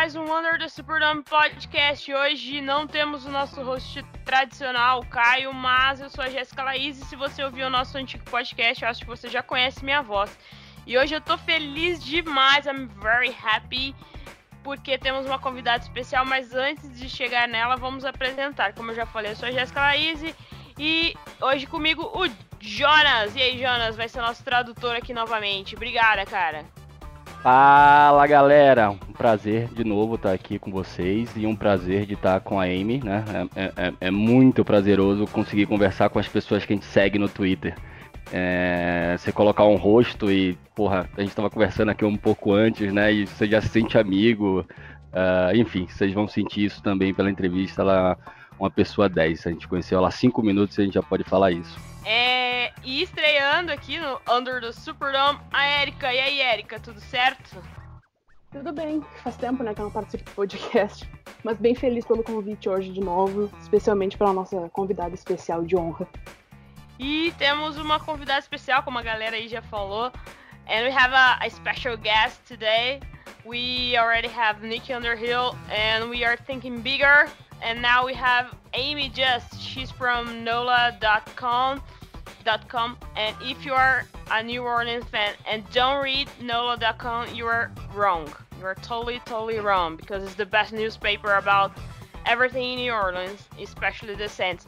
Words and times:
mais 0.00 0.16
um 0.16 0.34
Under 0.34 0.58
the 0.58 0.66
Superdome 0.66 1.22
Podcast. 1.22 2.10
Hoje 2.10 2.62
não 2.62 2.86
temos 2.86 3.26
o 3.26 3.30
nosso 3.30 3.60
host 3.60 4.02
tradicional, 4.24 5.04
Caio, 5.04 5.52
mas 5.52 6.00
eu 6.00 6.08
sou 6.08 6.24
a 6.24 6.30
Jéssica 6.30 6.62
Laís 6.62 6.98
e 6.98 7.04
se 7.04 7.14
você 7.14 7.44
ouviu 7.44 7.66
o 7.66 7.70
nosso 7.70 7.98
antigo 7.98 8.24
podcast, 8.24 8.82
eu 8.82 8.88
acho 8.88 9.02
que 9.02 9.06
você 9.06 9.28
já 9.28 9.42
conhece 9.42 9.84
minha 9.84 10.00
voz. 10.00 10.34
E 10.86 10.96
hoje 10.96 11.14
eu 11.14 11.20
tô 11.20 11.36
feliz 11.36 12.02
demais, 12.02 12.64
I'm 12.64 12.88
very 13.02 13.28
happy, 13.44 13.94
porque 14.62 14.96
temos 14.96 15.26
uma 15.26 15.38
convidada 15.38 15.82
especial, 15.82 16.24
mas 16.24 16.54
antes 16.54 16.98
de 16.98 17.06
chegar 17.06 17.46
nela, 17.46 17.76
vamos 17.76 18.06
apresentar. 18.06 18.72
Como 18.72 18.92
eu 18.92 18.94
já 18.94 19.04
falei, 19.04 19.32
eu 19.32 19.36
sou 19.36 19.50
a 19.50 19.52
Jéssica 19.52 19.80
Laís 19.80 20.34
e 20.78 21.14
hoje 21.42 21.66
comigo 21.66 22.04
o 22.04 22.26
Jonas. 22.58 23.36
E 23.36 23.42
aí, 23.42 23.58
Jonas, 23.58 23.96
vai 23.96 24.08
ser 24.08 24.22
nosso 24.22 24.42
tradutor 24.42 24.96
aqui 24.96 25.12
novamente. 25.12 25.76
Obrigada, 25.76 26.24
cara. 26.24 26.64
Fala 27.42 28.26
galera, 28.26 28.90
um 28.90 28.96
prazer 28.98 29.68
de 29.68 29.82
novo 29.82 30.16
estar 30.16 30.30
aqui 30.30 30.58
com 30.58 30.70
vocês 30.70 31.32
e 31.34 31.46
um 31.46 31.56
prazer 31.56 32.04
de 32.04 32.12
estar 32.12 32.38
com 32.40 32.60
a 32.60 32.64
Amy, 32.64 33.00
né? 33.02 33.24
É, 33.56 33.72
é, 33.76 33.92
é 33.98 34.10
muito 34.10 34.62
prazeroso 34.62 35.26
conseguir 35.26 35.64
conversar 35.64 36.10
com 36.10 36.18
as 36.18 36.28
pessoas 36.28 36.66
que 36.66 36.74
a 36.74 36.76
gente 36.76 36.84
segue 36.84 37.18
no 37.18 37.30
Twitter. 37.30 37.74
É, 38.30 39.16
você 39.16 39.32
colocar 39.32 39.64
um 39.64 39.76
rosto 39.76 40.30
e, 40.30 40.52
porra, 40.74 41.08
a 41.16 41.20
gente 41.20 41.30
estava 41.30 41.48
conversando 41.48 41.90
aqui 41.90 42.04
um 42.04 42.16
pouco 42.16 42.52
antes, 42.52 42.92
né? 42.92 43.10
E 43.10 43.26
você 43.26 43.46
já 43.46 43.62
se 43.62 43.68
sente 43.68 43.96
amigo. 43.96 44.66
Uh, 45.10 45.56
enfim, 45.56 45.86
vocês 45.88 46.12
vão 46.12 46.28
sentir 46.28 46.66
isso 46.66 46.82
também 46.82 47.14
pela 47.14 47.30
entrevista. 47.30 47.80
Ela 47.80 48.18
é 48.20 48.39
uma 48.60 48.70
pessoa 48.70 49.08
10. 49.08 49.46
A 49.46 49.50
gente 49.50 49.66
conheceu 49.66 49.98
ela 49.98 50.08
há 50.08 50.12
5 50.12 50.42
minutos 50.42 50.76
e 50.76 50.82
a 50.82 50.84
gente 50.84 50.94
já 50.94 51.02
pode 51.02 51.24
falar 51.24 51.50
isso. 51.50 51.76
É, 52.04 52.70
e 52.84 53.02
estreando 53.02 53.72
aqui 53.72 53.98
no 53.98 54.20
Under 54.30 54.60
the 54.60 54.70
Superdome, 54.70 55.40
a 55.50 55.82
Erika. 55.82 56.12
E 56.12 56.20
aí, 56.20 56.40
Erika, 56.40 56.78
tudo 56.78 57.00
certo? 57.00 57.56
Tudo 58.52 58.72
bem, 58.72 59.02
faz 59.22 59.36
tempo 59.36 59.62
né, 59.62 59.72
que 59.72 59.80
eu 59.80 59.84
não 59.84 59.92
participo 59.92 60.24
do 60.24 60.34
podcast, 60.34 61.08
mas 61.44 61.56
bem 61.56 61.72
feliz 61.72 62.04
pelo 62.04 62.22
convite 62.24 62.68
hoje 62.68 62.90
de 62.90 63.00
novo, 63.00 63.48
especialmente 63.62 64.18
pela 64.18 64.32
nossa 64.32 64.68
convidada 64.70 65.14
especial 65.14 65.64
de 65.64 65.76
honra. 65.76 66.08
E 66.98 67.32
temos 67.38 67.78
uma 67.78 68.00
convidada 68.00 68.40
especial, 68.40 68.82
como 68.82 68.98
a 68.98 69.02
galera 69.02 69.36
aí 69.36 69.46
já 69.46 69.62
falou, 69.62 70.10
and 70.66 70.82
we 70.82 70.90
have 70.90 71.14
a, 71.14 71.38
a 71.40 71.48
special 71.48 71.96
guest 71.96 72.40
today. 72.46 73.00
We 73.46 73.96
already 73.96 74.28
have 74.28 74.66
Nick 74.66 74.92
Underhill, 74.92 75.54
and 75.70 76.10
we 76.10 76.24
are 76.24 76.36
thinking 76.36 76.80
bigger. 76.80 77.30
And 77.62 77.82
now 77.82 78.06
we 78.06 78.14
have 78.14 78.54
Amie 78.74 79.10
Just. 79.10 79.60
She's 79.60 79.90
from 79.90 80.44
NOLA.com. 80.44 81.82
NOLA.com. 82.44 82.96
And 83.16 83.36
if 83.42 83.64
you 83.64 83.72
are 83.72 84.04
a 84.30 84.42
New 84.42 84.62
Orleans 84.62 85.04
fan 85.04 85.34
and 85.48 85.68
don't 85.70 86.02
read 86.02 86.28
NOLA.com, 86.40 87.34
you 87.34 87.46
are 87.46 87.70
wrong. 87.94 88.32
You 88.58 88.66
are 88.66 88.74
totally, 88.76 89.20
totally 89.24 89.58
wrong 89.58 89.96
because 89.96 90.22
it's 90.22 90.34
the 90.34 90.46
best 90.46 90.72
newspaper 90.72 91.34
about 91.34 91.72
everything 92.26 92.72
in 92.72 92.78
New 92.78 92.92
Orleans, 92.92 93.48
especially 93.60 94.14
the 94.14 94.28
Saints. 94.28 94.66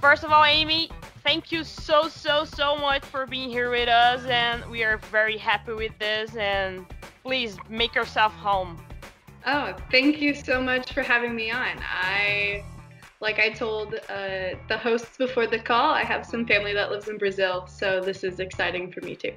First 0.00 0.24
of 0.24 0.32
all, 0.32 0.44
Amie, 0.44 0.90
thank 1.22 1.50
you 1.50 1.64
so, 1.64 2.08
so, 2.08 2.44
so 2.44 2.76
much 2.76 3.04
for 3.04 3.26
being 3.26 3.48
here 3.48 3.70
with 3.70 3.88
us, 3.88 4.24
and 4.26 4.64
we 4.70 4.84
are 4.84 4.98
very 5.10 5.38
happy 5.38 5.72
with 5.72 5.92
this. 5.98 6.36
And 6.36 6.86
please 7.22 7.56
make 7.68 7.94
yourself 7.94 8.32
home. 8.34 8.85
Oh, 9.46 9.72
thank 9.92 10.20
you 10.20 10.34
so 10.34 10.60
much 10.60 10.92
for 10.92 11.02
having 11.04 11.32
me 11.36 11.52
on. 11.52 11.78
I 11.80 12.64
like 13.20 13.38
I 13.38 13.50
told 13.50 13.94
uh, 13.94 14.58
the 14.66 14.76
hosts 14.76 15.16
before 15.16 15.46
the 15.46 15.60
call, 15.60 15.94
I 15.94 16.02
have 16.02 16.26
some 16.26 16.44
family 16.44 16.74
that 16.74 16.90
lives 16.90 17.08
in 17.08 17.16
Brazil, 17.16 17.64
so 17.68 18.00
this 18.00 18.24
is 18.24 18.40
exciting 18.40 18.90
for 18.90 19.04
me 19.04 19.14
too. 19.14 19.34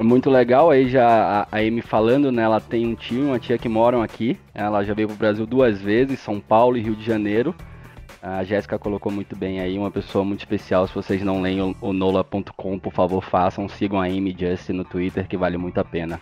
Muito 0.00 0.28
legal 0.28 0.70
aí 0.70 0.88
já 0.88 1.46
a 1.52 1.58
Amy 1.58 1.80
falando, 1.80 2.32
né? 2.32 2.42
Ela 2.42 2.60
tem 2.60 2.84
um 2.84 2.96
tio, 2.96 3.26
uma 3.26 3.38
tia 3.38 3.56
que 3.56 3.68
moram 3.68 4.02
aqui. 4.02 4.36
Ela 4.52 4.82
já 4.82 4.92
veio 4.92 5.06
pro 5.06 5.16
Brasil 5.16 5.46
duas 5.46 5.80
vezes, 5.80 6.18
São 6.18 6.40
Paulo 6.40 6.76
e 6.76 6.80
Rio 6.80 6.96
de 6.96 7.04
Janeiro. 7.04 7.54
A 8.20 8.42
Jéssica 8.42 8.76
colocou 8.80 9.12
muito 9.12 9.36
bem 9.36 9.60
aí, 9.60 9.78
uma 9.78 9.92
pessoa 9.92 10.24
muito 10.24 10.40
especial. 10.40 10.88
Se 10.88 10.94
vocês 10.94 11.22
não 11.22 11.40
leem 11.40 11.60
o, 11.60 11.76
o 11.80 11.92
nola.com, 11.92 12.80
por 12.80 12.92
favor, 12.92 13.22
façam. 13.22 13.68
Sigam 13.68 14.00
a 14.00 14.06
Amy 14.06 14.34
Just 14.36 14.70
no 14.70 14.84
Twitter, 14.84 15.28
que 15.28 15.36
vale 15.36 15.56
muito 15.56 15.78
a 15.78 15.84
pena. 15.84 16.20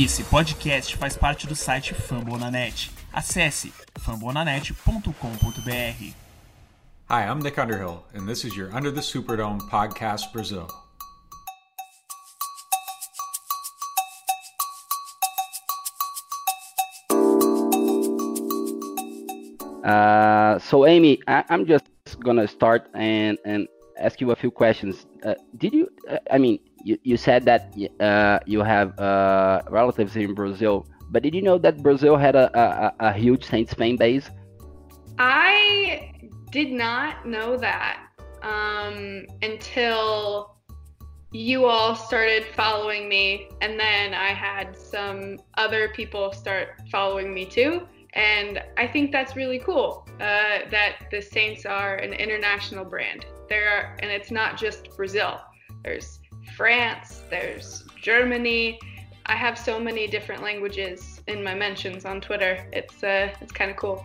Esse 0.00 0.22
podcast 0.22 0.96
faz 0.96 1.16
parte 1.16 1.44
do 1.48 1.56
site 1.56 1.92
Fambonanet. 1.92 2.88
Acesse 3.12 3.72
fambonanet.com.br. 3.98 6.14
Hi, 7.10 7.24
I'm 7.24 7.40
Nick 7.40 7.58
Underhill, 7.58 8.04
and 8.14 8.24
this 8.24 8.44
is 8.44 8.56
your 8.56 8.72
Under 8.72 8.92
the 8.92 9.00
Superdome 9.00 9.58
podcast 9.68 10.32
Brazil. 10.32 10.68
Uh, 19.84 20.60
so, 20.60 20.86
Amy, 20.86 21.18
I, 21.26 21.42
am 21.48 21.66
just 21.66 21.86
gonna 22.20 22.46
start 22.46 22.88
and 22.94 23.36
and 23.44 23.66
ask 23.98 24.20
you 24.20 24.30
a 24.30 24.36
few 24.36 24.52
questions. 24.52 25.06
Uh, 25.24 25.34
did 25.56 25.74
you? 25.74 25.88
Uh, 26.08 26.18
I 26.30 26.38
mean, 26.38 26.60
you, 26.84 26.98
you 27.02 27.16
said 27.16 27.44
that 27.44 27.74
uh, 28.00 28.38
you 28.46 28.62
have 28.62 28.98
uh, 28.98 29.62
relatives 29.68 30.16
in 30.16 30.34
Brazil, 30.34 30.86
but 31.10 31.22
did 31.22 31.34
you 31.34 31.42
know 31.42 31.58
that 31.58 31.82
Brazil 31.82 32.16
had 32.16 32.36
a, 32.36 32.46
a, 32.58 32.94
a 33.08 33.12
huge 33.12 33.44
Saints 33.44 33.74
fan 33.74 33.96
base? 33.96 34.30
I 35.18 36.12
did 36.50 36.72
not 36.72 37.26
know 37.26 37.56
that 37.56 38.08
um, 38.42 39.26
until 39.42 40.54
you 41.32 41.66
all 41.66 41.94
started 41.94 42.44
following 42.44 43.08
me, 43.08 43.50
and 43.60 43.78
then 43.78 44.14
I 44.14 44.28
had 44.28 44.76
some 44.76 45.38
other 45.54 45.88
people 45.90 46.32
start 46.32 46.80
following 46.90 47.34
me 47.34 47.44
too. 47.44 47.86
And 48.14 48.62
I 48.78 48.86
think 48.86 49.12
that's 49.12 49.36
really 49.36 49.58
cool 49.58 50.08
uh, 50.14 50.64
that 50.70 51.08
the 51.10 51.20
Saints 51.20 51.66
are 51.66 51.96
an 51.96 52.14
international 52.14 52.84
brand. 52.84 53.26
There 53.48 53.68
are, 53.68 53.96
and 54.00 54.10
it's 54.10 54.30
not 54.30 54.56
just 54.56 54.96
Brazil. 54.96 55.40
There's 55.84 56.17
France, 56.58 57.22
there's 57.30 57.84
Germany. 58.02 58.80
I 59.26 59.36
have 59.36 59.56
so 59.56 59.78
many 59.78 60.08
different 60.08 60.42
languages 60.42 61.22
in 61.28 61.44
my 61.44 61.54
mentions 61.54 62.04
on 62.04 62.20
Twitter. 62.20 62.66
It's 62.72 63.00
uh, 63.04 63.30
it's 63.40 63.52
kind 63.52 63.70
of 63.70 63.76
cool. 63.76 64.04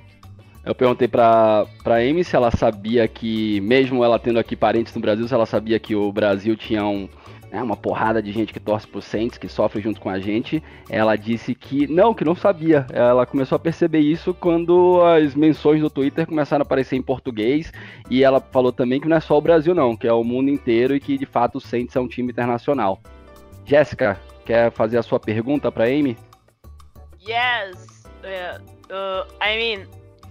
Eu 0.63 0.75
perguntei 0.75 1.07
pra, 1.07 1.65
pra 1.83 1.95
Amy 1.95 2.23
se 2.23 2.35
ela 2.35 2.51
sabia 2.51 3.07
que, 3.07 3.59
mesmo 3.61 4.03
ela 4.03 4.19
tendo 4.19 4.37
aqui 4.37 4.55
parentes 4.55 4.93
no 4.93 5.01
Brasil, 5.01 5.27
se 5.27 5.33
ela 5.33 5.47
sabia 5.47 5.79
que 5.79 5.95
o 5.95 6.11
Brasil 6.11 6.55
tinha 6.55 6.85
um, 6.85 7.09
né, 7.53 7.61
uma 7.61 7.77
porrada 7.77 8.19
de 8.19 8.31
gente 8.31 8.51
que 8.51 8.59
torce 8.59 8.87
pro 8.87 8.99
Saints, 8.99 9.37
que 9.37 9.47
sofre 9.47 9.79
junto 9.79 10.01
com 10.01 10.09
a 10.09 10.17
gente. 10.17 10.61
Ela 10.89 11.15
disse 11.15 11.53
que 11.53 11.85
não, 11.85 12.11
que 12.11 12.25
não 12.25 12.33
sabia. 12.33 12.87
Ela 12.91 13.27
começou 13.27 13.55
a 13.57 13.59
perceber 13.59 13.99
isso 13.99 14.33
quando 14.33 14.99
as 15.03 15.35
menções 15.35 15.79
do 15.79 15.87
Twitter 15.87 16.25
começaram 16.25 16.63
a 16.63 16.65
aparecer 16.65 16.95
em 16.95 17.01
português. 17.03 17.71
E 18.09 18.23
ela 18.23 18.41
falou 18.41 18.71
também 18.71 18.99
que 18.99 19.07
não 19.07 19.17
é 19.17 19.19
só 19.19 19.37
o 19.37 19.41
Brasil, 19.41 19.75
não, 19.75 19.95
que 19.95 20.07
é 20.07 20.11
o 20.11 20.23
mundo 20.23 20.49
inteiro 20.49 20.95
e 20.95 20.99
que 20.99 21.15
de 21.15 21.27
fato 21.27 21.59
o 21.59 21.61
Saints 21.61 21.95
é 21.95 21.99
um 21.99 22.07
time 22.07 22.31
internacional. 22.31 22.99
Jéssica, 23.63 24.19
quer 24.43 24.71
fazer 24.71 24.97
a 24.97 25.03
sua 25.03 25.19
pergunta 25.19 25.71
para 25.71 25.85
Amy? 25.85 26.17
Yes. 27.21 28.03
Uh, 28.23 28.59
uh, 28.91 29.27
I 29.39 29.57
mean, 29.57 29.87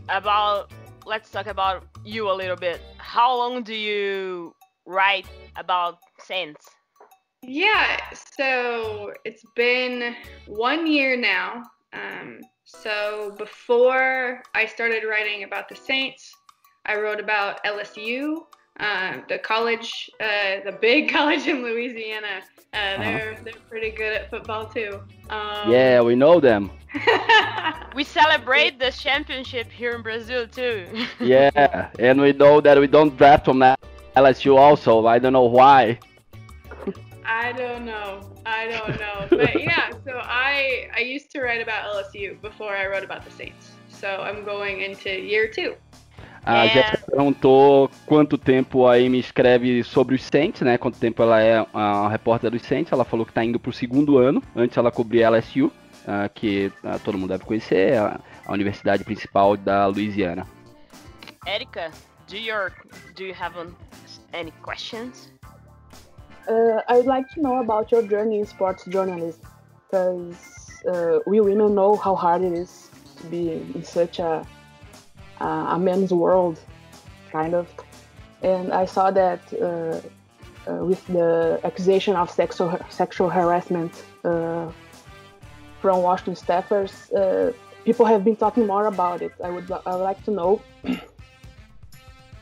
about 0.09 0.73
let's 1.07 1.31
talk 1.31 1.49
about 1.49 1.87
you 2.05 2.29
a 2.29 2.35
little 2.35 2.57
bit. 2.57 2.81
How 2.99 3.33
long 3.33 3.63
do 3.63 3.73
you 3.73 4.57
write 4.85 5.29
about 5.55 5.99
Saints? 6.19 6.82
Yeah, 7.43 7.99
so 8.37 9.13
it's 9.25 9.43
been 9.57 10.15
one 10.47 10.87
year 10.87 11.17
now. 11.17 11.65
Um, 11.93 12.41
so 12.65 13.35
before 13.37 14.43
I 14.55 14.67
started 14.67 15.03
writing 15.05 15.43
about 15.43 15.69
the 15.69 15.75
Saints, 15.75 16.37
I 16.87 16.97
wrote 16.97 17.19
about 17.19 17.63
LSU, 17.65 18.45
uh, 18.79 19.19
the 19.29 19.39
college, 19.39 20.09
uh, 20.21 20.61
the 20.65 20.79
big 20.81 21.09
college 21.13 21.49
in 21.49 21.63
Louisiana. 21.63 22.43
Uh, 22.73 22.77
uh-huh. 22.77 23.03
They're 23.03 23.39
they're 23.45 23.61
pretty 23.69 23.91
good 23.91 24.13
at 24.13 24.31
football 24.31 24.67
too. 24.67 25.01
Um, 25.29 25.71
yeah, 25.71 26.01
we 26.01 26.15
know 26.15 26.39
them. 26.39 26.71
we 27.95 28.05
celebrate 28.05 28.79
the 28.79 28.93
championship 28.93 29.71
here 29.71 29.93
in 29.93 30.03
Brazil 30.03 30.47
too. 30.47 30.87
yeah, 31.21 31.91
and 31.99 32.21
we 32.21 32.33
know 32.33 32.61
that 32.61 32.79
we 32.79 32.87
don't 32.87 33.17
draft 33.17 33.45
from 33.45 33.63
LSU 34.17 34.57
also. 34.57 35.07
I 35.07 35.19
don't 35.19 35.33
know 35.33 35.43
why. 35.43 35.99
I 37.25 37.53
don't 37.53 37.85
know. 37.85 38.21
I 38.45 38.69
don't 38.69 38.99
know. 38.99 39.27
But 39.31 39.61
yeah, 39.61 39.91
so 40.05 40.13
I 40.23 40.89
I 40.97 41.01
used 41.01 41.31
to 41.33 41.41
write 41.41 41.63
about 41.63 41.95
LSU 41.95 42.41
before 42.41 42.77
I 42.77 42.87
wrote 42.87 43.05
about 43.05 43.25
the 43.25 43.31
Saints. 43.31 43.73
So 43.89 44.09
I'm 44.09 44.45
going 44.45 44.83
into 44.83 45.11
year 45.11 45.49
two. 45.49 45.75
A 46.45 46.65
yeah. 46.65 46.75
Jéssica 46.75 47.07
perguntou 47.07 47.89
quanto 48.05 48.37
tempo 48.37 48.89
a 48.89 48.97
Amy 48.97 49.21
escreve 49.21 49.85
sobre 49.85 50.17
os 50.17 50.23
Saints, 50.23 50.61
né? 50.63 50.77
Quanto 50.77 50.99
tempo 50.99 51.23
ela 51.23 51.41
é 51.41 51.65
a 51.73 52.09
repórter 52.09 52.51
dos 52.51 52.63
Saints. 52.63 52.93
Ela 52.93 53.05
falou 53.05 53.25
que 53.25 53.31
está 53.31 53.45
indo 53.45 53.61
para 53.61 53.71
o 53.71 53.73
segundo 53.73 54.19
ano. 54.19 54.43
Antes 54.57 54.77
ela 54.77 54.91
cobria 54.91 55.31
LSU, 55.31 55.67
uh, 55.67 55.73
que 56.35 56.73
uh, 56.83 56.99
todo 57.05 57.17
mundo 57.17 57.31
deve 57.31 57.45
conhecer, 57.45 57.97
a, 57.97 58.21
a, 58.45 58.53
universidade 58.53 59.05
principal 59.05 59.57
da 59.57 59.87
Louisiana. 59.87 60.45
Erika, 61.47 61.93
do, 62.29 62.37
your, 62.37 62.73
do 63.15 63.25
you 63.25 63.35
have 63.41 63.55
any 64.33 64.53
questions? 64.65 65.33
Uh, 66.49 66.81
I 66.89 66.97
would 66.97 67.07
like 67.07 67.31
to 67.35 67.41
know 67.41 67.61
about 67.61 67.93
your 67.93 68.03
journey 68.03 68.41
in 68.41 68.47
sports 68.47 68.85
journalism. 68.87 69.41
because 69.93 70.83
uh, 70.89 71.19
we 71.27 71.41
women 71.41 71.75
know 71.75 71.97
how 71.97 72.15
hard 72.15 72.43
it 72.43 72.53
is 72.53 72.91
to 73.19 73.27
be 73.27 73.53
in 73.53 73.85
such 73.85 74.19
a 74.19 74.47
a 75.41 75.79
men's 75.79 76.13
world, 76.13 76.59
kind 77.33 77.55
of. 77.55 77.69
And 78.43 78.73
I 78.73 78.85
saw 78.87 79.11
that 79.11 79.41
uh, 79.53 80.01
uh, 80.71 80.85
with 80.85 81.05
the 81.07 81.61
accusation 81.65 82.15
of 82.17 82.31
sexual 82.31 82.79
sexual 82.91 83.29
harassment 83.29 84.05
uh, 84.25 84.71
from 85.81 86.03
Washington 86.03 86.35
staffers, 86.35 86.93
uh, 87.13 87.53
people 87.85 88.07
have 88.07 88.25
been 88.25 88.37
talking 88.37 88.67
more 88.67 88.87
about 88.87 89.23
it. 89.23 89.33
I 89.45 89.51
would 89.51 89.71
I 89.71 89.95
would 89.95 90.05
like 90.05 90.25
to 90.25 90.31
know 90.31 90.63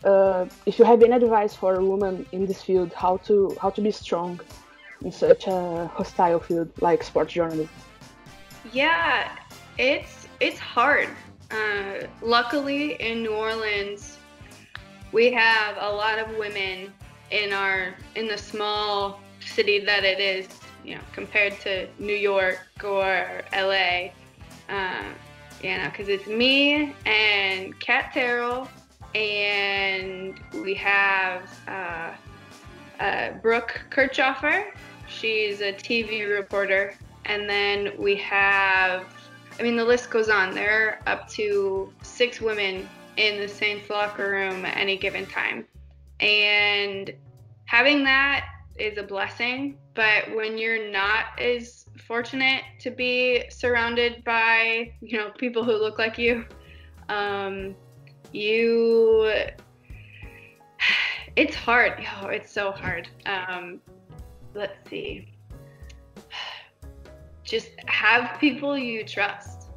uh, 0.04 0.46
if 0.66 0.78
you 0.78 0.84
have 0.84 1.02
any 1.02 1.12
advice 1.12 1.54
for 1.54 1.74
a 1.74 1.84
woman 1.84 2.26
in 2.32 2.46
this 2.46 2.62
field, 2.62 2.92
how 2.94 3.18
to 3.18 3.56
how 3.60 3.70
to 3.70 3.80
be 3.80 3.90
strong 3.90 4.40
in 5.04 5.12
such 5.12 5.46
a 5.46 5.90
hostile 5.94 6.40
field 6.40 6.70
like 6.80 7.02
sports 7.02 7.32
journalism. 7.32 7.68
Yeah, 8.72 9.30
it's 9.78 10.28
it's 10.40 10.58
hard. 10.58 11.08
Uh, 11.50 12.06
luckily, 12.22 12.94
in 12.94 13.22
New 13.22 13.32
Orleans, 13.32 14.18
we 15.12 15.32
have 15.32 15.76
a 15.80 15.92
lot 15.92 16.18
of 16.18 16.36
women 16.36 16.92
in 17.30 17.52
our 17.52 17.94
in 18.14 18.26
the 18.28 18.38
small 18.38 19.20
city 19.40 19.78
that 19.80 20.04
it 20.04 20.20
is. 20.20 20.48
You 20.84 20.94
know, 20.94 21.02
compared 21.12 21.60
to 21.60 21.86
New 21.98 22.14
York 22.14 22.66
or 22.82 23.42
LA. 23.52 24.10
Uh, 24.70 25.02
you 25.62 25.76
know, 25.76 25.90
because 25.90 26.08
it's 26.08 26.26
me 26.26 26.94
and 27.04 27.78
Kat 27.80 28.12
Terrell, 28.14 28.66
and 29.14 30.40
we 30.62 30.74
have 30.74 31.50
uh, 31.66 32.12
uh, 33.00 33.32
Brooke 33.42 33.80
Kirchhoffer. 33.90 34.72
She's 35.08 35.60
a 35.60 35.72
TV 35.72 36.28
reporter. 36.28 36.94
And 37.24 37.48
then 37.48 37.92
we 37.98 38.16
have, 38.16 39.06
I 39.58 39.62
mean, 39.62 39.76
the 39.76 39.84
list 39.84 40.10
goes 40.10 40.28
on. 40.28 40.54
There 40.54 41.00
are 41.06 41.12
up 41.12 41.28
to 41.30 41.92
six 42.02 42.40
women 42.40 42.88
in 43.16 43.40
the 43.40 43.48
Saints 43.48 43.90
locker 43.90 44.30
room 44.30 44.64
at 44.64 44.76
any 44.76 44.96
given 44.96 45.26
time. 45.26 45.66
And 46.20 47.12
having 47.66 48.04
that 48.04 48.46
is 48.78 48.98
a 48.98 49.02
blessing. 49.02 49.76
But 49.94 50.34
when 50.34 50.56
you're 50.56 50.90
not 50.90 51.38
as 51.38 51.86
fortunate 52.06 52.62
to 52.80 52.90
be 52.90 53.44
surrounded 53.50 54.24
by, 54.24 54.92
you 55.00 55.18
know, 55.18 55.30
people 55.30 55.64
who 55.64 55.72
look 55.72 55.98
like 55.98 56.18
you, 56.18 56.44
um, 57.08 57.74
you, 58.32 59.32
it's 61.36 61.54
hard. 61.54 62.04
Oh, 62.22 62.28
it's 62.28 62.52
so 62.52 62.72
hard. 62.72 63.08
Um, 63.26 63.80
let's 64.54 64.88
see. 64.88 65.32
Just 67.44 67.70
have 67.86 68.38
people 68.38 68.78
you 68.78 69.04
trust 69.04 69.70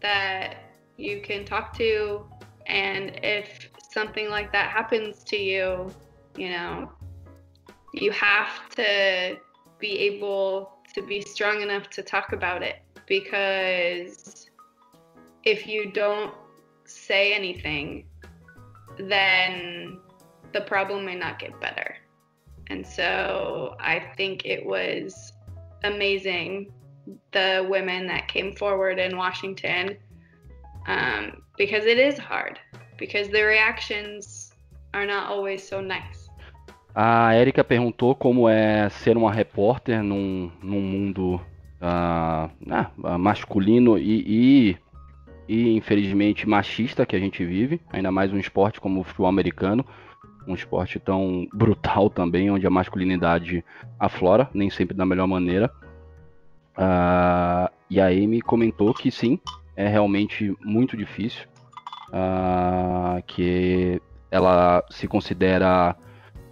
that 0.00 0.56
you 0.96 1.20
can 1.20 1.44
talk 1.44 1.76
to, 1.78 2.26
and 2.66 3.18
if 3.22 3.70
something 3.92 4.28
like 4.28 4.52
that 4.52 4.70
happens 4.70 5.22
to 5.24 5.36
you, 5.36 5.92
you 6.36 6.50
know, 6.50 6.90
you 7.92 8.10
have 8.10 8.68
to 8.70 9.36
be 9.78 9.98
able 9.98 10.72
to 10.94 11.02
be 11.02 11.20
strong 11.20 11.62
enough 11.62 11.90
to 11.90 12.02
talk 12.02 12.32
about 12.32 12.62
it 12.62 12.76
because 13.06 14.50
if 15.44 15.66
you 15.66 15.90
don't 15.92 16.34
say 16.94 17.34
anything, 17.34 18.06
then 18.98 19.98
the 20.52 20.60
problem 20.60 21.04
may 21.04 21.16
not 21.16 21.38
get 21.38 21.60
better. 21.60 21.96
And 22.70 22.86
so 22.86 23.76
I 23.80 24.00
think 24.16 24.46
it 24.46 24.64
was 24.64 25.32
amazing 25.82 26.72
the 27.32 27.66
women 27.68 28.06
that 28.06 28.28
came 28.28 28.54
forward 28.56 28.98
in 28.98 29.16
Washington 29.16 29.96
um, 30.86 31.42
because 31.58 31.84
it 31.84 31.98
is 31.98 32.18
hard, 32.18 32.58
because 32.98 33.28
the 33.28 33.42
reactions 33.42 34.52
are 34.94 35.06
not 35.06 35.30
always 35.30 35.66
so 35.66 35.80
nice. 35.80 36.28
A 36.96 37.34
Erika 37.34 37.64
perguntou 37.64 38.14
como 38.14 38.48
é 38.48 38.88
ser 38.88 39.16
uma 39.16 39.32
repórter 39.32 40.00
num, 40.00 40.52
num 40.62 40.80
mundo 40.80 41.40
uh, 41.82 43.18
masculino 43.18 43.98
e, 43.98 44.70
e, 44.70 44.78
e, 45.48 45.76
infelizmente, 45.76 46.48
machista 46.48 47.04
que 47.04 47.14
a 47.14 47.18
gente 47.18 47.44
vive, 47.44 47.80
ainda 47.92 48.10
mais 48.10 48.32
um 48.32 48.38
esporte 48.38 48.80
como 48.80 49.00
o 49.00 49.04
futebol 49.04 49.28
americano, 49.28 49.84
um 50.46 50.54
esporte 50.54 50.98
tão 50.98 51.46
brutal 51.52 52.08
também, 52.08 52.50
onde 52.50 52.66
a 52.66 52.70
masculinidade 52.70 53.64
aflora, 53.98 54.48
nem 54.54 54.70
sempre 54.70 54.96
da 54.96 55.04
melhor 55.04 55.26
maneira. 55.26 55.70
Uh, 56.76 57.70
e 57.88 58.00
a 58.00 58.06
Amy 58.06 58.40
comentou 58.40 58.92
que 58.94 59.10
sim, 59.10 59.38
é 59.76 59.86
realmente 59.86 60.56
muito 60.60 60.96
difícil, 60.96 61.46
uh, 62.08 63.22
que 63.26 64.00
ela 64.30 64.82
se 64.90 65.06
considera 65.06 65.94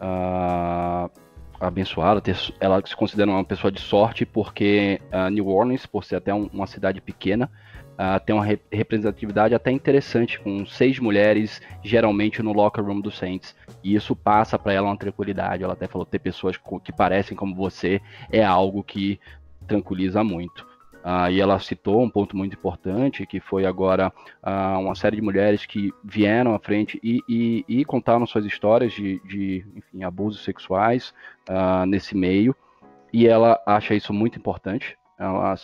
uh, 0.01 1.11
abençoada, 1.59 2.21
ter, 2.21 2.37
ela 2.61 2.81
se 2.85 2.95
considera 2.95 3.31
uma 3.31 3.45
pessoa 3.45 3.73
de 3.73 3.81
sorte 3.81 4.25
porque 4.27 5.01
New 5.33 5.49
Orleans, 5.49 5.87
por 5.87 6.05
ser 6.05 6.17
até 6.17 6.33
um, 6.33 6.49
uma 6.53 6.67
cidade 6.67 7.01
pequena, 7.01 7.51
uh, 7.93 8.25
tem 8.25 8.35
uma 8.35 8.47
representatividade 8.71 9.55
até 9.55 9.71
interessante, 9.71 10.39
com 10.41 10.65
seis 10.67 10.99
mulheres 10.99 11.61
geralmente 11.83 12.43
no 12.43 12.53
locker 12.53 12.85
room 12.85 13.01
do 13.01 13.11
Saints. 13.11 13.55
E 13.83 13.95
isso 13.95 14.15
passa 14.15 14.59
para 14.59 14.73
ela 14.73 14.89
uma 14.89 14.97
tranquilidade. 14.97 15.63
Ela 15.63 15.75
até 15.75 15.87
falou 15.87 16.07
ter 16.07 16.19
pessoas 16.19 16.57
que 16.83 16.93
parecem 16.93 17.37
como 17.37 17.55
você 17.55 18.01
é 18.31 18.43
algo 18.43 18.83
que 18.83 19.21
tranquiliza 19.67 20.23
muito. 20.23 20.71
Uh, 21.05 21.29
e 21.33 21.41
ela 21.41 21.59
citou 21.59 22.01
um 22.01 22.09
ponto 22.09 22.37
muito 22.37 22.55
importante, 22.55 23.27
que 23.27 23.41
foi 23.41 23.67
agora 23.67 24.13
uh, 24.41 24.79
uma 24.79 24.95
série 24.95 25.17
de 25.17 25.23
mulheres 25.23 25.67
que 25.67 25.93
vieram 26.05 26.55
à 26.55 26.61
frente 26.61 27.01
e, 27.03 27.19
e, 27.29 27.65
e 27.67 27.85
contaram 27.85 28.25
suas 28.25 28.45
histórias 28.45 28.93
de, 28.93 29.21
de 29.27 29.67
enfim, 29.75 30.05
abusos 30.05 30.45
sexuais 30.45 31.13
nesse 31.89 32.17
meio. 32.17 32.55
E 33.13 33.27
ela 33.27 33.61
acha 33.67 33.95
isso 33.95 34.13
muito 34.13 34.39
importante. 34.39 34.97
Ela 35.19 35.55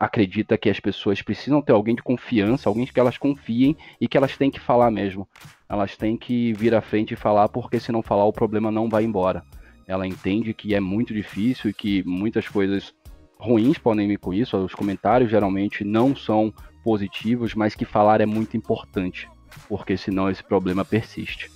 acredita 0.00 0.58
que 0.58 0.68
as 0.68 0.80
pessoas 0.80 1.22
precisam 1.22 1.62
ter 1.62 1.72
alguém 1.72 1.94
de 1.94 2.02
confiança, 2.02 2.68
alguém 2.68 2.86
que 2.86 2.98
elas 2.98 3.16
confiem 3.16 3.76
e 4.00 4.08
que 4.08 4.16
elas 4.16 4.36
têm 4.36 4.50
que 4.50 4.58
falar 4.58 4.90
mesmo. 4.90 5.28
Elas 5.68 5.96
têm 5.96 6.16
que 6.16 6.52
vir 6.54 6.74
à 6.74 6.80
frente 6.80 7.14
e 7.14 7.16
falar, 7.16 7.48
porque 7.48 7.78
se 7.78 7.92
não 7.92 8.02
falar, 8.02 8.24
o 8.24 8.32
problema 8.32 8.70
não 8.70 8.88
vai 8.88 9.04
embora. 9.04 9.44
Ela 9.86 10.06
entende 10.06 10.52
que 10.52 10.74
é 10.74 10.80
muito 10.80 11.14
difícil 11.14 11.70
e 11.70 11.74
que 11.74 12.02
muitas 12.04 12.48
coisas 12.48 12.94
ruins 13.38 13.78
podem 13.78 14.08
vir 14.08 14.18
com 14.18 14.34
isso. 14.34 14.56
Os 14.56 14.74
comentários 14.74 15.30
geralmente 15.30 15.84
não 15.84 16.16
são 16.16 16.52
positivos, 16.82 17.54
mas 17.54 17.74
que 17.74 17.84
falar 17.84 18.20
é 18.20 18.26
muito 18.26 18.56
importante, 18.56 19.28
porque 19.68 19.96
senão 19.96 20.28
esse 20.28 20.42
problema 20.42 20.84
persiste. 20.84 21.50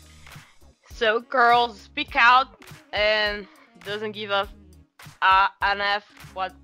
So 0.90 1.24
girls, 1.30 1.80
speak 1.84 2.16
out 2.16 2.50
and 2.92 3.46
doesn't 3.84 4.12
give 4.12 4.32
a, 4.32 4.46
a 5.20 5.52
an 5.60 5.80
F 5.80 6.06
what 6.34 6.54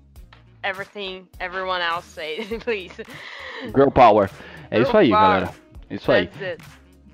everything 0.63 1.27
everyone 1.39 1.81
else 1.81 2.05
say, 2.05 2.43
please. 2.59 2.93
Girl 3.73 3.89
power. 3.89 4.29
É 4.71 4.77
Girl 4.77 4.87
isso 4.87 4.97
aí, 4.97 5.09
power. 5.09 5.21
galera. 5.21 5.49
Isso 5.89 6.11
aí. 6.11 6.29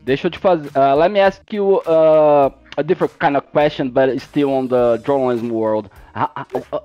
Deixa 0.05 0.27
eu 0.27 0.31
te 0.31 0.37
fazer. 0.37 0.69
Uh, 0.77 0.95
let 0.95 1.09
me 1.11 1.19
ask 1.19 1.41
you 1.51 1.81
uh, 1.87 2.51
a 2.77 2.83
different 2.83 3.17
kind 3.17 3.35
of 3.35 3.43
question, 3.51 3.89
but 3.89 4.19
still 4.21 4.53
on 4.53 4.67
the 4.67 5.01
journalism 5.03 5.49
world. 5.49 5.89
Uh, 6.13 6.27
uh, 6.35 6.79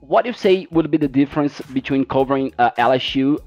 what 0.00 0.24
do 0.24 0.28
you 0.28 0.34
say 0.34 0.66
would 0.70 0.90
be 0.90 0.98
the 0.98 1.08
difference 1.08 1.62
between 1.72 2.04
covering 2.04 2.50
LSU 2.76 3.38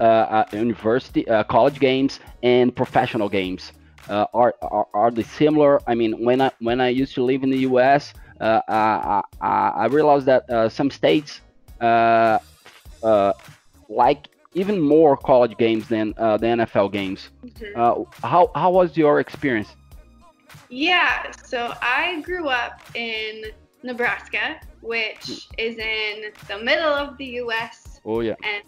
university 0.52 1.24
college 1.48 1.78
games 1.78 2.18
and 2.42 2.74
professional 2.74 3.28
games? 3.28 3.72
are, 4.08 4.54
are 4.62 4.86
are 4.92 5.10
they 5.12 5.22
similar? 5.22 5.78
I 5.86 5.94
mean, 5.94 6.24
when 6.24 6.40
I 6.40 6.50
when 6.58 6.80
I 6.80 6.88
used 6.88 7.14
to 7.14 7.22
live 7.22 7.44
in 7.44 7.50
the 7.50 7.60
U.S., 7.70 8.12
I, 8.40 9.22
I 9.40 9.86
realized 9.86 10.26
that 10.26 10.72
some 10.72 10.90
states 10.90 11.40
uh, 13.02 13.32
like 13.88 14.28
even 14.54 14.80
more 14.80 15.16
college 15.16 15.56
games 15.56 15.88
than 15.88 16.14
uh, 16.16 16.36
the 16.36 16.46
NFL 16.46 16.92
games. 16.92 17.30
Mm-hmm. 17.44 17.80
Uh, 17.80 18.04
how 18.26 18.50
how 18.54 18.70
was 18.70 18.96
your 18.96 19.20
experience? 19.20 19.76
Yeah, 20.68 21.30
so 21.30 21.74
I 21.82 22.20
grew 22.22 22.48
up 22.48 22.80
in 22.94 23.44
Nebraska, 23.82 24.60
which 24.82 25.48
is 25.58 25.78
in 25.78 26.32
the 26.48 26.58
middle 26.58 26.92
of 26.92 27.16
the 27.18 27.26
U.S. 27.44 28.00
Oh 28.04 28.20
yeah, 28.20 28.34
and 28.42 28.64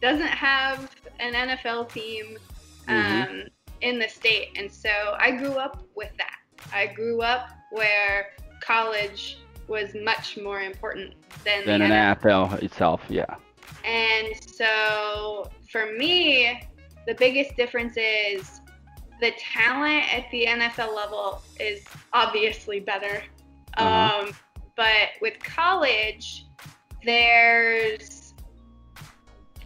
doesn't 0.00 0.26
have 0.26 0.90
an 1.20 1.34
NFL 1.34 1.92
team 1.92 2.38
mm-hmm. 2.86 2.92
um, 2.92 3.28
mm-hmm. 3.28 3.48
in 3.80 3.98
the 3.98 4.08
state, 4.08 4.50
and 4.56 4.70
so 4.70 4.90
I 5.18 5.32
grew 5.32 5.52
up 5.52 5.82
with 5.94 6.10
that. 6.18 6.36
I 6.72 6.86
grew 6.86 7.22
up 7.22 7.50
where 7.70 8.28
college 8.60 9.38
was 9.68 9.94
much 9.94 10.36
more 10.36 10.60
important 10.60 11.14
than, 11.44 11.66
than 11.66 11.82
an 11.82 11.90
NFL. 11.90 12.50
NFL 12.50 12.62
itself. 12.62 13.02
Yeah. 13.08 13.34
And 13.84 14.28
so 14.54 15.50
for 15.70 15.92
me, 15.92 16.62
the 17.06 17.14
biggest 17.14 17.56
difference 17.56 17.96
is 17.96 18.60
the 19.20 19.32
talent 19.38 20.12
at 20.12 20.30
the 20.30 20.46
NFL 20.46 20.94
level 20.94 21.42
is 21.58 21.84
obviously 22.12 22.80
better. 22.80 23.22
Uh-huh. 23.76 24.26
Um, 24.26 24.34
but 24.76 25.10
with 25.20 25.38
college, 25.40 26.46
there's 27.04 28.34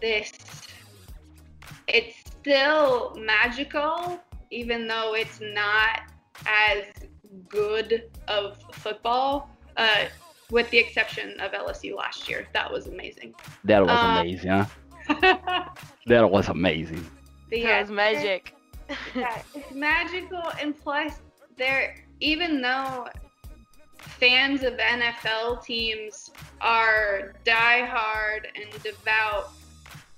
this 0.01 0.31
it's 1.87 2.17
still 2.19 3.15
magical 3.17 4.19
even 4.51 4.87
though 4.87 5.13
it's 5.15 5.39
not 5.41 6.01
as 6.45 6.83
good 7.49 8.09
of 8.27 8.57
football 8.73 9.49
uh, 9.77 10.05
with 10.51 10.69
the 10.69 10.77
exception 10.77 11.39
of 11.39 11.51
LSU 11.51 11.95
last 11.95 12.29
year 12.29 12.47
that 12.53 12.71
was 12.71 12.87
amazing 12.87 13.33
That 13.63 13.81
was 13.83 13.91
Uh, 13.91 14.19
amazing, 14.21 14.49
huh? 14.49 14.65
That 16.07 16.29
was 16.29 16.47
amazing. 16.49 17.05
yeah, 17.51 17.79
That's 17.79 17.89
magic. 17.89 18.53
yeah, 19.15 19.41
it's 19.53 19.71
magical 19.73 20.43
and 20.61 20.77
plus 20.77 21.19
there 21.57 21.95
even 22.19 22.61
though 22.61 23.07
fans 23.99 24.63
of 24.63 24.73
NFL 24.73 25.63
teams 25.63 26.31
are 26.61 27.33
diehard 27.45 28.45
and 28.55 28.83
devout, 28.83 29.51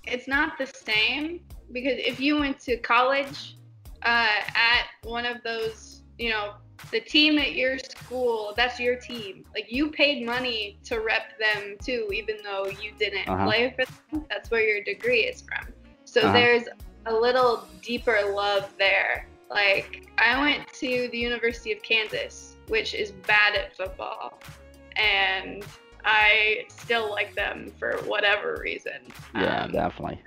it's 0.04 0.28
not 0.28 0.56
the 0.58 0.66
same 0.66 1.40
because 1.72 1.94
if 1.98 2.20
you 2.20 2.38
went 2.38 2.58
to 2.60 2.76
college 2.78 3.56
uh, 4.02 4.26
at 4.54 4.84
one 5.02 5.26
of 5.26 5.42
those, 5.42 6.02
you 6.18 6.30
know, 6.30 6.54
the 6.90 7.00
team 7.00 7.38
at 7.38 7.52
your 7.54 7.78
school, 7.78 8.52
that's 8.56 8.80
your 8.80 8.96
team. 8.96 9.44
Like 9.54 9.66
you 9.70 9.90
paid 9.90 10.24
money 10.26 10.78
to 10.84 10.98
rep 11.00 11.38
them 11.38 11.76
too, 11.82 12.08
even 12.12 12.36
though 12.42 12.66
you 12.68 12.92
didn't 12.98 13.28
Uh-huh. 13.28 13.44
play 13.46 13.74
for 13.76 13.84
them. 14.10 14.26
That's 14.28 14.50
where 14.50 14.62
your 14.62 14.82
degree 14.82 15.20
is 15.20 15.42
from. 15.42 15.72
So 16.04 16.20
Uh-huh. 16.22 16.32
there's 16.32 16.64
a 17.06 17.12
little 17.14 17.68
deeper 17.82 18.32
love 18.34 18.72
there. 18.78 19.26
Like 19.50 20.08
I 20.18 20.40
went 20.40 20.72
to 20.74 21.08
the 21.10 21.18
University 21.18 21.72
of 21.72 21.82
Kansas, 21.82 22.56
which 22.68 22.94
is 22.94 23.12
bad 23.12 23.54
at 23.56 23.76
football, 23.76 24.38
and 24.96 25.64
I 26.04 26.64
still 26.68 27.10
like 27.10 27.34
them 27.34 27.72
for 27.78 27.98
whatever 28.06 28.60
reason. 28.62 29.12
Yeah, 29.34 29.64
Um, 29.64 29.72
definitely. 29.72 30.22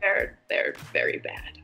they're 0.00 0.38
they're 0.48 0.74
very 0.92 1.18
bad. 1.18 1.57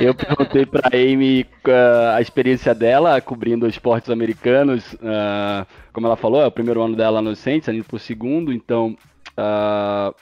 Eu 0.00 0.14
perguntei 0.14 0.66
pra 0.66 0.88
Amy 0.92 1.42
uh, 1.66 2.16
a 2.16 2.20
experiência 2.20 2.74
dela 2.74 3.20
cobrindo 3.20 3.66
esportes 3.68 4.10
americanos. 4.10 4.94
uh, 4.94 5.66
como 5.92 6.06
ela 6.06 6.16
falou, 6.16 6.42
é 6.42 6.46
o 6.46 6.50
primeiro 6.52 6.82
ano 6.82 6.96
dela 6.96 7.22
no 7.22 7.34
Saints, 7.36 7.68
indo 7.68 7.84
pro 7.84 7.98
segundo, 7.98 8.52
então 8.52 8.96
uh, 9.38 10.14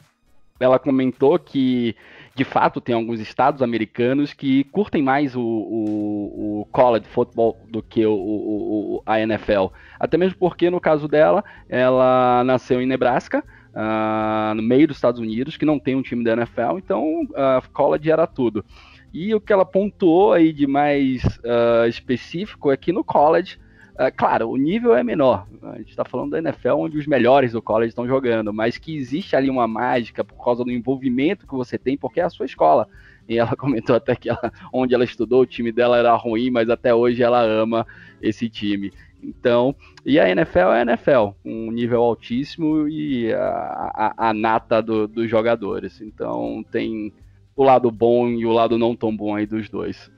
ela 0.61 0.79
comentou 0.79 1.39
que 1.39 1.97
de 2.35 2.45
fato 2.45 2.81
tem 2.81 2.95
alguns 2.95 3.21
estados 3.21 3.61
americanos 3.63 4.33
que 4.33 4.65
curtem 4.65 5.03
mais 5.03 5.37
o, 5.37 5.41
o, 5.43 6.61
o 6.63 6.67
college 6.73 7.07
football 7.09 7.59
do 7.69 7.83
que 7.83 8.07
o, 8.07 8.13
o, 8.15 8.97
o- 8.97 9.03
a 9.05 9.21
NFL. 9.21 9.67
Até 10.01 10.17
mesmo 10.17 10.39
porque, 10.39 10.71
no 10.71 10.81
caso 10.81 11.07
dela, 11.09 11.45
ela 11.69 12.43
nasceu 12.45 12.81
em 12.81 12.87
Nebraska, 12.87 13.45
ah, 13.75 14.53
no 14.55 14.63
meio 14.63 14.87
dos 14.87 14.97
Estados 14.97 15.21
Unidos, 15.21 15.57
que 15.57 15.65
não 15.65 15.79
tem 15.79 15.95
um 15.95 16.03
time 16.03 16.25
da 16.25 16.33
NFL, 16.33 16.79
então 16.79 17.27
a 17.35 17.63
college 17.73 18.11
era 18.11 18.27
tudo. 18.27 18.65
E 19.13 19.35
o 19.35 19.41
que 19.41 19.53
ela 19.53 19.65
pontuou 19.65 20.33
aí 20.33 20.53
de 20.53 20.67
mais 20.67 21.23
ah, 21.45 21.87
específico 21.89 22.71
é 22.71 22.77
que 22.77 22.93
no 22.93 23.05
college, 23.05 23.59
ah, 23.97 24.11
claro, 24.11 24.51
o 24.51 24.57
nível 24.57 24.95
é 24.95 25.03
menor. 25.03 25.47
A 25.63 25.79
gente 25.79 25.91
está 25.91 26.05
falando 26.05 26.31
da 26.31 26.39
NFL, 26.39 26.75
onde 26.75 26.99
os 26.99 27.07
melhores 27.07 27.53
do 27.53 27.63
college 27.63 27.91
estão 27.91 28.07
jogando, 28.07 28.53
mas 28.53 28.79
que 28.79 28.97
existe 28.97 29.37
ali 29.37 29.51
uma 29.51 29.69
mágica 29.69 30.25
por 30.25 30.43
causa 30.43 30.65
do 30.65 30.71
envolvimento 30.71 31.47
que 31.47 31.55
você 31.55 31.79
tem, 31.79 31.97
porque 31.97 32.21
é 32.21 32.25
a 32.25 32.31
sua 32.31 32.47
escola. 32.47 32.89
E 33.29 33.39
ela 33.39 33.55
comentou 33.57 33.97
até 33.97 34.15
que 34.17 34.29
ela, 34.29 34.53
onde 34.73 34.95
ela 34.95 35.05
estudou, 35.05 35.43
o 35.43 35.47
time 35.47 35.73
dela 35.73 35.97
era 35.99 36.15
ruim, 36.15 36.51
mas 36.51 36.69
até 36.69 36.95
hoje 36.95 37.23
ela 37.23 37.43
ama 37.43 37.87
esse 38.21 38.49
time. 38.49 38.93
Então, 39.23 39.75
e 40.05 40.19
a 40.19 40.29
NFL 40.29 40.59
é 40.59 40.79
a 40.79 40.83
NFL, 40.83 41.31
um 41.45 41.71
nível 41.71 42.03
altíssimo 42.03 42.89
e 42.89 43.33
a, 43.33 44.15
a, 44.17 44.29
a 44.31 44.35
nata 44.35 44.83
do- 44.83 45.07
dos 45.07 45.31
jogadores. 45.31 46.01
Então 46.01 46.65
tem 46.73 47.13
o 47.55 47.63
lado 47.63 47.91
bom 47.91 48.29
e 48.29 48.45
o 48.45 48.51
lado 48.53 48.77
não 48.77 48.97
tão 48.97 49.17
bom 49.17 49.35
aí 49.37 49.47
dos 49.47 49.69
dois. 49.69 50.11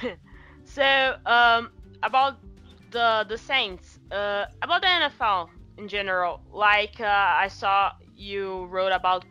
So, 0.64 0.80
um, 1.26 1.68
about 2.02 2.38
the 2.90 3.24
the 3.28 3.36
Saints, 3.36 4.00
uh, 4.10 4.46
about 4.62 4.80
the 4.80 4.88
NFL 4.88 5.50
in 5.76 5.86
general, 5.86 6.40
like 6.50 6.98
uh, 6.98 7.44
I 7.44 7.48
saw 7.48 7.92
you 8.16 8.64
wrote 8.70 8.92
about 8.92 9.26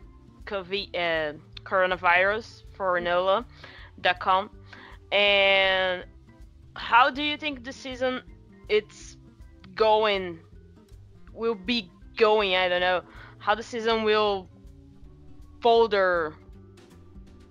COVID, 0.46 0.94
uh, 0.94 1.38
coronavirus 1.64 2.62
for 2.82 2.98
NOLA.com, 3.00 4.50
and 5.12 6.04
how 6.74 7.10
do 7.10 7.22
you 7.22 7.36
think 7.36 7.62
the 7.62 7.72
season 7.72 8.22
it's 8.68 9.16
going 9.76 10.40
will 11.32 11.54
be 11.54 11.88
going? 12.16 12.56
I 12.56 12.68
don't 12.68 12.80
know 12.80 13.02
how 13.38 13.54
the 13.54 13.62
season 13.62 14.02
will 14.02 14.48
folder 15.62 16.34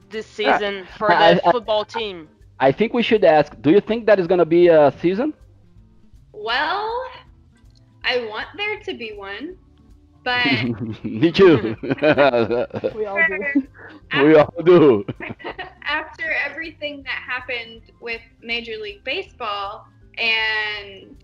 this 0.09 0.25
uh, 0.43 0.57
season 0.57 0.85
for 0.97 1.07
the 1.07 1.15
I- 1.15 1.39
I- 1.45 1.51
football 1.51 1.85
team. 1.85 2.27
I 2.59 2.71
think 2.73 2.93
we 2.93 3.01
should 3.01 3.23
ask, 3.23 3.59
do 3.61 3.71
you 3.71 3.79
think 3.79 4.05
that 4.07 4.19
is 4.19 4.27
gonna 4.27 4.45
be 4.45 4.67
a 4.67 4.91
season? 4.99 5.33
Well, 6.33 7.05
I 8.03 8.27
want 8.27 8.47
there 8.57 8.79
to 8.81 8.93
be 8.93 9.13
one, 9.13 9.55
but 10.23 10.45
Me 11.03 11.31
too. 11.31 11.75
We 12.93 13.05
all 13.05 13.23
do. 13.27 13.67
We 14.19 14.35
all 14.35 14.53
do. 14.63 15.05
after 15.83 16.23
everything 16.45 17.03
that 17.03 17.19
happened 17.25 17.81
with 18.01 18.21
Major 18.41 18.77
League 18.81 19.03
Baseball 19.03 19.85
and 20.17 21.15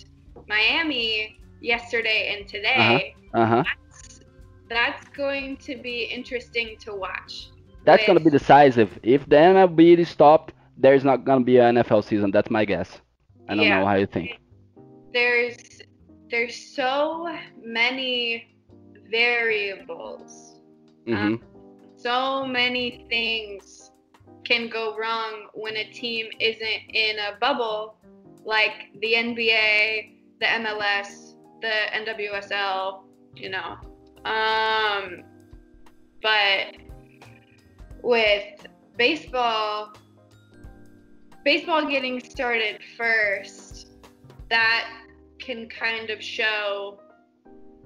Miami 0.48 1.38
yesterday 1.62 2.36
and 2.38 2.48
today, 2.48 3.13
Uh-huh. 3.34 3.63
that's, 3.63 4.20
that's 4.70 5.08
going 5.15 5.58
to 5.58 5.75
be 5.77 6.03
interesting 6.03 6.77
to 6.82 6.94
watch. 6.96 7.50
That's 7.86 8.06
gonna 8.06 8.20
be 8.20 8.29
decisive. 8.29 9.00
If 9.03 9.27
the 9.29 9.38
MLB 9.38 9.98
is 9.98 10.10
stopped, 10.10 10.53
there's 10.77 11.03
not 11.06 11.24
gonna 11.25 11.44
be 11.46 11.58
an 11.58 11.75
NFL 11.77 12.03
season. 12.03 12.32
That's 12.32 12.50
my 12.50 12.65
guess. 12.65 13.00
I 13.48 13.56
don't 13.56 13.63
Yeah. 13.65 13.79
know 13.79 13.86
how 13.86 13.96
you 13.96 14.06
think. 14.08 14.39
There's 15.13 15.58
there's 16.29 16.56
so 16.75 17.34
many 17.63 18.46
variables. 19.10 20.60
hmm 21.06 21.36
So 21.98 22.46
many 22.46 23.06
things 23.10 23.92
can 24.44 24.70
go 24.70 24.96
wrong 24.98 25.48
when 25.56 25.75
a 25.77 25.92
team 25.92 26.27
isn't 26.39 26.82
in 26.94 27.18
a 27.18 27.38
bubble 27.39 27.96
like 28.46 28.94
the 29.01 29.13
NBA, 29.13 30.13
the 30.39 30.46
MLS, 30.46 31.34
the 31.60 31.74
NWSL, 31.94 33.01
you 33.36 33.50
know. 33.50 33.77
Um 34.25 35.24
but 36.22 36.75
with 38.04 38.68
baseball 38.96 39.94
baseball 41.44 41.88
getting 41.88 42.20
started 42.20 42.80
first, 42.96 43.88
that 44.50 44.88
can 45.39 45.68
kind 45.68 46.12
of 46.12 46.22
show 46.22 47.00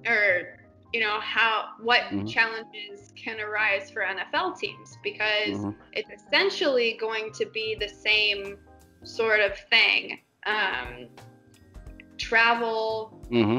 or 0.06 0.61
you 0.93 1.00
know 1.00 1.19
how 1.21 1.69
what 1.81 2.01
Mhm. 2.12 2.29
challenges 2.31 3.13
can 3.15 3.39
arise 3.39 3.89
for 3.89 4.01
NFL 4.03 4.53
teams 4.60 4.98
because 5.03 5.57
Mhm. 5.57 5.75
it's 5.93 6.12
essentially 6.24 6.93
going 7.00 7.31
to 7.33 7.45
be 7.48 7.75
the 7.79 7.88
same 7.88 8.57
sort 9.03 9.39
of 9.39 9.57
thing. 9.71 10.19
Um, 10.45 11.07
travel, 12.17 13.19
mm-hmm. 13.31 13.53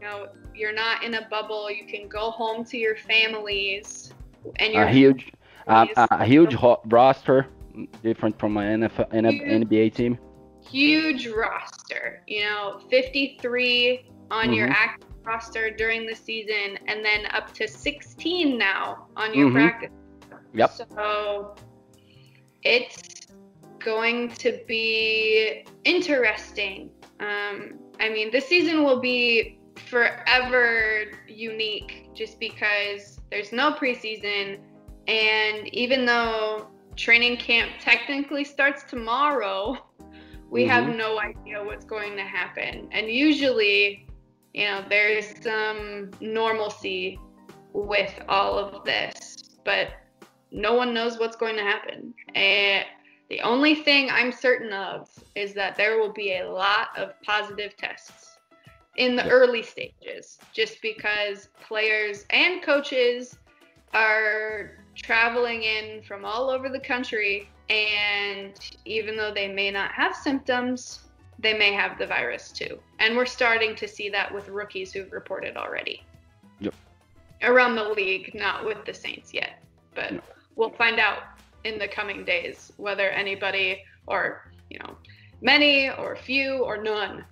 you 0.00 0.06
know, 0.06 0.28
you're 0.54 0.72
not 0.74 1.02
in 1.02 1.14
a 1.14 1.26
bubble. 1.28 1.70
You 1.70 1.86
can 1.86 2.08
go 2.08 2.30
home 2.30 2.64
to 2.66 2.76
your 2.78 2.96
families, 2.96 4.12
and 4.56 4.72
your 4.72 4.84
A 4.84 4.92
huge, 4.92 5.32
a, 5.66 6.24
huge 6.24 6.54
ho- 6.54 6.80
roster, 6.86 7.46
different 8.02 8.38
from 8.38 8.56
an 8.56 8.82
NFL, 8.82 9.08
Huge. 9.12 9.42
NBA 9.42 9.90
team. 9.94 10.18
huge 10.68 11.28
roster. 11.28 12.22
You 12.26 12.40
know, 12.44 12.80
53 12.90 14.10
on 14.32 14.52
your 14.52 14.66
Mhm. 14.68 14.74
active 14.74 15.05
roster 15.26 15.70
during 15.70 16.06
the 16.06 16.14
season, 16.14 16.78
and 16.86 17.04
then 17.04 17.26
up 17.32 17.52
to 17.54 17.66
16 17.66 18.56
now 18.56 19.08
on 19.16 19.34
your 19.34 19.48
Mhm. 19.48 19.52
practice. 19.52 19.90
Yep. 20.54 20.70
So 20.70 21.54
it's 22.62 23.26
going 23.78 24.30
to 24.30 24.60
be 24.66 25.64
interesting. 25.84 26.90
Um, 27.20 27.78
I 28.00 28.08
mean, 28.08 28.30
this 28.30 28.46
season 28.46 28.84
will 28.84 29.00
be 29.00 29.58
forever 29.76 31.04
unique 31.28 32.08
just 32.14 32.38
because 32.40 33.20
there's 33.30 33.52
no 33.52 33.72
preseason. 33.72 34.58
And 35.08 35.68
even 35.74 36.04
though 36.04 36.68
training 36.96 37.36
camp 37.36 37.70
technically 37.80 38.44
starts 38.44 38.82
tomorrow, 38.84 39.76
we 40.50 40.64
have 40.64 40.84
Mhm. 40.84 40.96
no 40.96 41.18
idea 41.20 41.62
what's 41.62 41.84
going 41.84 42.16
to 42.16 42.22
happen. 42.22 42.88
And 42.92 43.08
usually, 43.08 44.05
you 44.56 44.64
know, 44.64 44.82
there's 44.88 45.26
some 45.42 46.10
normalcy 46.20 47.20
with 47.74 48.12
all 48.26 48.58
of 48.58 48.84
this, 48.84 49.36
but 49.64 49.88
no 50.50 50.72
one 50.72 50.94
knows 50.94 51.18
what's 51.18 51.36
going 51.36 51.56
to 51.56 51.62
happen. 51.62 52.14
And 52.34 52.86
the 53.28 53.42
only 53.42 53.74
thing 53.74 54.08
I'm 54.10 54.32
certain 54.32 54.72
of 54.72 55.10
is 55.34 55.52
that 55.54 55.76
there 55.76 55.98
will 55.98 56.12
be 56.12 56.38
a 56.38 56.50
lot 56.50 56.88
of 56.96 57.20
positive 57.22 57.76
tests 57.76 58.38
in 58.96 59.14
the 59.14 59.28
early 59.28 59.62
stages, 59.62 60.38
just 60.54 60.80
because 60.80 61.50
players 61.60 62.24
and 62.30 62.62
coaches 62.62 63.36
are 63.92 64.84
traveling 64.94 65.64
in 65.64 66.02
from 66.02 66.24
all 66.24 66.48
over 66.48 66.70
the 66.70 66.80
country, 66.80 67.50
and 67.68 68.58
even 68.86 69.18
though 69.18 69.34
they 69.34 69.48
may 69.48 69.70
not 69.70 69.92
have 69.92 70.16
symptoms, 70.16 71.00
they 71.38 71.56
may 71.56 71.72
have 71.72 71.98
the 71.98 72.06
virus 72.06 72.50
too. 72.50 72.78
And 72.98 73.16
we're 73.16 73.26
starting 73.26 73.74
to 73.76 73.88
see 73.88 74.08
that 74.10 74.32
with 74.32 74.48
rookies 74.48 74.92
who've 74.92 75.12
reported 75.12 75.56
already. 75.56 76.02
Yep. 76.60 76.74
Around 77.42 77.76
the 77.76 77.88
league, 77.90 78.34
not 78.34 78.64
with 78.64 78.84
the 78.84 78.94
Saints 78.94 79.34
yet, 79.34 79.62
but 79.94 80.22
we'll 80.56 80.70
find 80.70 80.98
out 80.98 81.18
in 81.64 81.78
the 81.78 81.88
coming 81.88 82.24
days 82.24 82.72
whether 82.76 83.10
anybody 83.10 83.82
or 84.06 84.50
you 84.70 84.78
know 84.78 84.96
many 85.40 85.90
or 85.90 86.16
few 86.16 86.64
or 86.64 86.82
none 86.82 87.24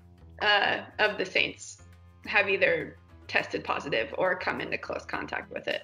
uh, 0.42 0.82
of 0.98 1.16
the 1.18 1.24
Saints 1.24 1.82
have 2.26 2.48
either 2.48 2.96
tested 3.28 3.64
positive 3.64 4.14
or 4.18 4.36
come 4.36 4.60
into 4.60 4.76
close 4.76 5.04
contact 5.04 5.52
with 5.52 5.66
it. 5.68 5.82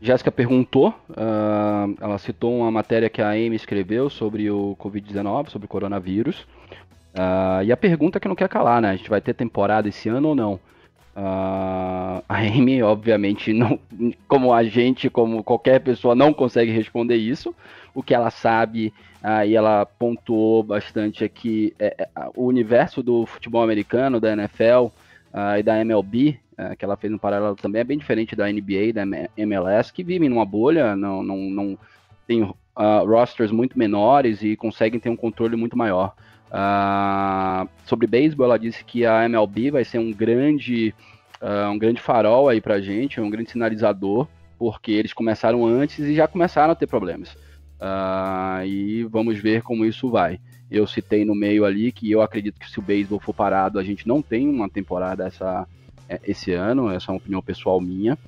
Jéssica 0.00 0.32
perguntou, 0.32 0.94
ah, 1.14 1.86
ela 2.00 2.18
citou 2.18 2.56
uma 2.58 2.70
matéria 2.70 3.10
que 3.10 3.20
a 3.20 3.30
Amy 3.30 3.54
escreveu 3.54 4.08
sobre 4.08 4.50
o 4.50 4.74
Covid-19, 4.80 5.50
sobre 5.50 5.66
o 5.66 5.68
coronavírus. 5.68 6.46
Ah, 7.14 7.62
e 7.62 7.70
a 7.70 7.76
pergunta 7.76 8.18
que 8.18 8.26
não 8.28 8.34
quer 8.34 8.48
calar, 8.48 8.80
né? 8.80 8.90
A 8.90 8.96
gente 8.96 9.10
vai 9.10 9.20
ter 9.20 9.34
temporada 9.34 9.88
esse 9.88 10.08
ano 10.08 10.28
ou 10.28 10.34
não? 10.34 10.60
Ah, 11.14 12.22
a 12.26 12.38
Amy, 12.38 12.82
obviamente, 12.82 13.52
não, 13.52 13.78
como 14.26 14.54
a 14.54 14.64
gente, 14.64 15.10
como 15.10 15.44
qualquer 15.44 15.80
pessoa, 15.80 16.14
não 16.14 16.32
consegue 16.32 16.72
responder 16.72 17.16
isso. 17.16 17.54
O 17.94 18.02
que 18.02 18.14
ela 18.14 18.30
sabe, 18.30 18.94
ah, 19.22 19.44
e 19.44 19.54
ela 19.54 19.84
pontuou 19.84 20.62
bastante 20.62 21.24
aqui, 21.24 21.74
é, 21.78 21.94
é, 21.98 22.08
o 22.34 22.46
universo 22.46 23.02
do 23.02 23.26
futebol 23.26 23.62
americano, 23.62 24.18
da 24.18 24.32
NFL 24.32 24.88
e 25.56 25.62
da 25.62 25.78
MLB, 25.78 26.40
eh, 26.60 26.76
que 26.76 26.84
ela 26.84 26.96
fez 26.96 27.10
um 27.10 27.16
paralelo 27.16 27.56
também, 27.56 27.80
é 27.80 27.84
bem 27.84 27.96
diferente 27.96 28.36
da 28.36 28.46
NBA 28.52 28.92
da 28.92 29.02
MLS, 29.34 29.90
que 29.90 30.04
vivem 30.04 30.28
numa 30.28 30.44
bolha, 30.44 30.94
não, 30.94 31.22
não, 31.22 31.38
não 31.38 31.78
tem 32.26 32.54
ah, 32.76 33.02
rosters 33.06 33.50
muito 33.50 33.78
menores 33.78 34.42
e 34.42 34.56
conseguem 34.56 35.00
ter 35.00 35.08
um 35.08 35.16
controle 35.16 35.56
muito 35.56 35.76
maior. 35.76 36.14
Ah, 36.52 37.66
sobre 37.86 38.06
beisebol, 38.06 38.44
ela 38.44 38.58
disse 38.58 38.84
que 38.84 39.06
a 39.06 39.24
MLB 39.24 39.70
vai 39.70 39.84
ser 39.84 39.98
um 39.98 40.12
grande, 40.12 40.94
ah, 41.40 41.70
um 41.70 41.78
grande 41.78 42.02
farol 42.02 42.48
aí 42.48 42.60
pra 42.60 42.78
gente, 42.78 43.20
um 43.22 43.30
grande 43.30 43.50
sinalizador, 43.50 44.28
porque 44.58 44.92
eles 44.92 45.14
começaram 45.14 45.64
antes 45.64 46.00
e 46.00 46.14
já 46.14 46.28
começaram 46.28 46.72
a 46.72 46.76
ter 46.76 46.86
problemas. 46.86 47.34
Ah, 47.80 48.60
e 48.66 49.04
vamos 49.04 49.38
ver 49.38 49.62
como 49.62 49.86
isso 49.86 50.10
vai. 50.10 50.38
Eu 50.70 50.86
citei 50.86 51.24
no 51.24 51.34
meio 51.34 51.64
ali 51.64 51.90
que 51.90 52.10
eu 52.10 52.20
acredito 52.20 52.60
que 52.60 52.70
se 52.70 52.78
o 52.78 52.82
beisebol 52.82 53.18
for 53.18 53.34
parado, 53.34 53.78
a 53.78 53.82
gente 53.82 54.06
não 54.06 54.20
tem 54.20 54.46
uma 54.46 54.68
temporada 54.68 55.26
essa, 55.26 55.66
é, 55.66 55.66
esse 56.24 56.52
ano, 56.52 56.90
essa 56.90 57.10
é 57.10 57.12
uma 57.12 57.18
opinião 57.18 57.42
pessoal 57.42 57.80
minha. 57.80 58.18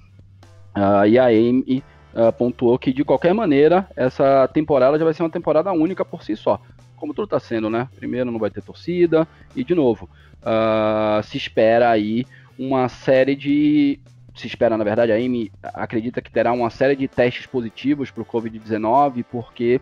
Ah, 0.74 1.06
e 1.06 1.18
a 1.18 1.26
Amy 1.26 1.82
ah, 2.14 2.32
pontuou 2.32 2.78
que 2.78 2.92
de 2.92 3.04
qualquer 3.04 3.34
maneira 3.34 3.88
essa 3.96 4.48
temporada 4.48 4.98
já 4.98 5.04
vai 5.04 5.14
ser 5.14 5.22
uma 5.22 5.30
temporada 5.30 5.72
única 5.72 6.04
por 6.04 6.22
si 6.22 6.36
só. 6.36 6.60
Como 6.96 7.14
tudo 7.14 7.24
está 7.24 7.40
sendo, 7.40 7.68
né? 7.68 7.88
Primeiro 7.96 8.30
não 8.30 8.38
vai 8.38 8.50
ter 8.50 8.62
torcida 8.62 9.26
e 9.56 9.64
de 9.64 9.74
novo 9.74 10.08
ah, 10.42 11.20
se 11.24 11.36
espera 11.36 11.90
aí 11.90 12.24
uma 12.58 12.88
série 12.88 13.34
de 13.34 14.00
se 14.34 14.46
espera, 14.46 14.78
na 14.78 14.84
verdade, 14.84 15.12
a 15.12 15.16
Amy 15.16 15.52
acredita 15.62 16.22
que 16.22 16.30
terá 16.30 16.52
uma 16.52 16.70
série 16.70 16.96
de 16.96 17.06
testes 17.06 17.46
positivos 17.46 18.10
para 18.10 18.22
o 18.22 18.26
Covid-19, 18.26 19.24
porque 19.30 19.78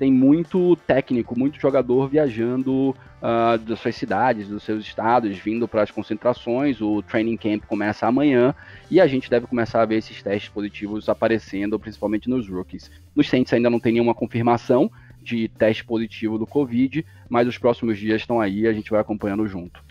tem 0.00 0.10
muito 0.10 0.74
técnico, 0.86 1.38
muito 1.38 1.60
jogador 1.60 2.08
viajando 2.08 2.96
uh, 3.20 3.58
das 3.58 3.78
suas 3.80 3.94
cidades, 3.94 4.48
dos 4.48 4.62
seus 4.62 4.82
estados, 4.82 5.36
vindo 5.36 5.68
para 5.68 5.82
as 5.82 5.90
concentrações. 5.90 6.80
O 6.80 7.02
training 7.02 7.36
camp 7.36 7.64
começa 7.66 8.06
amanhã 8.06 8.54
e 8.90 8.98
a 8.98 9.06
gente 9.06 9.28
deve 9.28 9.46
começar 9.46 9.82
a 9.82 9.84
ver 9.84 9.96
esses 9.96 10.22
testes 10.22 10.48
positivos 10.48 11.06
aparecendo, 11.10 11.78
principalmente 11.78 12.30
nos 12.30 12.48
rookies. 12.48 12.90
Nos 13.14 13.28
Saints 13.28 13.52
ainda 13.52 13.68
não 13.68 13.78
tem 13.78 13.92
nenhuma 13.92 14.14
confirmação 14.14 14.90
de 15.22 15.48
teste 15.48 15.84
positivo 15.84 16.38
do 16.38 16.46
Covid, 16.46 17.04
mas 17.28 17.46
os 17.46 17.58
próximos 17.58 17.98
dias 17.98 18.22
estão 18.22 18.40
aí 18.40 18.60
e 18.60 18.66
a 18.66 18.72
gente 18.72 18.90
vai 18.90 19.02
acompanhando 19.02 19.46
junto. 19.46 19.84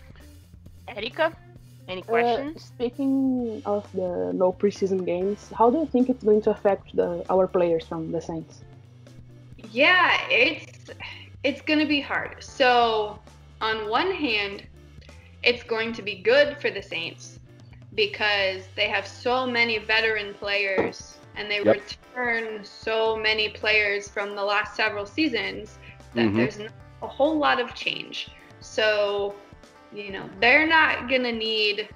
Erika, 0.88 1.32
any 1.88 2.02
Uh, 2.02 2.04
questions? 2.06 2.64
speaking 2.64 3.62
of 3.64 3.86
the 3.94 4.32
no 4.32 4.52
preseason 4.52 5.04
games, 5.04 5.52
how 5.56 5.70
do 5.70 5.78
you 5.78 5.86
think 5.86 6.10
it's 6.10 6.24
going 6.24 6.40
to 6.40 6.50
affect 6.50 6.96
the 6.96 7.22
our 7.28 7.46
players 7.46 7.86
from 7.86 8.10
the 8.10 8.20
Saints? 8.20 8.64
Yeah, 9.70 10.16
it's 10.30 10.90
it's 11.42 11.60
going 11.62 11.78
to 11.78 11.86
be 11.86 12.00
hard. 12.00 12.42
So, 12.42 13.18
on 13.60 13.88
one 13.88 14.12
hand, 14.12 14.64
it's 15.42 15.62
going 15.62 15.92
to 15.94 16.02
be 16.02 16.16
good 16.16 16.58
for 16.60 16.70
the 16.70 16.82
Saints 16.82 17.38
because 17.94 18.68
they 18.76 18.88
have 18.88 19.06
so 19.06 19.46
many 19.46 19.78
veteran 19.78 20.34
players 20.34 21.18
and 21.36 21.50
they 21.50 21.60
Yep. 21.64 21.76
return 22.14 22.64
so 22.64 23.16
many 23.16 23.48
players 23.48 24.08
from 24.08 24.34
the 24.36 24.42
last 24.44 24.76
several 24.76 25.06
seasons 25.06 25.78
that 26.14 26.26
Mhm. 26.28 26.36
there's 26.36 26.58
not 26.58 26.72
a 27.02 27.08
whole 27.08 27.38
lot 27.38 27.60
of 27.60 27.74
change. 27.74 28.30
So, 28.60 29.34
you 29.92 30.12
know, 30.12 30.28
they're 30.40 30.66
not 30.66 31.08
going 31.08 31.22
to 31.22 31.32
need 31.32 31.88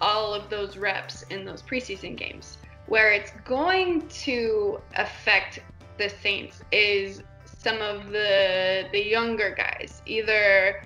all 0.00 0.34
of 0.34 0.48
those 0.50 0.76
reps 0.76 1.22
in 1.24 1.44
those 1.44 1.62
preseason 1.62 2.16
games. 2.16 2.58
Where 2.86 3.12
it's 3.12 3.30
going 3.44 4.08
to 4.08 4.80
affect 4.96 5.60
the 5.98 6.08
Saints 6.08 6.62
is 6.72 7.22
some 7.62 7.80
of 7.80 8.10
the 8.10 8.86
the 8.92 9.04
younger 9.04 9.54
guys, 9.56 10.02
either 10.06 10.82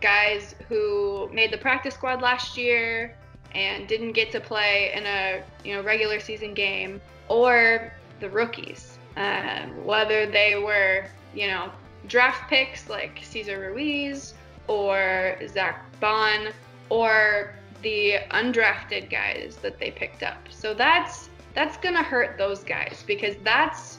guys 0.00 0.54
who 0.68 1.28
made 1.32 1.50
the 1.50 1.58
practice 1.58 1.94
squad 1.94 2.22
last 2.22 2.56
year 2.56 3.16
and 3.54 3.88
didn't 3.88 4.12
get 4.12 4.30
to 4.32 4.40
play 4.40 4.92
in 4.94 5.04
a 5.06 5.42
you 5.64 5.74
know 5.74 5.82
regular 5.82 6.20
season 6.20 6.54
game, 6.54 7.00
or 7.28 7.92
the 8.20 8.28
rookies, 8.30 8.98
uh, 9.16 9.62
whether 9.84 10.26
they 10.26 10.58
were 10.58 11.06
you 11.34 11.48
know 11.48 11.70
draft 12.08 12.48
picks 12.48 12.88
like 12.88 13.20
Cesar 13.22 13.58
Ruiz 13.60 14.34
or 14.68 15.36
Zack 15.48 15.84
Baun, 16.00 16.48
or 16.88 17.54
the 17.82 18.16
undrafted 18.30 19.10
guys 19.10 19.56
that 19.62 19.78
they 19.78 19.90
picked 19.90 20.22
up. 20.22 20.38
So 20.50 20.74
that's 20.74 21.28
that's 21.54 21.76
gonna 21.76 22.02
hurt 22.02 22.36
those 22.36 22.64
guys 22.64 23.04
because 23.06 23.36
that's 23.42 23.98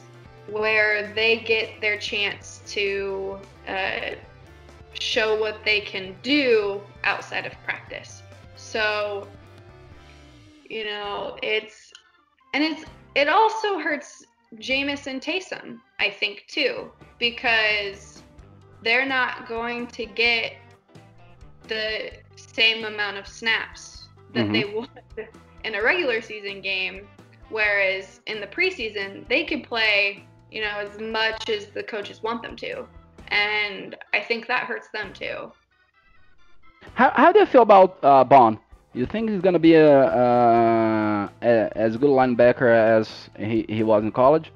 where 0.50 1.12
they 1.14 1.38
get 1.38 1.80
their 1.80 1.98
chance 1.98 2.62
to 2.66 3.38
uh, 3.66 4.14
show 4.94 5.38
what 5.38 5.64
they 5.64 5.80
can 5.80 6.16
do 6.22 6.80
outside 7.04 7.46
of 7.46 7.52
practice. 7.64 8.22
So, 8.56 9.28
you 10.68 10.84
know, 10.84 11.36
it's 11.42 11.92
and 12.54 12.64
it's 12.64 12.84
it 13.14 13.28
also 13.28 13.78
hurts 13.78 14.24
Jameis 14.56 15.06
and 15.06 15.20
Taysom, 15.20 15.78
I 15.98 16.10
think 16.10 16.44
too, 16.48 16.90
because 17.18 18.22
they're 18.82 19.06
not 19.06 19.48
going 19.48 19.86
to 19.88 20.06
get 20.06 20.52
the 21.66 22.10
same 22.36 22.84
amount 22.84 23.18
of 23.18 23.26
snaps 23.26 24.08
that 24.32 24.46
Mhm. 24.46 24.52
they 24.52 24.64
would 24.64 25.28
in 25.64 25.74
a 25.74 25.82
regular 25.82 26.20
season 26.22 26.60
game 26.60 27.06
whereas 27.50 28.20
in 28.26 28.40
the 28.40 28.46
preseason 28.46 29.26
they 29.28 29.44
could 29.44 29.64
play 29.64 30.24
you 30.50 30.60
know 30.62 30.78
as 30.78 30.98
much 31.00 31.48
as 31.48 31.66
the 31.68 31.82
coaches 31.82 32.22
want 32.22 32.42
them 32.42 32.56
to 32.56 32.86
and 33.28 33.96
i 34.14 34.20
think 34.20 34.46
that 34.46 34.64
hurts 34.64 34.88
them 34.92 35.12
too 35.12 35.50
How, 36.94 37.10
how 37.14 37.32
do 37.32 37.38
you 37.40 37.46
feel 37.46 37.62
about 37.62 37.98
uh, 38.02 38.24
Baun? 38.24 38.58
You 38.94 39.06
think 39.06 39.30
he's 39.30 39.40
gonna 39.40 39.58
be 39.58 39.74
a, 39.74 40.00
uh, 40.06 41.28
a 41.42 41.76
as 41.76 41.96
good 41.96 42.10
linebacker 42.10 42.68
as 42.72 43.30
he, 43.38 43.64
he 43.68 43.82
was 43.82 44.02
in 44.02 44.10
college? 44.12 44.50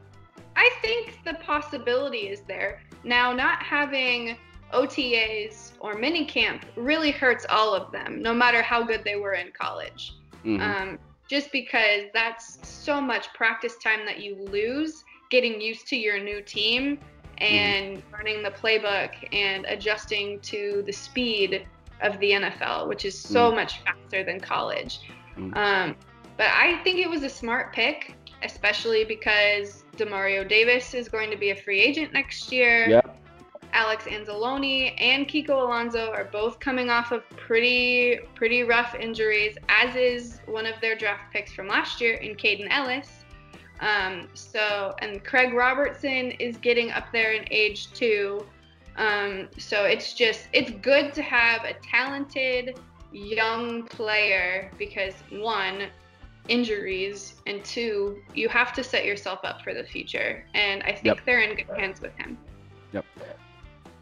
i 0.57 0.71
think 0.83 1.19
the 1.25 1.35
possibility 1.35 2.29
is 2.29 2.43
there 2.43 2.79
now 3.05 3.33
not 3.33 3.63
having 3.63 4.37
otas 4.73 5.73
or 5.81 5.95
minicamp 5.97 6.63
really 6.77 7.11
hurts 7.11 7.45
all 7.51 7.75
of 7.75 7.91
them 7.93 8.21
no 8.23 8.33
matter 8.35 8.63
how 8.63 8.83
good 8.83 9.03
they 9.05 9.17
were 9.17 9.35
in 9.35 9.51
college 9.59 10.13
Mhm. 10.45 10.61
um, 10.61 10.99
just 11.29 11.53
because 11.53 12.03
that's 12.13 12.59
so 12.63 13.01
much 13.01 13.33
practice 13.35 13.77
time 13.79 14.05
that 14.07 14.21
you 14.21 14.37
lose 14.37 15.05
getting 15.33 15.59
used 15.63 15.89
to 15.89 15.97
your 15.97 16.23
new 16.23 16.43
team 16.43 16.99
and 17.39 18.03
learning 18.13 18.43
the 18.43 18.51
playbook 18.51 19.11
and 19.33 19.65
adjusting 19.67 20.39
to 20.41 20.83
the 20.85 20.93
speed 20.93 21.67
of 22.03 22.21
the 22.21 22.33
NFL, 22.33 22.87
which 22.87 23.07
is 23.07 23.19
so 23.19 23.51
Mm. 23.51 23.55
much 23.55 23.81
faster 23.81 24.23
than 24.23 24.39
college. 24.39 25.01
Mm. 25.39 25.57
Um, 25.57 25.97
but 26.37 26.49
I 26.49 26.77
think 26.85 26.99
it 26.99 27.09
was 27.09 27.23
a 27.23 27.31
smart 27.31 27.73
pick, 27.73 28.15
especially 28.43 29.05
because 29.05 29.85
Demario 29.97 30.47
Davis 30.47 30.93
is 30.93 31.09
going 31.09 31.31
to 31.31 31.37
be 31.39 31.51
a 31.51 31.57
free 31.57 31.81
agent 31.81 32.13
next 32.13 32.53
year. 32.53 32.91
Yeah. 32.91 33.01
Alex 33.73 34.05
Anzalone 34.05 34.93
and 34.99 35.27
Kiko 35.27 35.63
Alonso 35.63 36.11
are 36.11 36.25
both 36.25 36.61
coming 36.61 36.91
off 36.91 37.11
of 37.11 37.27
pretty 37.31 38.19
pretty 38.35 38.65
rough 38.65 38.95
injuries, 38.95 39.57
as 39.71 39.97
is 39.97 40.41
one 40.45 40.67
of 40.67 40.79
their 40.83 40.95
draft 40.95 41.33
picks 41.33 41.55
from 41.55 41.69
last 41.69 41.99
year 41.99 42.17
in 42.17 42.35
Kaden 42.35 42.69
Elliss. 42.71 43.22
Um, 43.83 44.29
so 44.35 44.95
and 45.01 45.23
Craig 45.25 45.53
Robertson 45.53 46.31
is 46.39 46.57
getting 46.57 46.93
up 46.93 47.07
there 47.13 47.33
in 47.33 47.45
age 47.51 47.93
too. 47.93 48.47
Um, 48.97 49.49
so 49.59 49.85
it's 49.85 50.15
just 50.15 50.47
it's 50.53 50.71
good 50.71 51.13
to 51.15 51.23
have 51.23 51.65
a 51.65 51.75
talented 51.83 52.79
young 53.13 53.83
player 53.89 54.71
because 54.79 55.15
one, 55.31 55.89
injuries, 56.49 57.43
and 57.47 57.65
two, 57.65 58.23
you 58.35 58.49
have 58.49 58.73
to 58.75 58.85
set 58.85 59.05
yourself 59.05 59.41
up 59.43 59.63
for 59.63 59.75
the 59.75 59.85
future. 59.85 60.45
And 60.55 60.83
I 60.85 60.93
think 60.93 61.17
Yep. 61.17 61.25
they're 61.27 61.41
in 61.41 61.57
good 61.57 61.77
hands 61.77 62.01
with 62.01 62.15
him. 62.17 62.39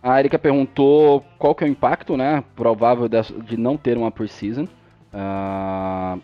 A 0.03 0.19
Erika 0.19 0.39
perguntou 0.39 1.23
qual 1.39 1.55
que 1.55 1.63
é 1.63 1.67
o 1.67 1.71
impacto, 1.71 2.17
né, 2.17 2.43
provável 2.57 3.07
de 3.07 3.57
não 3.59 3.77
ter 3.77 3.99
uma 3.99 4.11
preseason. 4.11 4.67
Ah, 5.13 6.19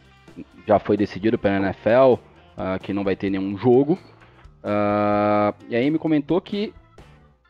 já 0.66 0.78
foi 0.78 0.96
decidido 0.96 1.36
pela 1.38 1.56
NFL 1.56 2.14
ah, 2.56 2.78
que 2.78 2.92
não 2.92 3.04
vai 3.04 3.14
ter 3.16 3.30
nenhum 3.30 3.56
jogo. 3.56 3.98
Ah, 4.62 5.54
e 5.68 5.76
aí 5.76 5.90
me 5.90 5.98
comentou 5.98 6.40
que, 6.40 6.72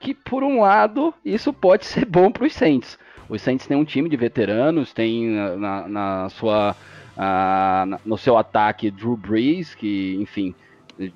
que, 0.00 0.14
por 0.14 0.42
um 0.42 0.60
lado, 0.60 1.12
isso 1.24 1.52
pode 1.52 1.84
ser 1.86 2.04
bom 2.04 2.30
para 2.30 2.44
os 2.44 2.52
Saints. 2.54 2.98
Os 3.28 3.42
Saints 3.42 3.66
têm 3.66 3.76
um 3.76 3.84
time 3.84 4.08
de 4.08 4.16
veteranos, 4.16 4.92
tem 4.92 5.28
na, 5.56 5.88
na- 5.88 6.28
sua, 6.30 6.76
na- 7.16 7.98
no 8.04 8.16
seu 8.16 8.36
ataque 8.38 8.90
Drew 8.90 9.16
Brees, 9.16 9.74
que, 9.74 10.16
enfim, 10.20 10.54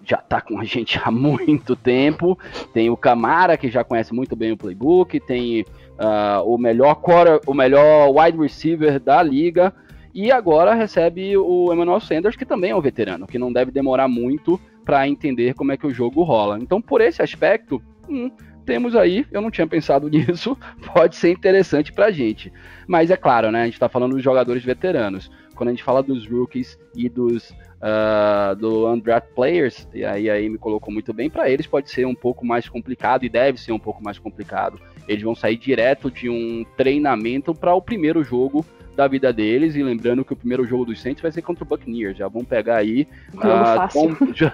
já 0.05 0.17
tá 0.17 0.41
com 0.41 0.59
a 0.59 0.65
gente 0.65 1.01
há 1.03 1.11
muito 1.11 1.77
tempo. 1.77 2.39
Tem 2.73 2.91
o 2.91 2.97
Camara, 2.97 3.57
que 3.57 3.71
já 3.71 3.85
conhece 3.85 4.13
muito 4.13 4.35
bem 4.35 4.53
o 4.53 4.57
playbook. 4.57 5.21
Tem 5.21 5.65
ah, 5.99 6.43
o, 6.45 6.59
melhor 6.59 6.97
quarter, 6.97 7.41
o 7.47 7.55
melhor 7.55 8.11
wide 8.11 8.39
receiver 8.39 8.99
da 8.99 9.23
liga. 9.23 9.73
E 10.13 10.33
agora 10.33 10.75
recebe 10.75 11.37
o 11.37 11.73
Emmanuel 11.73 12.01
Sanders, 12.01 12.37
que 12.37 12.45
também 12.45 12.73
é 12.73 12.77
um 12.77 12.81
veterano, 12.81 13.27
que 13.27 13.39
não 13.39 13.53
deve 13.53 13.71
demorar 13.71 14.09
muito 14.09 14.61
para 14.85 15.07
entender 15.07 15.55
como 15.55 15.73
é 15.73 15.77
que 15.77 15.87
o 15.87 15.95
jogo 15.95 16.23
rola. 16.23 16.59
Então, 16.61 16.83
por 16.83 17.01
esse 17.01 17.23
aspecto, 17.23 17.81
hum, 18.09 18.31
temos 18.67 18.97
aí, 18.97 19.27
eu 19.31 19.41
não 19.41 19.51
tinha 19.51 19.67
pensado 19.67 20.09
nisso, 20.11 20.57
pode 20.93 21.17
ser 21.17 21.31
interessante 21.31 21.93
pra 21.93 22.11
gente. 22.11 22.53
Mas 22.87 23.11
é 23.11 23.17
claro, 23.17 23.51
né? 23.51 23.63
A 23.63 23.65
gente 23.67 23.79
tá 23.79 23.89
falando 23.89 24.15
dos 24.15 24.23
jogadores 24.23 24.65
veteranos. 24.65 25.31
Quando 25.55 25.69
a 25.69 25.73
gente 25.73 25.85
fala 25.85 26.03
dos 26.03 26.27
rookies 26.27 26.79
e 26.97 27.09
dos 27.09 27.55
ah, 27.83 28.55
do 28.59 28.87
undrafted 28.91 29.35
players, 29.35 29.89
e 29.95 30.05
aí 30.05 30.29
aí 30.29 30.49
me 30.49 30.59
colocou 30.59 30.93
muito 30.93 31.13
bem, 31.13 31.31
para 31.31 31.49
eles 31.49 31.67
pode 31.67 31.91
ser 31.91 32.07
um 32.07 32.15
pouco 32.15 32.45
mais 32.45 32.69
complicado 32.69 33.25
e 33.25 33.29
deve 33.29 33.59
ser 33.59 33.73
um 33.73 33.79
pouco 33.79 34.03
mais 34.03 34.19
complicado. 34.19 34.79
Eles 35.09 35.23
vão 35.23 35.35
sair 35.35 35.57
direto 35.57 36.11
de 36.11 36.29
um 36.29 36.65
treinamento 36.77 37.55
para 37.55 37.75
o 37.75 37.81
primeiro 37.81 38.23
jogo 38.23 38.65
da 39.01 39.09
vida 39.09 39.33
deles, 39.33 39.75
e 39.75 39.83
lembrando 39.83 40.23
que 40.23 40.35
o 40.35 40.37
primeiro 40.37 40.67
jogo 40.67 40.85
dos 40.85 41.01
Saints 41.01 41.23
vai 41.23 41.33
ser 41.33 41.41
contra 41.41 41.65
o 41.65 41.67
Buccaneers, 41.67 42.19
já 42.19 42.29
vão 42.29 42.45
pegar 42.45 42.77
aí 42.77 43.09
ah, 43.39 43.89
com- 43.91 44.15
já, 44.37 44.53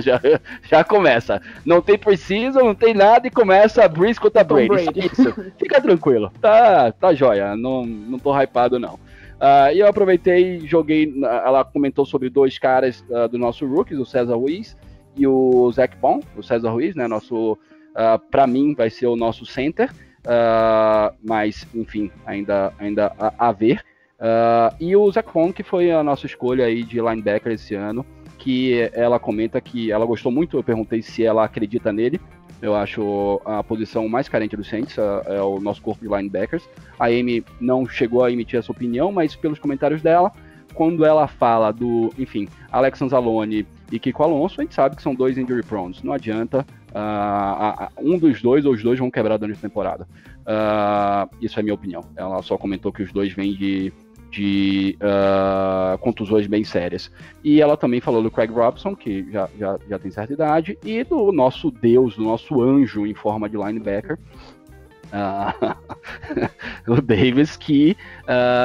já, 0.00 0.20
já 0.68 0.82
começa. 0.82 1.40
Não 1.64 1.80
tem 1.80 1.96
precisa, 1.96 2.60
não 2.60 2.74
tem 2.74 2.92
nada 2.92 3.28
e 3.28 3.30
começa 3.30 3.84
a 3.84 3.88
Breeze 3.88 4.18
contra 4.18 4.42
Brady. 4.42 4.66
Brady. 4.66 5.06
Isso. 5.06 5.32
Fica 5.56 5.80
tranquilo. 5.80 6.32
Tá, 6.40 6.90
tá 6.90 7.14
joia. 7.14 7.56
Não, 7.56 7.86
não 7.86 8.18
tô 8.18 8.36
hypado, 8.36 8.80
não. 8.80 8.98
Ah, 9.38 9.72
e 9.72 9.78
eu 9.78 9.86
aproveitei 9.86 10.56
e 10.56 10.66
joguei. 10.66 11.14
Ela 11.22 11.64
comentou 11.64 12.04
sobre 12.04 12.28
dois 12.28 12.58
caras 12.58 13.04
ah, 13.12 13.28
do 13.28 13.38
nosso 13.38 13.64
rookies, 13.64 13.98
o 14.00 14.04
César 14.04 14.34
Ruiz 14.34 14.76
e 15.16 15.24
o 15.24 15.70
Zach 15.70 15.96
Bom. 15.98 16.20
O 16.36 16.42
César 16.42 16.70
Ruiz, 16.70 16.96
né? 16.96 17.06
Nosso. 17.06 17.56
ah, 17.94 18.18
pra 18.18 18.44
mim, 18.44 18.74
vai 18.74 18.90
ser 18.90 19.06
o 19.06 19.14
nosso 19.14 19.46
center. 19.46 19.88
Ah, 20.24 21.12
mas, 21.22 21.66
enfim, 21.74 22.10
ainda, 22.24 22.72
ainda 22.78 23.12
a, 23.18 23.48
a 23.48 23.52
ver. 23.52 23.82
Ah, 24.18 24.74
e 24.80 24.94
o 24.94 25.10
Zach 25.10 25.28
Bond, 25.32 25.52
que 25.52 25.62
foi 25.62 25.90
a 25.90 26.02
nossa 26.02 26.26
escolha 26.26 26.66
aí 26.66 26.82
de 26.82 27.00
linebacker 27.00 27.52
esse 27.52 27.74
ano, 27.74 28.06
que 28.38 28.90
ela 28.92 29.18
comenta 29.18 29.60
que 29.60 29.90
ela 29.90 30.06
gostou 30.06 30.30
muito, 30.30 30.56
eu 30.56 30.62
perguntei 30.62 31.02
se 31.02 31.24
ela 31.24 31.44
acredita 31.44 31.92
nele. 31.92 32.20
Eu 32.60 32.76
acho 32.76 33.40
a 33.44 33.62
posição 33.64 34.08
mais 34.08 34.28
carente 34.28 34.56
do 34.56 34.62
Saints, 34.62 34.96
ah, 34.98 35.22
é 35.26 35.42
o 35.42 35.60
nosso 35.60 35.82
corpo 35.82 36.00
de 36.00 36.08
linebackers. 36.08 36.68
A 36.98 37.06
Amy 37.06 37.44
não 37.60 37.86
chegou 37.86 38.24
a 38.24 38.30
emitir 38.30 38.58
essa 38.58 38.70
opinião, 38.70 39.10
mas 39.10 39.34
pelos 39.34 39.58
comentários 39.58 40.00
dela, 40.00 40.30
quando 40.72 41.04
ela 41.04 41.26
fala 41.26 41.72
do, 41.72 42.12
enfim, 42.18 42.48
Alex 42.70 43.02
Anzalone 43.02 43.66
e 43.90 43.98
Kiko 43.98 44.22
Alonso, 44.22 44.60
a 44.60 44.64
gente 44.64 44.74
sabe 44.74 44.96
que 44.96 45.02
são 45.02 45.14
dois 45.14 45.36
injury 45.36 45.62
prones. 45.62 46.02
Não 46.02 46.12
adianta, 46.12 46.64
a- 46.94 47.88
um 47.98 48.18
dos 48.18 48.42
dois 48.42 48.64
ou 48.64 48.72
os 48.72 48.82
dois 48.82 48.98
vão 48.98 49.10
quebrar 49.10 49.36
durante 49.36 49.58
a 49.58 49.62
temporada. 49.62 50.06
Ah, 50.46 51.28
isso 51.40 51.58
é 51.58 51.62
minha 51.62 51.74
opinião. 51.74 52.02
Ela 52.16 52.42
só 52.42 52.56
comentou 52.58 52.92
que 52.92 53.02
os 53.02 53.12
dois 53.12 53.32
vêm 53.32 53.54
de, 53.54 53.92
de 54.30 54.96
ah, 55.00 55.98
contusões 56.00 56.46
bem 56.46 56.64
sérias. 56.64 57.10
E 57.42 57.60
ela 57.60 57.76
também 57.76 58.00
falou 58.00 58.22
do 58.22 58.30
Craig 58.30 58.50
Robson, 58.52 58.94
que 58.94 59.30
já, 59.30 59.48
já, 59.58 59.78
já 59.88 59.98
tem 59.98 60.10
certa 60.10 60.32
idade, 60.32 60.78
e 60.84 61.02
do 61.04 61.32
nosso 61.32 61.70
deus, 61.70 62.16
do 62.16 62.24
nosso 62.24 62.60
anjo 62.60 63.06
em 63.06 63.14
forma 63.14 63.48
de 63.48 63.56
linebacker, 63.56 64.18
o 66.88 67.00
Davis, 67.02 67.56
que 67.56 67.96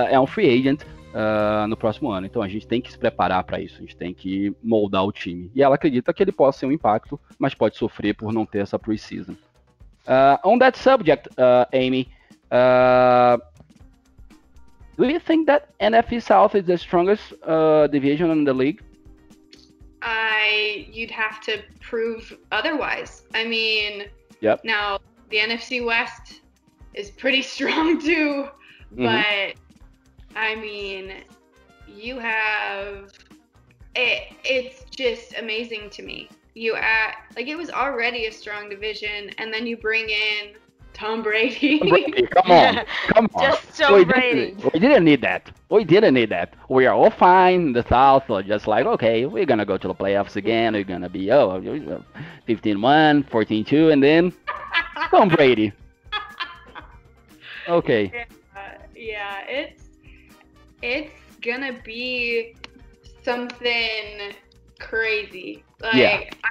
é 0.10 0.18
um 0.20 0.26
free 0.26 0.50
agent 0.50 0.82
ah, 1.20 1.66
no 1.68 1.76
próximo 1.76 2.12
ano. 2.12 2.28
Então 2.28 2.44
a 2.44 2.48
gente 2.48 2.68
tem 2.68 2.80
que 2.80 2.92
se 2.92 2.98
preparar 2.98 3.44
para 3.44 3.60
isso, 3.60 3.78
a 3.78 3.82
gente 3.82 3.98
tem 3.98 4.14
que 4.14 4.56
moldar 4.62 5.04
o 5.04 5.12
time. 5.12 5.50
E 5.56 5.64
ela 5.64 5.74
acredita 5.74 6.14
que 6.14 6.22
ele 6.22 6.32
possa 6.32 6.60
ser 6.60 6.66
um 6.68 6.72
impacto, 6.72 7.20
mas 7.40 7.56
pode 7.56 7.76
sofrer 7.76 8.14
por 8.14 8.32
não 8.32 8.46
ter 8.46 8.60
essa 8.60 8.78
preseason. 8.78 9.34
Uh, 10.06 10.38
on 10.48 10.60
that 10.60 10.78
subject, 10.78 11.28
uh, 11.40 11.66
Amy, 11.74 12.08
uh, 12.52 13.42
do 14.96 15.06
you 15.06 15.20
think 15.20 15.48
that 15.48 15.70
NFC 15.80 16.22
South 16.22 16.54
is 16.56 16.66
the 16.66 16.78
strongest 16.78 17.34
uh, 17.44 17.88
division 17.88 18.30
in 18.32 18.46
the 18.46 18.54
league? 18.54 18.80
I 20.04 20.88
you'd 20.94 21.12
have 21.12 21.42
to 21.42 21.64
prove 21.82 22.38
otherwise. 22.52 23.24
I 23.34 23.44
mean, 23.44 24.06
Yep. 24.42 24.64
now 24.64 25.00
the 25.32 25.38
NFC 25.40 25.84
West 25.84 26.42
is 26.94 27.10
pretty 27.10 27.42
strong 27.56 28.00
too, 28.00 28.50
Mhm. 28.96 29.04
but 29.04 29.56
I 30.38 30.56
mean, 30.56 31.14
you 31.88 32.20
have 32.20 33.12
it, 33.96 34.34
it's 34.44 34.86
just 34.92 35.34
amazing 35.38 35.90
to 35.90 36.04
me. 36.04 36.30
You 36.54 36.76
add 36.76 37.16
like 37.36 37.48
it 37.48 37.56
was 37.56 37.72
already 37.72 38.28
a 38.28 38.32
strong 38.32 38.70
division, 38.70 39.32
and 39.40 39.52
then 39.52 39.66
you 39.66 39.78
bring 39.78 40.10
in 40.10 40.54
Tom 40.94 41.24
Brady. 41.24 41.80
Brady, 41.80 42.28
come 42.28 42.52
on, 42.52 42.86
come 43.08 43.30
on. 43.34 43.44
Just 43.44 43.80
Tom 43.80 43.96
we 43.96 44.06
Brady. 44.06 44.52
Didn't, 44.52 44.74
we 44.74 44.80
didn't 44.80 45.06
need 45.06 45.22
that. 45.22 45.50
We 45.70 45.84
didn't 45.84 46.14
need 46.14 46.30
that. 46.30 46.54
We 46.70 46.86
are 46.86 46.94
all 46.94 47.10
fine 47.10 47.74
the 47.74 47.84
South. 47.90 48.26
So 48.28 48.40
just 48.44 48.68
like, 48.68 48.86
okay, 48.86 49.26
we're 49.26 49.48
gonna 49.48 49.66
go 49.66 49.78
to 49.78 49.88
the 49.88 49.96
playoffs 49.96 50.36
again. 50.36 50.74
We're 50.74 50.84
gonna 50.84 51.10
be 51.10 51.32
oh, 51.32 51.60
15-1, 52.48 53.28
14-2, 53.28 53.92
and 53.92 54.04
then 54.04 54.32
Tom 55.10 55.30
Brady. 55.30 55.74
Okay. 57.70 58.26
Uh, 58.56 58.60
yeah, 58.96 59.42
it's 59.46 59.87
it's 60.82 61.12
gonna 61.42 61.74
be 61.84 62.56
something 63.24 64.34
crazy. 64.80 65.64
Like, 65.82 65.96
Yeah. 65.96 66.22
I, 66.44 66.50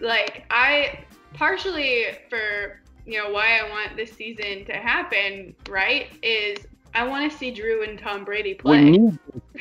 like 0.00 0.44
I 0.50 1.00
partially 1.34 2.04
for 2.30 2.80
you 3.06 3.18
know 3.18 3.30
why 3.30 3.58
I 3.58 3.68
want 3.70 3.96
this 3.96 4.12
season 4.12 4.64
to 4.66 4.72
happen, 4.74 5.54
right? 5.68 6.08
Is 6.22 6.58
I 6.94 7.06
want 7.06 7.30
to 7.30 7.36
see 7.36 7.50
Drew 7.50 7.82
and 7.84 7.98
Tom 7.98 8.24
Brady 8.24 8.50
We 8.50 8.54
play. 8.54 8.90
need, 8.90 9.18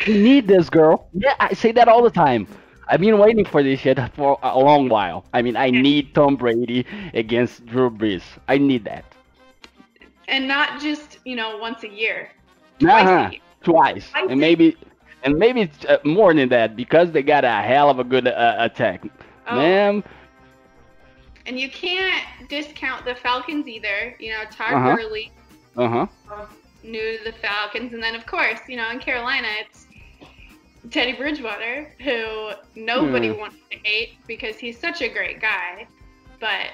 we 0.07 0.13
need 0.17 0.47
this 0.47 0.69
girl. 0.69 1.07
Yeah, 1.13 1.33
I 1.39 1.53
say 1.53 1.71
that 1.73 1.87
all 1.87 2.01
the 2.01 2.09
time. 2.09 2.47
I've 2.89 3.01
been 3.01 3.17
waiting 3.19 3.43
for 3.45 3.61
this 3.61 3.81
shit 3.81 3.99
for 4.15 4.39
a 4.43 4.57
long 4.57 4.87
while. 4.87 5.25
I 5.33 5.41
mean, 5.41 5.57
I 5.57 5.69
need 5.69 6.13
Tom 6.15 6.37
Brady 6.37 6.85
against 7.13 7.65
Drew 7.65 7.89
Brees. 7.89 8.23
I 8.47 8.57
need 8.57 8.85
that. 8.85 9.03
and 10.29 10.47
not 10.47 10.81
just 10.81 11.19
you 11.25 11.35
know 11.35 11.57
once 11.57 11.83
a 11.83 11.89
year, 11.89 12.29
twice 12.79 13.03
Uh-huh. 13.05 13.27
a 13.27 13.31
year. 13.31 13.41
Twice, 13.71 14.09
I 14.15 14.19
and 14.21 14.29
think- 14.29 14.39
maybe, 14.39 14.77
and 15.23 15.37
maybe 15.37 15.61
it's, 15.61 15.83
uh, 15.85 15.97
more 16.05 16.33
than 16.33 16.47
that 16.49 16.75
because 16.75 17.11
they 17.11 17.21
got 17.21 17.43
a 17.43 17.51
hell 17.71 17.89
of 17.89 17.99
a 17.99 18.03
good 18.03 18.27
uh, 18.27 18.55
attack. 18.59 19.03
Oh. 19.49 19.55
Man, 19.55 20.03
And 21.45 21.59
you 21.59 21.69
can't 21.69 22.23
discount 22.49 23.05
the 23.05 23.15
Falcons 23.15 23.67
either. 23.67 24.15
You 24.19 24.31
know, 24.31 24.43
Todd 24.51 24.73
Uh-huh. 24.73 24.95
Gurley 24.95 25.31
uh 25.77 25.87
huh. 25.89 26.45
new 26.83 27.17
to 27.17 27.23
the 27.25 27.31
Falcons, 27.33 27.93
and 27.93 28.01
then 28.01 28.15
of 28.15 28.25
course, 28.25 28.59
you 28.69 28.77
know, 28.77 28.89
in 28.89 28.99
Carolina, 28.99 29.47
it's 29.61 29.87
Teddy 30.91 31.13
Bridgewater, 31.13 31.93
who 31.99 32.51
nobody 32.75 33.29
Hmm. 33.29 33.39
wants 33.39 33.57
to 33.71 33.77
hate 33.83 34.11
because 34.27 34.57
he's 34.57 34.77
such 34.79 35.01
a 35.01 35.09
great 35.09 35.41
guy, 35.41 35.87
but 36.39 36.67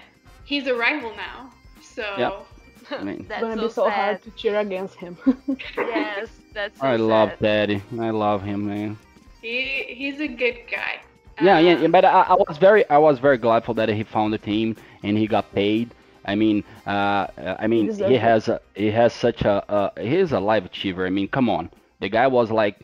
he's 0.45 0.67
a 0.67 0.75
rival 0.75 1.11
now. 1.15 1.49
So 1.81 2.03
Yep. 2.17 2.47
I 2.91 3.03
mean, 3.03 3.25
That's 3.27 3.41
gonna 3.41 3.57
so, 3.57 3.61
be 3.61 3.69
so 3.69 3.89
sad. 3.89 3.91
hard 3.91 4.21
to 4.23 4.31
cheer 4.31 4.57
against 4.59 4.95
him. 4.95 5.17
Yes, 5.77 6.29
that's 6.53 6.81
so 6.81 6.87
I 6.87 6.95
love 6.97 7.33
sad. 7.39 7.39
Teddy. 7.39 7.83
I 7.99 8.09
love 8.11 8.43
him, 8.43 8.65
man. 8.67 8.97
he 9.41 9.83
he's 9.97 10.19
a 10.19 10.27
good 10.27 10.57
guy. 10.69 11.01
Yeah, 11.39 11.59
yeah, 11.59 11.73
Uh, 11.73 11.77
yeah, 11.77 11.87
but 11.87 12.05
I, 12.05 12.21
I 12.29 12.33
was 12.35 12.57
very, 12.57 12.87
I 12.89 12.97
was 12.97 13.19
very 13.19 13.37
glad 13.37 13.63
for 13.65 13.73
that 13.75 13.89
he 13.89 14.03
found 14.03 14.33
the 14.33 14.37
team 14.37 14.75
and 15.03 15.17
he 15.17 15.27
got 15.27 15.53
paid. 15.53 15.93
I 16.25 16.35
mean, 16.35 16.63
uh, 16.85 17.27
I 17.37 17.67
mean, 17.67 17.87
deserves 17.87 18.01
he 18.01 18.15
has, 18.15 18.47
a, 18.47 18.59
he 18.75 18.91
has 18.91 19.13
such 19.13 19.41
a, 19.43 19.63
uh, 19.71 19.89
he 19.99 20.15
is 20.17 20.31
a 20.33 20.39
live 20.39 20.65
achiever. 20.65 21.05
I 21.05 21.09
mean, 21.09 21.27
come 21.27 21.49
on, 21.49 21.69
the 21.99 22.09
guy 22.09 22.27
was 22.27 22.51
like 22.51 22.79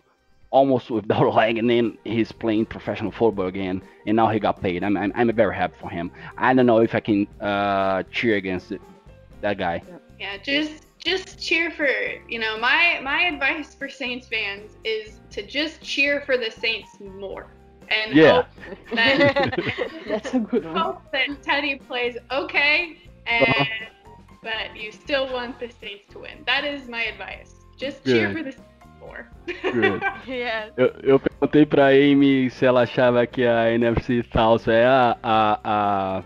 almost 0.51 0.89
without 0.91 1.23
a 1.23 1.29
leg, 1.29 1.57
and 1.57 1.69
then 1.69 1.97
he's 2.03 2.31
playing 2.31 2.65
professional 2.65 3.12
football 3.12 3.47
again, 3.47 3.81
and 4.05 4.15
now 4.15 4.27
he 4.29 4.39
got 4.39 4.62
paid. 4.62 4.83
I'm, 4.83 4.97
I'm, 4.97 5.12
I'm 5.15 5.33
very 5.35 5.55
happy 5.55 5.75
for 5.79 5.89
him. 5.89 6.12
I 6.38 6.53
don't 6.53 6.65
know 6.65 6.79
if 6.79 6.93
I 6.95 6.99
can 7.01 7.27
uh, 7.39 8.03
cheer 8.12 8.35
against 8.38 8.71
it, 8.71 8.81
that 9.41 9.58
guy. 9.58 9.82
Yeah, 10.19 10.38
just 10.38 10.86
just 10.97 11.39
cheer 11.39 11.71
for 11.71 11.88
you 12.28 12.39
know 12.39 12.58
my 12.58 12.99
my 13.02 13.23
advice 13.23 13.73
for 13.73 13.88
Saints 13.89 14.28
fans 14.28 14.71
is 14.84 15.19
to 15.32 15.41
just 15.45 15.82
cheer 15.82 16.21
for 16.25 16.38
the 16.38 16.52
Saints 16.52 16.99
more 16.99 17.47
and 17.89 18.13
Yeah. 18.13 18.43
hope 18.43 18.47
that 18.95 19.54
That's 20.08 20.34
a 20.34 20.39
good 20.39 20.65
one. 20.65 20.75
hope 20.75 21.02
that 21.13 21.41
Teddy 21.41 21.75
plays 21.88 22.17
okay 22.32 22.97
and 23.28 23.47
Uh-huh. 23.47 24.12
but 24.43 24.75
you 24.75 24.91
still 24.91 25.32
want 25.32 25.60
the 25.60 25.69
Saints 25.82 26.06
to 26.12 26.19
win. 26.19 26.43
That 26.45 26.63
is 26.65 26.88
my 26.89 27.04
advice. 27.04 27.56
Just 27.78 28.04
cheer 28.06 28.32
for 28.32 28.43
the 28.43 28.52
Saints 28.52 28.65
more. 28.99 29.30
Good. 29.71 30.02
yes. 30.28 30.71
Eu, 30.78 30.88
eu 31.04 31.19
perguntei 31.19 31.65
pra 31.65 31.88
Amie 31.88 32.49
se 32.49 32.65
ela 32.65 32.82
achava 32.84 33.25
que 33.25 33.45
a 33.45 33.71
NFC 33.71 34.23
South 34.34 34.67
é 34.67 34.86
a, 34.86 35.17
a, 35.23 35.60
a, 35.63 36.23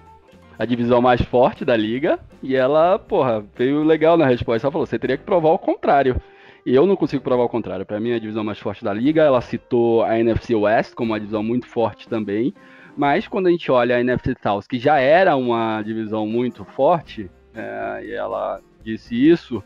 a 0.57 0.65
divisão 0.65 1.01
mais 1.01 1.21
forte 1.21 1.65
da 1.65 1.75
liga. 1.75 2.19
E 2.41 2.55
ela, 2.55 2.99
porra, 2.99 3.43
veio 3.55 3.83
legal 3.83 4.17
na 4.17 4.25
resposta. 4.25 4.67
Ela 4.67 4.71
falou: 4.71 4.87
você 4.87 4.99
teria 4.99 5.17
que 5.17 5.23
provar 5.23 5.49
o 5.49 5.59
contrário. 5.59 6.21
E 6.65 6.73
eu 6.73 6.85
não 6.85 6.95
consigo 6.95 7.23
provar 7.23 7.43
o 7.43 7.49
contrário. 7.49 7.85
Pra 7.85 7.99
mim 7.99 8.11
é 8.11 8.15
a 8.15 8.19
divisão 8.19 8.43
mais 8.43 8.59
forte 8.59 8.83
da 8.83 8.93
liga. 8.93 9.21
Ela 9.21 9.41
citou 9.41 10.03
a 10.03 10.17
NFC 10.17 10.55
West 10.55 10.93
como 10.93 11.11
uma 11.11 11.19
divisão 11.19 11.43
muito 11.43 11.67
forte 11.67 12.07
também. 12.07 12.53
Mas 12.95 13.27
quando 13.27 13.47
a 13.47 13.51
gente 13.51 13.71
olha 13.71 13.97
a 13.97 13.99
NFC 13.99 14.35
South, 14.41 14.63
que 14.69 14.77
já 14.77 14.99
era 14.99 15.35
uma 15.35 15.81
divisão 15.81 16.27
muito 16.27 16.63
forte, 16.63 17.29
é, 17.53 18.05
e 18.05 18.13
ela 18.13 18.61
disse 18.83 19.15
isso, 19.15 19.63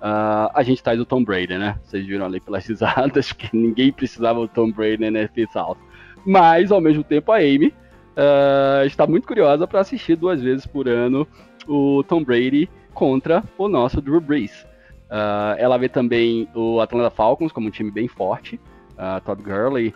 ah, 0.00 0.50
a 0.54 0.62
gente 0.62 0.82
traz 0.82 1.00
o 1.00 1.04
Tom 1.04 1.24
Brady, 1.24 1.58
né? 1.58 1.76
Vocês 1.82 2.06
viram 2.06 2.26
ali 2.26 2.40
pelas 2.40 2.66
risadas 2.66 3.32
que 3.32 3.54
ninguém 3.54 3.92
precisava 3.92 4.40
do 4.40 4.48
Tom 4.48 4.70
Brady 4.70 4.98
na 5.00 5.06
NFC 5.08 5.46
South. 5.52 5.76
Mas, 6.24 6.70
ao 6.70 6.80
mesmo 6.80 7.02
tempo, 7.02 7.32
a 7.32 7.38
Amy 7.38 7.74
ah, 8.18 8.84
está 8.84 9.06
muito 9.06 9.28
curiosa 9.28 9.64
para 9.64 9.78
assistir 9.78 10.16
duas 10.16 10.42
vezes 10.42 10.66
por 10.66 10.88
ano 10.88 11.24
o 11.68 12.02
Tom 12.02 12.24
Brady 12.24 12.68
contra 12.92 13.44
o 13.56 13.68
nosso 13.68 14.00
Drew 14.00 14.20
Brees. 14.20 14.66
Ah, 15.08 15.54
ela 15.56 15.78
vê 15.78 15.88
também 15.88 16.48
o 16.52 16.80
Atlanta 16.80 17.10
Falcons 17.10 17.52
como 17.52 17.68
um 17.68 17.70
time 17.70 17.92
bem 17.92 18.08
forte. 18.08 18.60
ah, 18.98 19.20
Todd 19.20 19.40
Gurley, 19.40 19.94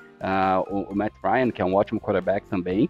o, 0.70 0.92
o 0.92 0.94
Matt 0.94 1.12
Ryan, 1.20 1.50
que 1.50 1.60
é 1.60 1.64
um 1.64 1.74
ótimo 1.74 2.00
quarterback 2.00 2.46
também. 2.46 2.88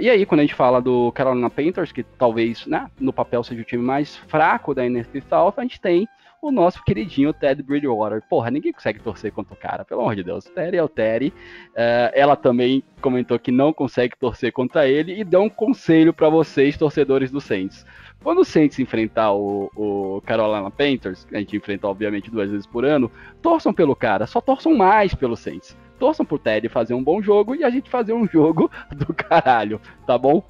E 0.00 0.08
aí, 0.08 0.24
quando 0.24 0.40
a 0.40 0.44
gente 0.44 0.54
fala 0.54 0.80
do 0.80 1.12
Carolina 1.12 1.50
Panthers, 1.50 1.92
que 1.92 2.02
talvez 2.02 2.64
né, 2.66 2.90
no 2.98 3.12
papel 3.12 3.44
seja 3.44 3.60
o 3.60 3.64
time 3.64 3.82
mais 3.82 4.16
fraco 4.16 4.74
da 4.74 4.86
NFC 4.86 5.20
South, 5.20 5.52
a 5.58 5.62
gente 5.62 5.78
tem 5.78 6.08
o 6.46 6.52
nosso 6.52 6.84
queridinho 6.84 7.32
Ted 7.32 7.62
Bridgewater. 7.62 8.22
Porra, 8.28 8.50
ninguém 8.50 8.72
consegue 8.72 9.00
torcer 9.00 9.32
contra 9.32 9.54
o 9.54 9.56
cara, 9.56 9.84
pelo 9.84 10.02
amor 10.02 10.14
de 10.14 10.22
Deus. 10.22 10.44
Terry 10.44 10.76
é 10.76 10.82
o 10.82 10.88
Terry. 10.88 11.32
Ah, 11.74 12.10
ela 12.14 12.36
também 12.36 12.84
comentou 13.00 13.38
que 13.38 13.50
não 13.50 13.72
consegue 13.72 14.14
torcer 14.18 14.52
contra 14.52 14.86
ele 14.86 15.18
e 15.18 15.24
deu 15.24 15.42
um 15.42 15.48
conselho 15.48 16.12
para 16.12 16.28
vocês, 16.28 16.76
torcedores 16.76 17.30
do 17.30 17.40
Saints. 17.40 17.86
Quando 18.22 18.40
o 18.40 18.44
Saints 18.44 18.78
enfrentar 18.78 19.32
o, 19.32 19.70
o 19.74 20.22
Carolina 20.26 20.70
Panthers, 20.70 21.24
que 21.24 21.34
a 21.34 21.38
gente 21.38 21.56
enfrenta 21.56 21.86
obviamente 21.88 22.30
duas 22.30 22.50
vezes 22.50 22.66
por 22.66 22.84
ano, 22.84 23.10
torçam 23.40 23.72
pelo 23.72 23.96
cara, 23.96 24.26
só 24.26 24.40
torçam 24.40 24.76
mais 24.76 25.14
pelo 25.14 25.36
Saints. 25.36 25.76
Torçam 25.98 26.26
pro 26.26 26.38
Ted 26.38 26.68
fazer 26.68 26.92
um 26.92 27.02
bom 27.02 27.22
jogo 27.22 27.54
e 27.54 27.64
a 27.64 27.70
gente 27.70 27.88
fazer 27.88 28.12
um 28.12 28.26
jogo 28.28 28.70
do 28.94 29.14
caralho, 29.14 29.80
tá 30.06 30.18
bom? 30.18 30.42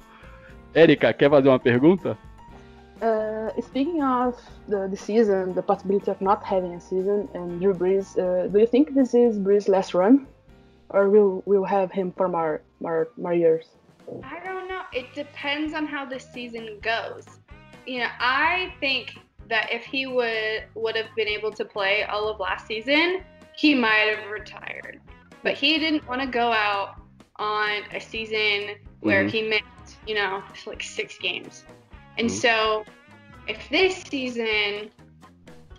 Érica, 0.73 1.13
quer 1.13 1.29
fazer 1.29 1.47
uma 1.47 1.59
pergunta? 1.59 2.17
Uh, 3.01 3.49
speaking 3.61 4.01
of 4.01 4.39
the, 4.67 4.87
the 4.87 4.95
season, 4.95 5.53
the 5.53 5.61
possibility 5.61 6.09
of 6.09 6.21
not 6.21 6.43
having 6.43 6.73
a 6.73 6.81
season, 6.81 7.27
and 7.33 7.59
Drew 7.59 7.73
Brees, 7.73 8.17
uh, 8.17 8.47
do 8.47 8.59
you 8.59 8.67
think 8.67 8.93
this 8.95 9.13
is 9.13 9.37
Brees' 9.37 9.67
last 9.67 9.93
run, 9.93 10.27
or 10.89 11.09
will 11.09 11.43
we'll 11.45 11.65
have 11.65 11.91
him 11.91 12.13
for 12.13 12.29
more 12.29 12.61
more 12.79 13.09
more 13.17 13.33
years? 13.33 13.67
I 14.23 14.39
don't 14.43 14.69
know. 14.69 14.83
It 14.93 15.13
depends 15.13 15.73
on 15.73 15.85
how 15.85 16.05
the 16.05 16.19
season 16.19 16.79
goes. 16.81 17.25
You 17.85 17.99
know, 17.99 18.09
I 18.19 18.73
think 18.79 19.17
that 19.49 19.71
if 19.71 19.83
he 19.83 20.05
would 20.05 20.63
would 20.75 20.95
have 20.95 21.13
been 21.17 21.27
able 21.27 21.51
to 21.51 21.65
play 21.65 22.03
all 22.03 22.29
of 22.29 22.39
last 22.39 22.65
season, 22.65 23.23
he 23.55 23.75
might 23.75 24.15
have 24.15 24.31
retired. 24.31 25.01
But 25.43 25.55
he 25.55 25.77
didn't 25.79 26.07
want 26.07 26.21
to 26.21 26.27
go 26.27 26.51
out 26.51 26.95
on 27.35 27.83
a 27.93 27.99
season 27.99 28.75
where 29.01 29.25
Mhm. 29.25 29.29
he 29.29 29.41
missed, 29.41 29.97
you 30.07 30.15
know, 30.15 30.41
like 30.65 30.81
six 30.81 31.17
games. 31.17 31.65
And 32.17 32.29
Mhm. 32.29 32.41
so 32.41 32.85
if 33.47 33.69
this 33.69 34.03
season 34.03 34.91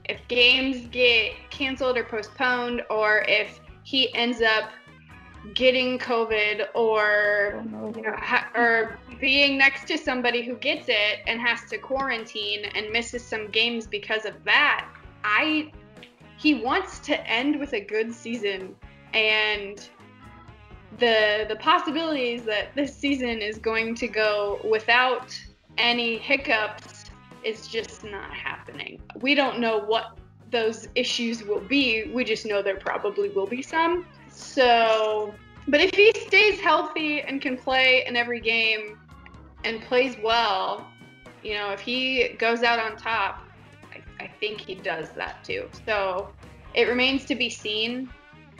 if 0.08 0.26
games 0.28 0.86
get 0.88 1.32
canceled 1.50 1.98
or 1.98 2.04
postponed 2.04 2.82
or 2.90 3.24
if 3.26 3.60
he 3.82 4.14
ends 4.14 4.40
up 4.40 4.70
getting 5.54 5.98
COVID 5.98 6.68
or 6.74 7.64
you 7.94 8.02
know, 8.02 8.14
ha- 8.16 8.50
or 8.54 8.98
being 9.20 9.56
next 9.56 9.86
to 9.88 9.98
somebody 9.98 10.42
who 10.42 10.56
gets 10.56 10.88
it 10.88 11.20
and 11.26 11.40
has 11.40 11.64
to 11.70 11.78
quarantine 11.78 12.64
and 12.74 12.90
misses 12.90 13.24
some 13.24 13.48
games 13.50 13.86
because 13.86 14.24
of 14.24 14.42
that. 14.44 14.88
I 15.24 15.72
he 16.38 16.54
wants 16.54 16.98
to 17.00 17.28
end 17.28 17.58
with 17.58 17.72
a 17.72 17.80
good 17.80 18.12
season 18.12 18.74
and 19.14 19.88
the 20.98 21.46
the 21.48 21.56
possibilities 21.56 22.44
that 22.44 22.74
this 22.74 22.94
season 22.94 23.40
is 23.40 23.58
going 23.58 23.94
to 23.96 24.08
go 24.08 24.60
without 24.68 25.38
any 25.78 26.18
hiccups 26.18 27.04
is 27.44 27.68
just 27.68 28.04
not 28.04 28.30
happening. 28.32 29.00
We 29.20 29.34
don't 29.34 29.60
know 29.60 29.78
what 29.78 30.18
those 30.50 30.88
issues 30.94 31.44
will 31.44 31.60
be. 31.60 32.10
We 32.12 32.24
just 32.24 32.46
know 32.46 32.62
there 32.62 32.76
probably 32.76 33.30
will 33.30 33.46
be 33.46 33.62
some. 33.62 34.06
So, 34.30 35.34
but 35.68 35.80
if 35.80 35.94
he 35.94 36.12
stays 36.26 36.60
healthy 36.60 37.22
and 37.22 37.40
can 37.40 37.56
play 37.56 38.04
in 38.06 38.16
every 38.16 38.40
game 38.40 38.98
and 39.64 39.80
plays 39.82 40.16
well, 40.22 40.86
you 41.42 41.54
know, 41.54 41.70
if 41.70 41.80
he 41.80 42.28
goes 42.38 42.62
out 42.62 42.78
on 42.78 42.96
top, 42.96 43.42
I, 43.92 44.24
I 44.24 44.28
think 44.40 44.60
he 44.60 44.74
does 44.74 45.10
that 45.10 45.44
too. 45.44 45.68
So 45.86 46.32
it 46.74 46.88
remains 46.88 47.24
to 47.26 47.34
be 47.34 47.48
seen, 47.48 48.10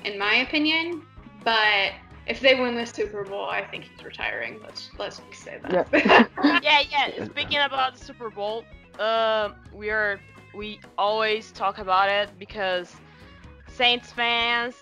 in 0.05 0.19
my 0.19 0.37
opinion. 0.37 1.03
But 1.45 1.93
if 2.27 2.41
they 2.41 2.55
win 2.55 2.75
the 2.75 2.87
Super 2.87 3.25
Bowl, 3.25 3.47
I 3.47 3.65
think 3.65 3.85
he's 3.85 4.05
retiring. 4.05 4.61
Let's 4.62 4.91
let's 4.99 5.21
say 5.33 5.59
that. 5.62 5.89
yeah, 6.62 6.83
yeah. 6.91 7.25
Speaking 7.25 7.59
about 7.59 7.95
the 7.97 8.05
Super 8.05 8.31
Bowl, 8.31 8.65
uh, 8.99 9.51
we 9.73 9.91
are 9.91 10.21
we 10.55 10.81
always 10.99 11.53
talk 11.53 11.79
about 11.79 12.09
it 12.09 12.31
because 12.39 12.95
Saints 13.69 14.12
fans 14.12 14.75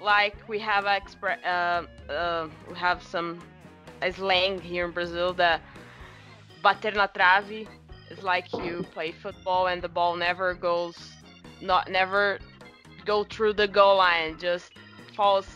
like 0.00 0.36
we 0.48 0.58
have 0.58 0.84
expre- 0.84 1.42
uh, 1.44 2.12
uh, 2.12 2.48
we 2.68 2.76
have 2.76 3.02
some 3.02 3.40
slang 4.10 4.60
here 4.60 4.86
in 4.86 4.90
Brazil 4.92 5.32
that 5.34 5.62
bater 6.62 6.92
na 6.92 7.06
trave 7.06 7.68
is 8.10 8.22
like 8.22 8.52
you 8.52 8.84
play 8.92 9.12
football 9.12 9.66
and 9.66 9.82
the 9.82 9.88
ball 9.88 10.16
never 10.16 10.54
goes 10.54 11.12
not 11.60 11.90
never 11.90 12.38
go 13.04 13.24
through 13.24 13.52
the 13.52 13.66
goal 13.68 13.96
line 13.96 14.38
just 14.38 14.72
falls 15.14 15.48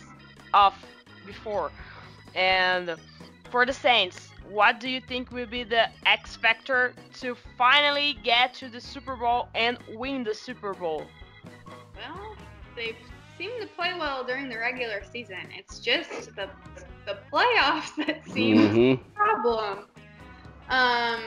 off 0.52 0.95
before 1.26 1.70
and 2.34 2.96
for 3.50 3.64
the 3.66 3.72
Saints, 3.72 4.28
what 4.48 4.80
do 4.80 4.88
you 4.88 5.00
think 5.00 5.30
will 5.32 5.46
be 5.46 5.64
the 5.64 5.88
X 6.04 6.36
factor 6.36 6.92
to 7.20 7.34
finally 7.56 8.16
get 8.22 8.54
to 8.54 8.68
the 8.68 8.80
Super 8.80 9.16
Bowl 9.16 9.48
and 9.54 9.78
win 9.94 10.24
the 10.24 10.34
Super 10.34 10.74
Bowl? 10.74 11.04
Well, 11.96 12.36
they've 12.76 12.96
seemed 13.38 13.60
to 13.60 13.66
play 13.68 13.92
well 13.98 14.24
during 14.24 14.48
the 14.48 14.58
regular 14.58 15.02
season. 15.10 15.38
It's 15.56 15.78
just 15.80 16.34
the 16.36 16.48
the 17.06 17.18
playoffs 17.32 17.94
that 18.04 18.20
seem 18.32 18.56
Uhum. 18.58 19.00
problem. 19.14 19.84
Um, 20.68 21.20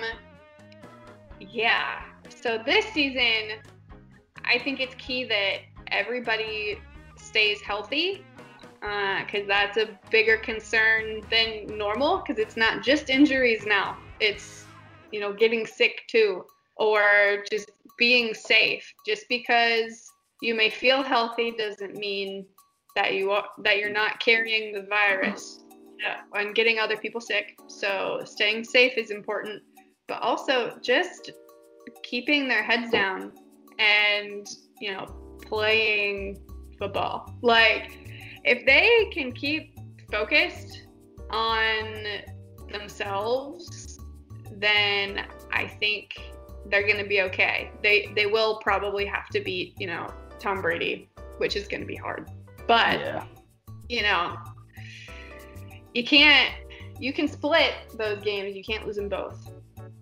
yeah. 1.39 2.03
So 2.29 2.61
this 2.65 2.85
season, 2.87 3.59
I 4.43 4.59
think 4.59 4.79
it's 4.79 4.95
key 4.95 5.23
that 5.25 5.59
everybody 5.87 6.79
stays 7.17 7.61
healthy 7.61 8.23
Uh, 8.81 9.25
because 9.25 9.45
that's 9.45 9.77
a 9.77 9.89
bigger 10.09 10.37
concern 10.37 11.21
than 11.29 11.65
normal 11.77 12.23
because 12.25 12.39
it's 12.39 12.55
not 12.55 12.81
just 12.81 13.09
injuries 13.09 13.65
now. 13.65 13.97
It's, 14.21 14.65
you 15.11 15.19
know, 15.19 15.33
getting 15.33 15.65
sick 15.65 16.03
too 16.07 16.45
or 16.77 17.43
just 17.51 17.71
being 17.97 18.33
safe. 18.33 18.93
Just 19.05 19.25
because 19.27 20.09
you 20.41 20.55
may 20.55 20.69
feel 20.69 21.03
healthy 21.03 21.51
doesn't 21.57 21.95
mean 21.95 22.45
that 22.95 23.13
you 23.13 23.31
are 23.31 23.45
that 23.63 23.77
you're 23.77 23.91
not 23.91 24.19
carrying 24.19 24.73
the 24.73 24.83
virus 24.83 25.63
yeah, 25.99 26.21
and 26.33 26.55
getting 26.55 26.79
other 26.79 26.97
people 26.97 27.21
sick. 27.21 27.57
So 27.67 28.21
staying 28.25 28.63
safe 28.63 28.93
is 28.97 29.11
important, 29.11 29.61
but 30.07 30.21
also 30.21 30.77
just 30.81 31.31
keeping 32.03 32.47
their 32.47 32.63
heads 32.63 32.91
down 32.91 33.33
and 33.77 34.47
you 34.79 34.93
know 34.93 35.05
playing 35.41 36.39
football. 36.77 37.33
Like 37.41 38.08
if 38.43 38.65
they 38.65 39.09
can 39.13 39.31
keep 39.31 39.75
focused 40.11 40.87
on 41.29 42.05
themselves, 42.71 43.99
then 44.53 45.25
I 45.51 45.67
think 45.67 46.19
they're 46.67 46.85
going 46.85 47.01
to 47.01 47.07
be 47.07 47.21
okay. 47.21 47.71
They 47.81 48.11
they 48.15 48.25
will 48.25 48.57
probably 48.57 49.05
have 49.05 49.29
to 49.29 49.39
beat 49.41 49.75
you 49.79 49.87
know 49.87 50.07
Tom 50.39 50.61
Brady, 50.61 51.09
which 51.37 51.55
is 51.55 51.67
going 51.67 51.81
to 51.81 51.87
be 51.87 51.95
hard. 51.95 52.29
But 52.67 52.99
Yeah. 52.99 53.25
you 53.87 54.03
know, 54.03 54.37
you 55.93 56.03
can't, 56.03 56.53
you 56.99 57.11
can 57.13 57.27
split 57.27 57.73
those 57.95 58.21
games, 58.21 58.55
you 58.55 58.63
can't 58.63 58.85
lose 58.85 58.97
them 58.97 59.09
both. 59.09 59.49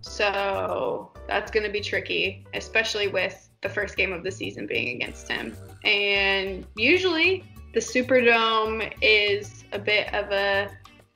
So 0.01 1.11
that's 1.27 1.49
going 1.51 1.65
to 1.65 1.71
be 1.71 1.79
tricky, 1.81 2.45
especially 2.53 3.07
with 3.07 3.49
the 3.61 3.69
first 3.69 3.95
game 3.97 4.11
of 4.13 4.23
the 4.23 4.31
season 4.31 4.67
being 4.67 4.95
against 5.01 5.27
him. 5.29 5.55
And 5.83 6.65
usually 6.75 7.43
the 7.77 7.83
Superdome 7.83 8.91
is 9.03 9.63
a 9.71 9.77
bit 9.77 10.11
of 10.11 10.31
a 10.31 10.67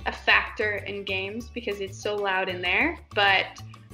a 0.06 0.12
factor 0.12 0.76
in 0.86 1.04
games 1.04 1.50
because 1.50 1.82
it's 1.82 1.97
so 1.97 2.15
loud 2.15 2.50
in 2.50 2.62
there, 2.62 3.00
but 3.15 3.45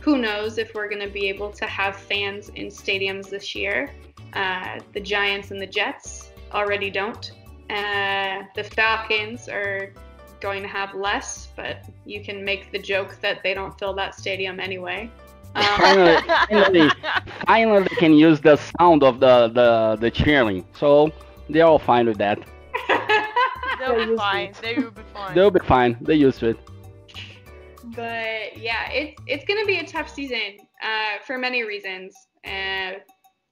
who 0.02 0.18
knows 0.18 0.58
if 0.58 0.74
we're 0.76 0.90
going 0.90 1.02
to 1.02 1.14
be 1.22 1.30
able 1.30 1.50
to 1.50 1.66
have 1.66 1.96
fans 1.96 2.50
in 2.56 2.68
stadiums 2.68 3.30
this 3.30 3.56
year. 3.56 3.90
Uh, 4.34 4.80
the 4.92 5.00
Giants 5.00 5.52
and 5.52 5.62
the 5.62 5.68
Jets 5.68 6.32
already 6.52 6.90
don't. 6.90 7.32
Uh, 7.70 8.44
the 8.54 8.66
Falcons 8.76 9.48
are 9.48 9.94
going 10.42 10.62
to 10.62 10.68
have 10.68 10.94
less, 10.94 11.48
but 11.56 11.86
you 12.06 12.22
can 12.22 12.44
make 12.44 12.74
the 12.74 12.80
joke 12.80 13.18
that 13.22 13.44
they 13.44 13.54
don't 13.54 13.80
fill 13.80 13.94
that 13.94 14.14
stadium 14.14 14.60
anyway. 14.60 15.10
Um, 15.56 15.64
finally, 15.78 16.22
finally, 16.50 16.92
finally, 17.46 17.90
can 17.96 18.12
use 18.12 18.42
the 18.42 18.58
sound 18.58 19.04
of 19.04 19.22
the, 19.22 19.48
the, 19.48 19.98
the 20.02 20.12
cheering. 20.12 20.66
So 20.74 21.14
they're 21.50 21.66
all 21.66 21.80
fine 21.80 22.08
with 22.08 22.18
that. 22.18 22.40
They'll 23.96 24.08
be 24.08 24.16
fine. 24.18 24.54
They 24.62 24.76
will 24.76 24.92
be 24.92 25.02
fine. 25.14 25.36
They'll 25.36 25.52
be 25.52 25.60
fine. 25.60 25.98
They're 26.02 26.16
used 26.16 26.40
to 26.40 26.50
it. 26.50 26.60
but 27.96 28.58
yeah, 28.58 28.90
it's 28.92 29.22
it's 29.28 29.46
gonna 29.46 29.66
be 29.66 29.78
a 29.80 29.86
tough 29.86 30.10
season 30.10 30.58
uh, 30.84 31.24
for 31.26 31.38
many 31.38 31.64
reasons. 31.64 32.16
Uh, 32.46 33.00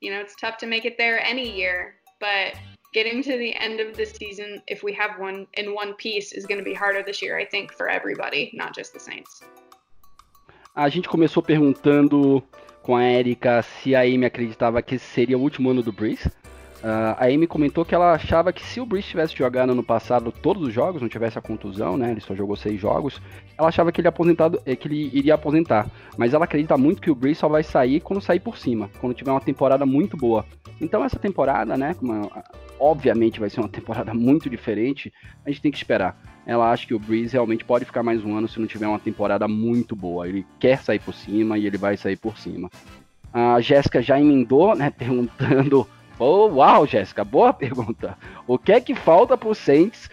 you 0.02 0.12
know, 0.12 0.20
it's 0.20 0.36
tough 0.36 0.58
to 0.58 0.68
make 0.68 0.86
it 0.86 0.98
there 0.98 1.20
any 1.24 1.50
year, 1.50 1.96
but 2.20 2.54
getting 2.94 3.24
to 3.24 3.38
the 3.38 3.54
end 3.56 3.80
of 3.80 3.96
the 3.96 4.06
season, 4.06 4.62
if 4.68 4.84
we 4.84 4.94
have 4.94 5.20
one 5.20 5.48
in 5.54 5.74
one 5.74 5.94
piece, 5.96 6.32
is 6.34 6.46
going 6.46 6.60
to 6.60 6.64
be 6.64 6.74
harder 6.74 7.02
this 7.04 7.22
year. 7.22 7.38
I 7.38 7.46
think 7.46 7.72
for 7.72 7.90
everybody, 7.90 8.52
not 8.54 8.76
just 8.76 8.94
the 8.94 9.00
Saints. 9.00 9.42
A 10.76 10.90
gente 10.90 11.08
começou 11.08 11.42
perguntando 11.42 12.44
com 12.82 12.96
a 12.96 13.04
Erika 13.04 13.62
se 13.62 13.96
a 13.96 14.02
Amie 14.02 14.26
acreditava 14.26 14.82
que 14.82 14.96
esse 14.96 15.06
seria 15.06 15.38
o 15.38 15.42
último 15.42 15.72
ano 15.72 15.82
do 15.82 15.94
Brees. 15.94 16.28
Uh, 16.86 17.18
a 17.18 17.26
Amy 17.26 17.48
comentou 17.48 17.84
que 17.84 17.96
ela 17.96 18.14
achava 18.14 18.54
que 18.54 18.64
se 18.64 18.80
o 18.80 18.86
Breeze 18.86 19.08
tivesse 19.08 19.36
jogado 19.36 19.74
no 19.74 19.82
passado 19.82 20.32
todos 20.32 20.62
os 20.62 20.72
jogos, 20.72 21.02
não 21.02 21.10
tivesse 21.10 21.36
a 21.36 21.42
contusão, 21.42 21.98
né? 21.98 22.12
Ele 22.12 22.22
só 22.22 22.36
jogou 22.36 22.56
seis 22.56 22.80
jogos. 22.80 23.20
Ela 23.58 23.70
achava 23.70 23.92
que 23.92 24.00
ele, 24.00 24.08
aposentado, 24.08 24.62
eh, 24.68 24.76
que 24.76 24.88
ele 24.88 25.10
iria 25.12 25.34
aposentar. 25.34 25.90
Mas 26.16 26.36
ela 26.36 26.46
acredita 26.46 26.78
muito 26.78 27.02
que 27.02 27.10
o 27.10 27.16
Breeze 27.16 27.40
só 27.40 27.48
vai 27.48 27.64
sair 27.64 28.02
quando 28.02 28.22
sair 28.22 28.40
por 28.40 28.56
cima, 28.56 28.88
quando 29.02 29.16
tiver 29.16 29.32
uma 29.32 29.42
temporada 29.42 29.84
muito 29.84 30.16
boa. 30.16 30.46
Então 30.80 31.04
essa 31.04 31.18
temporada, 31.18 31.76
né? 31.76 31.96
Uma, 32.00 32.30
obviamente 32.80 33.40
vai 33.40 33.50
ser 33.50 33.62
uma 33.62 33.70
temporada 33.70 34.14
muito 34.14 34.48
diferente. 34.48 35.12
A 35.44 35.50
gente 35.50 35.64
tem 35.64 35.72
que 35.72 35.78
esperar. 35.78 36.16
Ela 36.46 36.72
acha 36.72 36.86
que 36.86 36.94
o 36.94 37.00
Breeze 37.00 37.34
realmente 37.34 37.66
pode 37.66 37.86
ficar 37.86 38.04
mais 38.04 38.24
um 38.24 38.38
ano 38.38 38.48
se 38.48 38.60
não 38.60 38.68
tiver 38.68 38.88
uma 38.88 39.00
temporada 39.00 39.48
muito 39.48 39.96
boa. 39.96 40.30
Ele 40.30 40.46
quer 40.60 40.84
sair 40.84 41.00
por 41.00 41.16
cima 41.16 41.58
e 41.58 41.66
ele 41.66 41.80
vai 41.80 41.98
sair 41.98 42.16
por 42.16 42.38
cima. 42.38 42.70
A 43.34 43.60
Jéssica 43.60 44.04
já 44.04 44.22
emendou, 44.22 44.76
né? 44.76 44.92
Perguntando 44.96 45.88
Oh, 46.18 46.48
uau, 46.48 46.88
Jéssica, 46.88 47.24
boa 47.24 47.52
pergunta. 47.54 48.18
O 48.48 48.58
que 48.58 48.72
é 48.72 48.80
que 48.80 48.96
falta 48.96 49.38
pro 49.38 49.54
Saints 49.54 50.10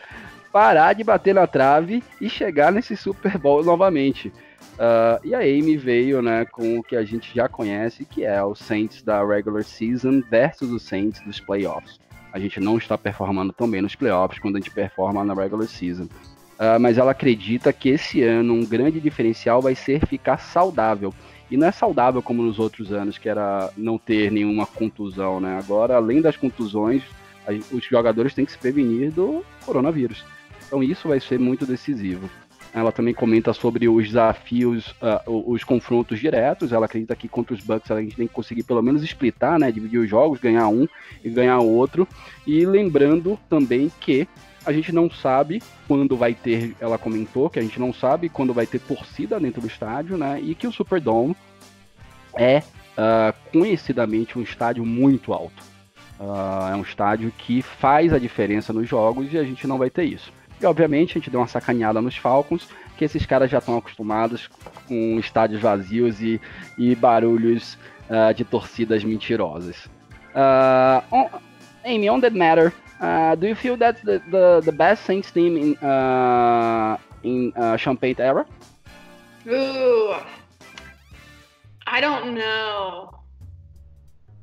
parar 0.52 0.92
de 0.92 1.04
bater 1.04 1.34
na 1.34 1.46
trave 1.46 2.02
e 2.20 2.28
chegar 2.28 2.72
nesse 2.72 2.96
Super 2.96 3.38
Bowl 3.38 3.64
novamente? 3.64 4.32
Uh, 4.72 5.20
e 5.24 5.34
a 5.34 5.40
Amy 5.40 5.76
veio 5.76 6.20
né, 6.20 6.44
com 6.44 6.78
o 6.78 6.82
que 6.82 6.96
a 6.96 7.04
gente 7.04 7.32
já 7.34 7.48
conhece, 7.48 8.04
que 8.04 8.24
é 8.24 8.42
o 8.42 8.54
Saints 8.54 9.02
da 9.02 9.24
regular 9.24 9.62
season 9.62 10.22
versus 10.28 10.70
o 10.70 10.78
Saints 10.78 11.20
dos 11.20 11.38
playoffs. 11.38 12.00
A 12.32 12.38
gente 12.38 12.58
não 12.58 12.78
está 12.78 12.96
performando 12.96 13.52
tão 13.52 13.70
bem 13.70 13.82
nos 13.82 13.94
playoffs 13.94 14.40
quando 14.40 14.56
a 14.56 14.58
gente 14.58 14.70
performa 14.70 15.24
na 15.24 15.34
regular 15.34 15.68
season. 15.68 16.04
Uh, 16.04 16.80
mas 16.80 16.98
ela 16.98 17.12
acredita 17.12 17.72
que 17.72 17.90
esse 17.90 18.22
ano 18.22 18.54
um 18.54 18.64
grande 18.64 19.00
diferencial 19.00 19.60
vai 19.60 19.74
ser 19.74 20.04
ficar 20.06 20.38
saudável. 20.38 21.12
E 21.52 21.56
não 21.58 21.66
é 21.66 21.70
saudável 21.70 22.22
como 22.22 22.42
nos 22.42 22.58
outros 22.58 22.94
anos, 22.94 23.18
que 23.18 23.28
era 23.28 23.70
não 23.76 23.98
ter 23.98 24.32
nenhuma 24.32 24.64
contusão, 24.64 25.38
né? 25.38 25.58
Agora, 25.58 25.96
além 25.96 26.22
das 26.22 26.34
contusões, 26.34 27.02
os 27.70 27.84
jogadores 27.84 28.32
têm 28.32 28.46
que 28.46 28.52
se 28.52 28.56
prevenir 28.56 29.12
do 29.12 29.44
coronavírus. 29.66 30.24
Então 30.66 30.82
isso 30.82 31.08
vai 31.08 31.20
ser 31.20 31.38
muito 31.38 31.66
decisivo. 31.66 32.30
Ela 32.72 32.90
também 32.90 33.12
comenta 33.12 33.52
sobre 33.52 33.86
os 33.86 34.06
desafios, 34.06 34.92
uh, 34.92 35.52
os 35.52 35.62
confrontos 35.62 36.18
diretos. 36.18 36.72
Ela 36.72 36.86
acredita 36.86 37.14
que 37.14 37.28
contra 37.28 37.54
os 37.54 37.60
Bucks 37.60 37.90
a 37.90 38.00
gente 38.00 38.16
tem 38.16 38.26
que 38.26 38.32
conseguir 38.32 38.62
pelo 38.62 38.80
menos 38.80 39.02
splitar, 39.02 39.58
né? 39.58 39.70
Dividir 39.70 40.00
os 40.00 40.08
jogos, 40.08 40.40
ganhar 40.40 40.68
um 40.68 40.88
e 41.22 41.28
ganhar 41.28 41.58
outro. 41.58 42.08
E 42.46 42.64
lembrando 42.64 43.38
também 43.50 43.92
que 44.00 44.26
a 44.64 44.72
gente 44.72 44.92
não 44.92 45.10
sabe 45.10 45.62
quando 45.88 46.16
vai 46.16 46.34
ter, 46.34 46.74
ela 46.80 46.98
comentou 46.98 47.50
que 47.50 47.58
a 47.58 47.62
gente 47.62 47.80
não 47.80 47.92
sabe 47.92 48.28
quando 48.28 48.54
vai 48.54 48.66
ter 48.66 48.78
torcida 48.78 49.38
dentro 49.40 49.60
do 49.60 49.66
estádio, 49.66 50.16
né? 50.16 50.40
E 50.40 50.54
que 50.54 50.66
o 50.66 50.72
Superdome 50.72 51.36
é 52.36 52.58
uh, 52.58 53.34
conhecidamente 53.50 54.38
um 54.38 54.42
estádio 54.42 54.84
muito 54.84 55.32
alto. 55.32 55.62
Uh, 56.18 56.70
é 56.70 56.76
um 56.76 56.82
estádio 56.82 57.32
que 57.36 57.62
faz 57.62 58.12
a 58.12 58.18
diferença 58.18 58.72
nos 58.72 58.88
jogos 58.88 59.32
e 59.32 59.38
a 59.38 59.44
gente 59.44 59.66
não 59.66 59.78
vai 59.78 59.90
ter 59.90 60.04
isso. 60.04 60.32
E 60.60 60.66
obviamente 60.66 61.12
a 61.12 61.14
gente 61.14 61.30
deu 61.30 61.40
uma 61.40 61.48
sacaneada 61.48 62.00
nos 62.00 62.16
Falcons, 62.16 62.68
que 62.96 63.04
esses 63.04 63.26
caras 63.26 63.50
já 63.50 63.58
estão 63.58 63.76
acostumados 63.76 64.48
com 64.86 65.18
estádios 65.18 65.60
vazios 65.60 66.20
e, 66.20 66.40
e 66.78 66.94
barulhos 66.94 67.76
uh, 68.08 68.32
de 68.32 68.44
torcidas 68.44 69.02
mentirosas. 69.02 69.90
on, 71.10 71.28
Amy, 71.84 72.08
on 72.08 72.20
that 72.20 72.36
matter, 72.36 72.72
Uh, 73.02 73.34
do 73.34 73.48
you 73.48 73.54
feel 73.56 73.76
that's 73.76 74.00
the, 74.02 74.22
the, 74.30 74.62
the 74.64 74.70
best 74.70 75.04
Saints 75.04 75.32
team 75.32 75.56
in 75.56 75.76
uh, 75.78 76.96
in 77.24 77.52
uh, 77.56 77.76
Sean 77.76 77.96
Payton 77.96 78.24
era? 78.24 78.46
Ooh, 79.48 80.14
I 81.84 82.00
don't 82.00 82.32
know. 82.36 83.18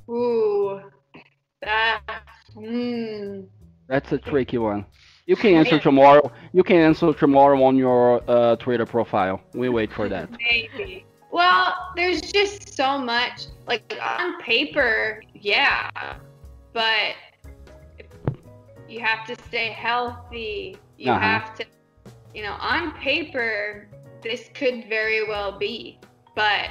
Ooh, 0.10 0.82
that. 1.62 2.02
Mm. 2.54 3.48
That's 3.88 4.12
a 4.12 4.18
tricky 4.18 4.58
one. 4.58 4.86
You 5.26 5.38
can 5.38 5.54
answer 5.54 5.80
tomorrow. 5.80 6.30
You 6.52 6.64
can 6.64 6.78
answer 6.78 7.14
tomorrow 7.14 7.64
on 7.64 7.78
your 7.78 8.22
uh, 8.28 8.58
Twitter 8.58 8.86
profile. 8.86 9.40
We 9.54 9.70
wait 9.70 9.94
for 9.94 10.10
that. 10.10 10.30
Maybe. 10.52 11.06
Well, 11.32 11.76
there's 11.96 12.20
just 12.20 12.76
so 12.76 12.98
much. 12.98 13.46
Like 13.68 13.98
on 14.02 14.42
paper, 14.42 15.22
yeah, 15.34 15.90
but 16.74 17.14
you 18.90 19.00
have 19.02 19.26
to 19.28 19.36
stay 19.48 19.70
healthy. 19.70 20.78
You 20.98 21.12
Uh-huh. 21.12 21.20
have 21.20 21.56
to, 21.56 21.66
you 22.34 22.44
know, 22.44 22.54
on 22.60 22.94
paper, 23.00 23.88
this 24.24 24.50
could 24.54 24.90
very 24.90 25.28
well 25.28 25.58
be, 25.58 26.00
but 26.36 26.70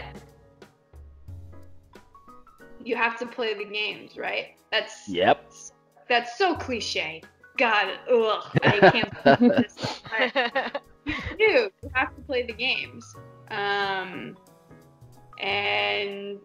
you 2.85 2.97
have 2.97 3.19
to 3.19 3.27
play 3.27 3.55
the 3.55 3.65
games, 3.65 4.17
right? 4.17 4.57
That's 4.71 5.09
Yep. 5.09 5.53
that's 6.09 6.37
so 6.39 6.55
cliche. 6.57 7.23
God, 7.57 7.99
ugh, 8.11 8.45
I 8.63 8.81
can't 8.93 9.13
believe 9.25 9.57
this. 9.57 9.79
You. 11.07 11.71
You 11.83 11.91
have 11.95 12.15
to 12.17 12.23
play 12.23 12.43
the 12.47 12.53
games. 12.53 13.15
Um, 13.51 14.37
and 15.41 16.39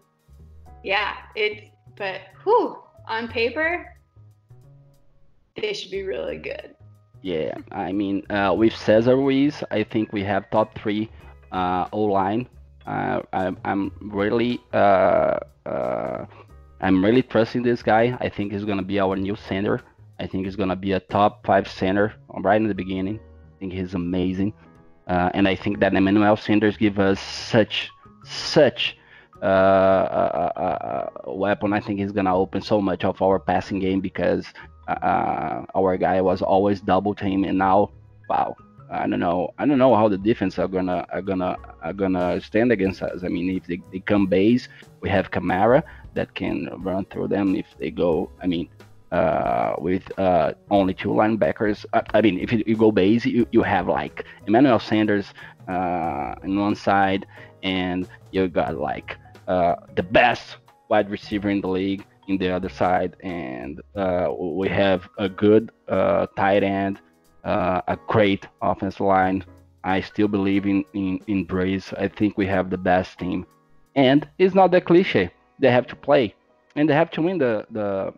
yeah, 0.84 1.14
it. 1.36 1.72
But 1.96 2.22
whew, 2.44 2.82
on 3.08 3.28
paper, 3.28 3.93
they 5.56 5.74
should 5.74 5.92
be 5.92 6.04
really 6.04 6.38
good. 6.38 6.76
Yeah, 7.22 7.56
I 7.72 7.94
mean, 7.94 8.30
uh, 8.30 8.54
with 8.58 8.76
Cesar 8.76 9.16
Ruiz, 9.16 9.64
I 9.72 9.84
think 9.84 10.12
we 10.12 10.24
have 10.24 10.50
top 10.52 10.78
three 10.78 11.10
uh, 11.52 11.88
O 11.94 12.02
line. 12.02 12.48
Uh, 12.86 13.22
I'm, 13.32 13.58
I'm 13.64 13.92
really, 14.02 14.60
uh, 14.74 15.40
uh, 15.66 16.26
I'm 16.82 17.04
really 17.04 17.22
trusting 17.22 17.64
this 17.64 17.82
guy. 17.82 18.18
I 18.20 18.28
think 18.28 18.52
he's 18.52 18.66
gonna 18.66 18.84
be 18.84 19.00
our 19.00 19.16
new 19.16 19.38
center. 19.38 19.82
I 20.20 20.28
think 20.28 20.46
he's 20.46 20.58
gonna 20.58 20.76
be 20.76 20.92
a 20.92 21.00
top 21.00 21.46
five 21.46 21.68
center 21.70 22.14
right 22.42 22.60
in 22.60 22.68
the 22.68 22.76
beginning. 22.76 23.20
I 23.56 23.60
think 23.60 23.72
he's 23.72 23.94
amazing, 23.94 24.54
uh, 25.08 25.30
and 25.34 25.48
I 25.48 25.56
think 25.56 25.80
that 25.80 25.94
Emmanuel 25.94 26.36
Sanders 26.36 26.76
give 26.76 27.00
us 27.00 27.22
such, 27.22 27.90
such 28.26 28.98
uh, 29.42 29.46
a, 29.46 30.52
a, 30.58 31.12
a 31.24 31.34
weapon. 31.34 31.72
I 31.72 31.80
think 31.80 32.00
he's 32.00 32.12
gonna 32.12 32.36
open 32.36 32.62
so 32.62 32.82
much 32.82 33.06
of 33.06 33.22
our 33.22 33.40
passing 33.40 33.80
game 33.80 34.02
because 34.02 34.46
uh, 34.88 35.66
our 35.76 35.98
guy 35.98 36.22
was 36.22 36.42
always 36.42 36.82
double 36.82 37.14
team, 37.14 37.44
and 37.44 37.58
now, 37.58 37.92
wow, 38.30 38.56
I 38.92 39.08
don't 39.08 39.20
know, 39.20 39.54
I 39.58 39.66
don't 39.66 39.78
know 39.78 39.96
how 39.96 40.08
the 40.08 40.18
defense 40.18 40.60
are 40.60 40.68
gonna 40.68 41.06
are 41.12 41.22
gonna 41.22 41.58
are 41.82 41.94
gonna 41.94 42.40
stand 42.42 42.72
against 42.72 43.02
us. 43.02 43.24
I 43.24 43.28
mean, 43.28 43.50
if 43.56 43.66
they, 43.68 43.82
they 43.92 44.00
come 44.00 44.28
base, 44.28 44.68
we 45.02 45.10
have 45.10 45.32
Kamara 45.32 45.84
that 46.14 46.34
can 46.36 46.70
run 46.84 47.06
through 47.06 47.30
them. 47.30 47.56
If 47.56 47.68
they 47.78 47.92
go, 47.92 48.30
I 48.42 48.48
mean, 48.48 48.70
uh, 49.12 49.76
with 49.80 50.04
uh, 50.20 50.54
only 50.70 50.94
two 50.94 51.10
linebackers, 51.10 51.86
I, 51.94 52.04
I 52.14 52.22
mean, 52.22 52.40
if 52.40 52.52
you, 52.52 52.64
you 52.66 52.76
go 52.76 52.92
base, 52.92 53.26
you, 53.26 53.48
you 53.52 53.64
have 53.64 53.88
like 53.88 54.26
Emmanuel 54.48 54.80
Sanders 54.80 55.34
uh, 55.68 56.36
on 56.44 56.60
one 56.60 56.76
side, 56.76 57.26
and 57.64 58.08
you 58.32 58.48
got 58.48 58.78
like 58.78 59.18
uh, 59.48 59.76
the 59.96 60.04
best 60.04 60.58
wide 60.90 61.10
receiver 61.10 61.50
in 61.50 61.62
the 61.62 61.68
league 61.68 62.06
in 62.28 62.38
the 62.38 62.50
other 62.50 62.70
side, 62.70 63.16
and 63.22 63.82
uh, 63.96 64.28
we 64.38 64.70
have 64.70 65.10
a 65.18 65.28
good 65.30 65.72
uh, 65.88 66.28
tight 66.36 66.64
end, 66.64 67.00
uh, 67.44 67.82
a 67.88 67.98
great 68.08 68.48
offensive 68.62 69.02
line. 69.02 69.44
I 69.84 70.02
still 70.02 70.28
believe 70.28 70.66
in, 70.66 70.86
in 70.94 71.20
in 71.28 71.44
Brace. 71.46 71.94
I 71.94 72.08
think 72.08 72.38
we 72.38 72.48
have 72.48 72.70
the 72.70 72.78
best 72.78 73.20
team, 73.20 73.46
and 73.96 74.28
it's 74.38 74.56
not 74.56 74.72
that 74.72 74.86
cliche. 74.86 75.32
They 75.60 75.72
have 75.72 75.88
to 75.88 75.96
play. 75.96 76.36
and 76.76 76.90
they 76.90 76.94
have 76.94 77.12
to 77.12 77.22
win 77.22 77.38
the 77.38 77.66
the 77.72 78.14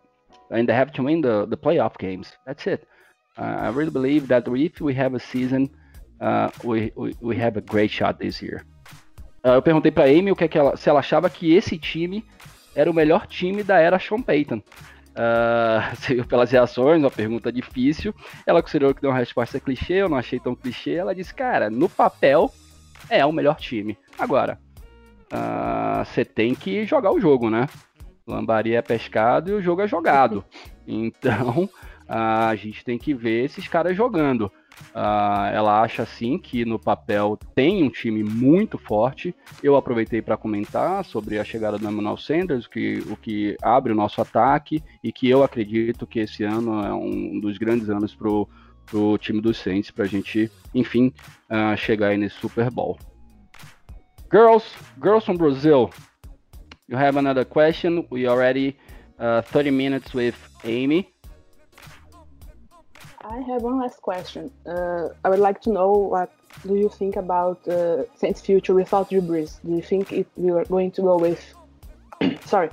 and 0.51 0.67
they 0.67 0.73
have 0.73 0.91
to 0.93 1.03
win 1.03 1.21
the 1.21 1.45
the 1.45 1.57
playoff 1.57 1.97
games. 1.97 2.33
That's 2.45 2.67
it. 2.67 2.87
Uh, 3.37 3.41
I 3.41 3.69
really 3.69 3.91
believe 3.91 4.27
that 4.29 4.47
if 4.47 4.79
we 4.79 4.93
have 4.93 5.13
a 5.13 5.19
season, 5.19 5.69
uh, 6.21 6.49
we, 6.63 6.91
we 6.95 7.15
we 7.21 7.35
have 7.37 7.57
a 7.57 7.61
great 7.61 7.91
shot 7.91 8.19
this 8.19 8.41
year. 8.41 8.65
Uh, 9.43 9.55
eu 9.55 9.61
perguntei 9.61 9.91
para 9.91 10.05
Amie 10.05 10.31
o 10.31 10.35
que, 10.35 10.45
é 10.45 10.47
que 10.47 10.57
ela, 10.57 10.75
se 10.75 10.89
ela 10.89 10.99
achava 10.99 11.29
que 11.29 11.53
esse 11.53 11.77
time 11.77 12.25
era 12.75 12.91
o 12.91 12.93
melhor 12.93 13.25
time 13.25 13.63
da 13.63 13.79
era 13.79 13.99
Sean 13.99 14.21
Payton. 14.21 14.61
Uh, 15.15 16.25
pelas 16.27 16.51
reações, 16.51 16.99
uma 16.99 17.09
pergunta 17.09 17.49
difícil. 17.49 18.13
Ela 18.45 18.61
considerou 18.61 18.93
que 18.93 19.01
deu 19.01 19.11
uma 19.11 19.17
resposta 19.17 19.61
clichê, 19.61 19.93
eu 19.93 20.09
não 20.09 20.17
achei 20.17 20.41
tão 20.41 20.53
clichê. 20.53 20.95
Ela 20.95 21.15
disse, 21.15 21.33
cara, 21.33 21.69
no 21.69 21.87
papel 21.87 22.51
é 23.09 23.25
o 23.25 23.31
melhor 23.31 23.55
time. 23.55 23.97
Agora, 24.19 24.59
você 26.03 26.23
uh, 26.23 26.25
tem 26.25 26.53
que 26.53 26.85
jogar 26.85 27.13
o 27.13 27.19
jogo, 27.21 27.49
né? 27.49 27.65
Lambari 28.27 28.75
é 28.75 28.81
pescado 28.81 29.51
e 29.51 29.53
o 29.53 29.61
jogo 29.61 29.81
é 29.81 29.87
jogado. 29.87 30.43
Então, 30.87 31.63
uh, 31.63 32.49
a 32.49 32.55
gente 32.55 32.85
tem 32.85 32.95
que 32.95 33.11
ver 33.11 33.45
esses 33.45 33.67
caras 33.67 33.97
jogando. 33.97 34.51
Uh, 34.95 35.51
ela 35.53 35.81
acha 35.81 36.03
assim 36.03 36.37
que 36.37 36.63
no 36.63 36.79
papel 36.79 37.37
tem 37.53 37.83
um 37.83 37.89
time 37.89 38.23
muito 38.23 38.77
forte. 38.77 39.35
Eu 39.61 39.75
aproveitei 39.75 40.21
para 40.21 40.37
comentar 40.37 41.03
sobre 41.03 41.37
a 41.37 41.43
chegada 41.43 41.77
do 41.77 41.87
Emmanuel 41.87 42.17
Sanders, 42.17 42.67
que, 42.67 43.03
o 43.09 43.17
que 43.17 43.57
abre 43.61 43.91
o 43.91 43.95
nosso 43.95 44.21
ataque 44.21 44.83
e 45.03 45.11
que 45.11 45.29
eu 45.29 45.43
acredito 45.43 46.07
que 46.07 46.19
esse 46.19 46.43
ano 46.43 46.83
é 46.83 46.93
um 46.93 47.39
dos 47.39 47.57
grandes 47.57 47.89
anos 47.89 48.15
para 48.15 48.29
o 48.29 49.17
time 49.17 49.41
dos 49.41 49.57
Saints 49.57 49.91
para 49.91 50.05
a 50.05 50.07
gente, 50.07 50.51
enfim, 50.73 51.13
uh, 51.49 51.75
chegar 51.77 52.09
aí 52.09 52.17
nesse 52.17 52.37
Super 52.37 52.69
Bowl. 52.69 52.97
Girls, 54.31 54.65
girls 55.01 55.25
from 55.25 55.37
Brazil, 55.37 55.89
you 56.87 56.97
have 56.97 57.17
another 57.17 57.45
question. 57.45 58.05
We 58.09 58.27
already 58.27 58.77
uh, 59.19 59.41
30 59.41 59.71
minutes 59.71 60.13
with 60.13 60.35
Amy. 60.63 61.14
I 63.27 63.39
have 63.41 63.63
one 63.63 63.79
last 63.79 64.01
question. 64.03 64.51
Uh, 64.67 65.09
I 65.23 65.29
would 65.29 65.39
like 65.39 65.59
to 65.61 65.71
know 65.71 65.91
what 65.91 66.31
do 66.67 66.75
you 66.75 66.89
think 66.89 67.15
about 67.15 67.67
uh, 67.67 68.03
Saints' 68.15 68.39
future 68.39 68.75
without 68.75 69.09
Drew 69.09 69.21
Brees? 69.21 69.57
Do 69.65 69.71
you 69.71 69.81
think 69.81 70.11
it, 70.11 70.27
we 70.35 70.51
are 70.51 70.63
going 70.65 70.91
to 70.91 71.01
go 71.01 71.17
with, 71.17 71.41
sorry, 72.45 72.69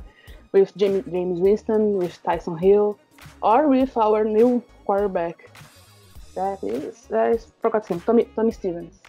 with 0.53 0.77
Jameis, 0.77 1.05
Jameis 1.05 1.39
Winston, 1.39 1.97
with 1.97 2.23
Taysom 2.23 2.61
Hill, 2.61 2.99
or 3.43 3.69
with 3.69 3.97
our 3.97 4.25
new 4.25 4.63
quarterback? 4.85 5.51
That 6.35 6.63
is, 6.63 7.07
that 7.09 7.31
is, 7.35 7.47
forgot 7.63 7.87
him, 7.87 8.01
Tommy, 8.01 8.25
Tommy 8.37 8.53
Stevens. 8.53 9.01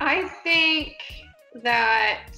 I 0.00 0.28
think 0.44 0.94
that 1.56 2.30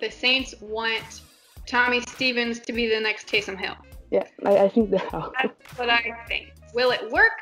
the 0.00 0.10
Saints 0.10 0.54
want 0.60 1.22
Tommy 1.64 2.02
Stevens 2.02 2.60
to 2.60 2.74
be 2.74 2.88
the 2.88 3.00
next 3.00 3.26
Taysom 3.26 3.58
Hill. 3.58 3.76
Yeah, 4.12 4.26
I, 4.44 4.58
I 4.58 4.68
think 4.68 4.90
that. 4.90 5.10
That's 5.10 5.78
what 5.78 5.88
I 5.88 6.02
think. 6.28 6.52
Will 6.74 6.90
it 6.90 7.10
work? 7.10 7.32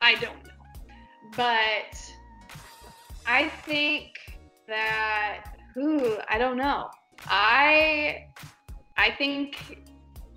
I 0.00 0.14
don't 0.14 0.42
know. 0.42 0.50
But 1.36 2.00
I 3.26 3.50
think 3.66 4.38
that 4.66 5.44
who 5.74 6.16
I 6.26 6.38
don't 6.38 6.56
know. 6.56 6.88
I 7.26 8.28
I 8.96 9.10
think 9.10 9.84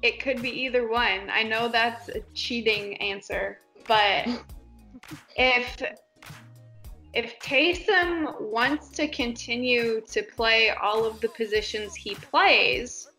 it 0.02 0.20
could 0.20 0.42
be 0.42 0.50
either 0.50 0.90
one. 0.90 1.30
I 1.32 1.44
know 1.44 1.70
that's 1.70 2.10
a 2.10 2.20
cheating 2.34 2.98
answer, 2.98 3.60
but 3.88 4.28
if 5.38 5.82
if 7.14 7.40
Taysom 7.40 8.42
wants 8.42 8.90
to 8.90 9.08
continue 9.08 10.02
to 10.02 10.22
play 10.36 10.72
all 10.72 11.06
of 11.06 11.22
the 11.22 11.30
positions 11.30 11.96
he 11.96 12.14
plays, 12.16 13.10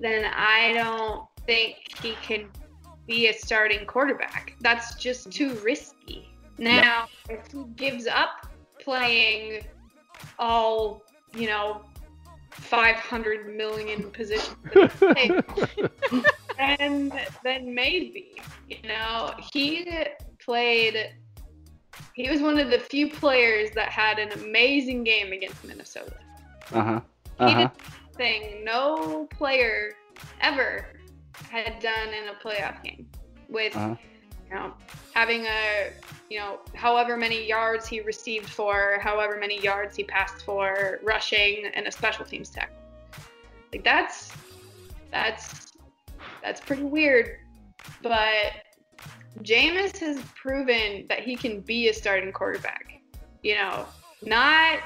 then 0.00 0.24
I 0.34 0.72
don't 0.72 1.28
think 1.46 1.76
he 2.02 2.14
can 2.22 2.48
be 3.06 3.28
a 3.28 3.32
starting 3.32 3.86
quarterback. 3.86 4.54
That's 4.60 4.96
just 4.96 5.30
too 5.30 5.54
risky. 5.54 6.28
Now, 6.58 7.06
if 7.28 7.52
he 7.52 7.64
gives 7.76 8.06
up 8.06 8.46
playing 8.80 9.66
all, 10.38 11.02
you 11.34 11.46
know, 11.46 11.82
500 12.50 13.54
million 13.54 14.10
positions, 14.10 14.56
and 16.58 17.12
then 17.44 17.74
maybe, 17.74 18.36
you 18.68 18.78
know, 18.88 19.34
he 19.52 19.86
played. 20.38 21.12
He 22.14 22.30
was 22.30 22.40
one 22.40 22.58
of 22.58 22.70
the 22.70 22.78
few 22.78 23.10
players 23.10 23.70
that 23.72 23.90
had 23.90 24.18
an 24.18 24.32
amazing 24.40 25.04
game 25.04 25.32
against 25.32 25.62
Minnesota. 25.64 26.16
Uh 26.72 26.82
huh. 26.82 27.00
Uh-huh. 27.38 27.48
He 27.48 27.54
did 27.54 27.70
thing 28.16 28.64
no 28.64 29.28
player 29.36 29.92
ever 30.40 30.86
had 31.50 31.78
done 31.80 32.08
in 32.08 32.28
a 32.28 32.34
playoff 32.34 32.82
game 32.82 33.06
with 33.48 33.76
uh-huh. 33.76 33.94
you 34.48 34.54
know 34.54 34.72
having 35.14 35.46
a 35.46 35.90
you 36.30 36.38
know 36.38 36.58
however 36.74 37.16
many 37.16 37.46
yards 37.46 37.86
he 37.86 38.00
received 38.00 38.48
for 38.48 38.98
however 39.00 39.38
many 39.38 39.60
yards 39.60 39.96
he 39.96 40.04
passed 40.04 40.44
for 40.44 41.00
rushing 41.02 41.66
and 41.74 41.86
a 41.86 41.92
special 41.92 42.24
teams 42.24 42.50
tackle 42.50 42.76
like 43.72 43.84
that's 43.84 44.32
that's 45.10 45.72
that's 46.42 46.60
pretty 46.60 46.84
weird 46.84 47.38
but 48.02 48.64
Jameis 49.42 49.98
has 49.98 50.18
proven 50.34 51.06
that 51.08 51.20
he 51.20 51.36
can 51.36 51.60
be 51.60 51.88
a 51.88 51.94
starting 51.94 52.32
quarterback 52.32 53.00
you 53.42 53.54
know 53.54 53.86
not 54.22 54.80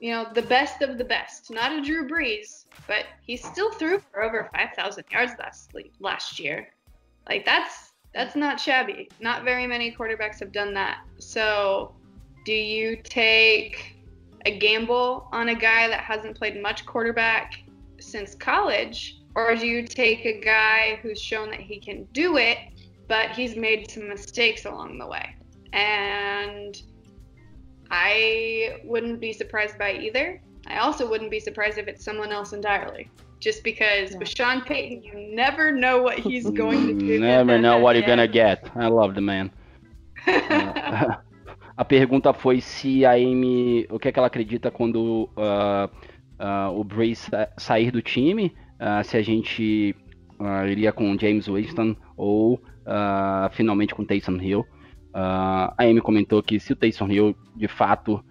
you 0.00 0.12
know 0.12 0.26
the 0.34 0.42
best 0.42 0.82
of 0.82 0.98
the 0.98 1.04
best 1.04 1.50
not 1.50 1.72
a 1.72 1.80
Drew 1.80 2.08
Brees 2.08 2.57
but 2.86 3.04
he 3.20 3.36
still 3.36 3.72
threw 3.72 3.98
for 3.98 4.22
over 4.22 4.48
5,000 4.54 5.04
yards 5.10 5.32
last 5.38 5.72
last 6.00 6.38
year. 6.38 6.68
Like 7.28 7.44
that's 7.44 7.92
that's 8.14 8.34
not 8.34 8.58
shabby. 8.58 9.08
Not 9.20 9.44
very 9.44 9.66
many 9.66 9.92
quarterbacks 9.92 10.40
have 10.40 10.52
done 10.52 10.74
that. 10.74 11.00
So, 11.18 11.94
do 12.44 12.52
you 12.52 12.96
take 12.96 13.96
a 14.46 14.58
gamble 14.58 15.28
on 15.32 15.50
a 15.50 15.54
guy 15.54 15.88
that 15.88 16.00
hasn't 16.00 16.36
played 16.36 16.60
much 16.60 16.86
quarterback 16.86 17.62
since 18.00 18.34
college, 18.34 19.20
or 19.34 19.54
do 19.54 19.66
you 19.66 19.86
take 19.86 20.24
a 20.24 20.40
guy 20.40 20.98
who's 21.02 21.20
shown 21.20 21.50
that 21.50 21.60
he 21.60 21.78
can 21.78 22.04
do 22.12 22.38
it, 22.38 22.58
but 23.08 23.30
he's 23.32 23.56
made 23.56 23.90
some 23.90 24.08
mistakes 24.08 24.64
along 24.64 24.98
the 24.98 25.06
way? 25.06 25.34
And 25.72 26.80
I 27.90 28.80
wouldn't 28.84 29.20
be 29.20 29.32
surprised 29.32 29.78
by 29.78 29.92
either. 29.92 30.40
I 30.66 30.78
also 30.78 31.08
wouldn't 31.08 31.30
be 31.30 31.40
surprised 31.40 31.78
if 31.78 31.88
it's 31.88 32.04
someone 32.04 32.32
else 32.32 32.52
entirely. 32.52 33.10
Just 33.40 33.62
because 33.62 34.12
yeah. 34.12 34.18
with 34.18 34.28
Sean 34.28 34.62
Payton, 34.62 35.02
you 35.02 35.14
never 35.34 35.70
know 35.70 36.02
what 36.02 36.18
he's 36.18 36.50
going 36.62 36.86
to 36.88 36.94
do. 36.94 37.20
never 37.20 37.58
know 37.58 37.78
what 37.78 37.96
you're 37.96 38.06
gonna 38.06 38.26
get. 38.42 38.68
I 38.74 38.88
love 38.88 39.14
the 39.14 39.20
man. 39.20 39.50
uh, 40.26 41.16
a 41.76 41.84
pergunta 41.84 42.32
foi 42.32 42.60
se 42.60 43.04
a 43.04 43.12
Amy, 43.12 43.86
o 43.88 43.98
que 43.98 44.08
é 44.08 44.12
que 44.12 44.18
ela 44.18 44.26
acredita 44.26 44.70
quando 44.70 45.30
uh, 45.36 45.88
uh, 46.40 46.78
o 46.78 46.82
Brace 46.82 47.30
sair 47.56 47.92
do 47.92 48.02
time, 48.02 48.52
se 49.04 49.16
a 49.16 49.22
gente 49.22 49.94
iria 50.68 50.92
com 50.92 51.16
James 51.18 51.46
Winston 51.46 51.96
ou 52.16 52.60
finalmente 53.52 53.94
com 53.94 54.04
Taysom 54.04 54.38
Hill. 54.40 54.64
a 55.14 55.74
Amy 55.78 56.00
comentou 56.00 56.42
que 56.42 56.58
se 56.60 56.72
o 56.72 56.76
Taysom 56.76 57.10
Hill 57.10 57.36
de 57.56 57.68
fato 57.68 58.24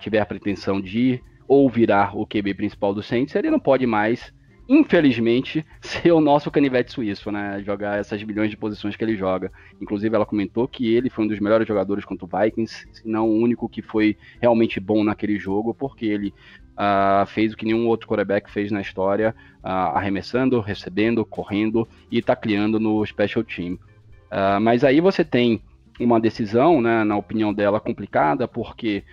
tiver 0.00 0.20
a 0.20 0.26
pretensão 0.26 0.80
de 0.80 0.98
ir 0.98 1.22
ou 1.46 1.68
virar 1.68 2.16
o 2.16 2.26
QB 2.26 2.54
principal 2.54 2.94
do 2.94 3.02
Saints, 3.02 3.34
ele 3.34 3.50
não 3.50 3.60
pode 3.60 3.86
mais, 3.86 4.32
infelizmente, 4.68 5.64
ser 5.80 6.12
o 6.12 6.20
nosso 6.20 6.50
canivete 6.50 6.92
suíço, 6.92 7.30
né? 7.30 7.62
Jogar 7.64 7.98
essas 7.98 8.22
bilhões 8.22 8.50
de 8.50 8.56
posições 8.56 8.96
que 8.96 9.04
ele 9.04 9.16
joga. 9.16 9.50
Inclusive, 9.80 10.14
ela 10.14 10.26
comentou 10.26 10.66
que 10.68 10.94
ele 10.94 11.10
foi 11.10 11.24
um 11.24 11.28
dos 11.28 11.40
melhores 11.40 11.66
jogadores 11.66 12.04
contra 12.04 12.24
o 12.24 12.28
Vikings, 12.28 12.86
se 12.92 13.08
não 13.08 13.28
o 13.28 13.38
único 13.38 13.68
que 13.68 13.82
foi 13.82 14.16
realmente 14.40 14.80
bom 14.80 15.04
naquele 15.04 15.38
jogo, 15.38 15.74
porque 15.74 16.06
ele 16.06 16.32
Uh, 16.72 17.26
fez 17.26 17.52
o 17.52 17.56
que 17.56 17.66
nenhum 17.66 17.86
outro 17.86 18.08
quarterback 18.08 18.50
fez 18.50 18.72
na 18.72 18.80
história, 18.80 19.34
uh, 19.62 19.94
arremessando, 19.94 20.58
recebendo, 20.58 21.22
correndo 21.22 21.86
e 22.10 22.22
tacleando 22.22 22.80
no 22.80 23.04
special 23.04 23.44
team. 23.44 23.74
Uh, 23.74 24.58
mas 24.58 24.82
aí 24.82 24.98
você 24.98 25.22
tem 25.22 25.60
uma 26.00 26.18
decisão, 26.18 26.80
né, 26.80 27.04
na 27.04 27.16
opinião 27.16 27.52
dela, 27.52 27.80
complicada, 27.80 28.48
porque 28.48 29.04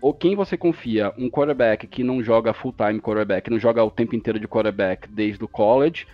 ou 0.00 0.14
quem 0.14 0.36
você 0.36 0.56
confia? 0.56 1.12
Um 1.18 1.28
quarterback 1.28 1.86
que 1.86 2.04
não 2.04 2.22
joga 2.22 2.52
full-time 2.52 3.00
quarterback, 3.00 3.50
não 3.50 3.58
joga 3.58 3.82
o 3.82 3.90
tempo 3.90 4.14
inteiro 4.14 4.38
de 4.38 4.48
quarterback 4.48 5.08
desde 5.08 5.44
o 5.44 5.48
college, 5.48 6.06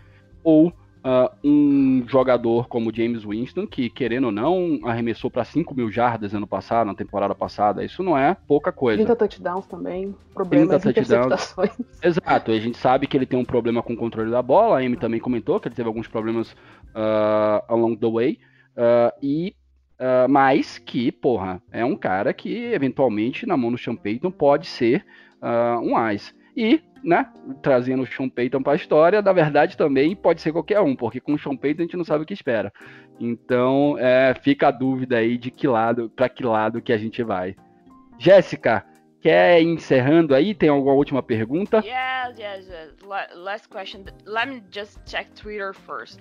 ou 0.42 0.68
uh, 1.04 1.30
um 1.44 2.02
jogador 2.08 2.66
como 2.66 2.94
James 2.94 3.24
Winston, 3.24 3.66
que, 3.66 3.90
querendo 3.90 4.24
ou 4.24 4.32
não, 4.32 4.80
arremessou 4.84 5.30
para 5.30 5.44
5 5.44 5.74
mil 5.74 5.90
jardas 5.90 6.34
ano 6.34 6.46
passado, 6.46 6.86
na 6.86 6.94
temporada 6.94 7.34
passada. 7.34 7.84
Isso 7.84 8.02
não 8.02 8.16
é 8.16 8.34
pouca 8.48 8.72
coisa. 8.72 9.04
30 9.04 9.16
touchdowns 9.16 9.66
também, 9.66 10.14
problemas 10.32 10.82
30 10.82 10.90
interceptações. 10.90 11.70
Exato, 12.02 12.50
a 12.50 12.58
gente 12.58 12.78
sabe 12.78 13.06
que 13.06 13.16
ele 13.16 13.26
tem 13.26 13.38
um 13.38 13.44
problema 13.44 13.82
com 13.82 13.92
o 13.92 13.96
controle 13.96 14.30
da 14.30 14.42
bola, 14.42 14.78
a 14.78 14.80
Amy 14.80 14.96
também 14.96 15.20
comentou 15.20 15.60
que 15.60 15.68
ele 15.68 15.74
teve 15.74 15.88
alguns 15.88 16.08
problemas 16.08 16.52
uh, 16.52 17.62
along 17.68 17.96
the 17.96 18.10
way, 18.10 18.38
uh, 18.76 19.12
e 19.22 19.54
Uh, 19.94 20.28
mas 20.28 20.78
que, 20.78 21.12
porra, 21.12 21.62
é 21.70 21.84
um 21.84 21.96
cara 21.96 22.32
que 22.32 22.72
eventualmente 22.72 23.46
na 23.46 23.56
mão 23.56 23.70
do 23.70 23.78
Sean 23.78 23.94
Payton 23.94 24.30
pode 24.30 24.66
ser 24.66 25.04
uh, 25.40 25.80
um 25.80 25.96
AIS. 25.96 26.34
E, 26.56 26.80
né, 27.02 27.28
trazendo 27.62 28.02
o 28.02 28.06
Sean 28.06 28.28
Payton 28.28 28.62
para 28.62 28.72
a 28.72 28.76
história, 28.76 29.22
na 29.22 29.32
verdade 29.32 29.76
também 29.76 30.14
pode 30.16 30.40
ser 30.40 30.52
qualquer 30.52 30.80
um, 30.80 30.96
porque 30.96 31.20
com 31.20 31.34
o 31.34 31.38
Sean 31.38 31.56
Payton 31.56 31.82
a 31.82 31.84
gente 31.84 31.96
não 31.96 32.04
sabe 32.04 32.24
o 32.24 32.26
que 32.26 32.34
espera. 32.34 32.72
Então, 33.20 33.96
é, 33.98 34.34
fica 34.34 34.68
a 34.68 34.72
dúvida 34.72 35.18
aí 35.18 35.38
de 35.38 35.50
que 35.50 35.68
lado, 35.68 36.10
para 36.10 36.28
que 36.28 36.44
lado 36.44 36.82
que 36.82 36.92
a 36.92 36.98
gente 36.98 37.22
vai. 37.22 37.54
Jéssica, 38.18 38.84
quer 39.20 39.62
ir 39.62 39.66
encerrando 39.66 40.34
aí? 40.34 40.54
Tem 40.54 40.68
alguma 40.68 40.94
última 40.94 41.22
pergunta? 41.22 41.78
Yes, 41.84 42.38
yes. 42.38 42.68
La- 43.04 43.28
Last 43.34 43.68
question. 43.68 44.04
Let 44.26 44.48
me 44.48 44.62
just 44.72 44.98
check 45.06 45.28
Twitter 45.34 45.72
first. 45.72 46.20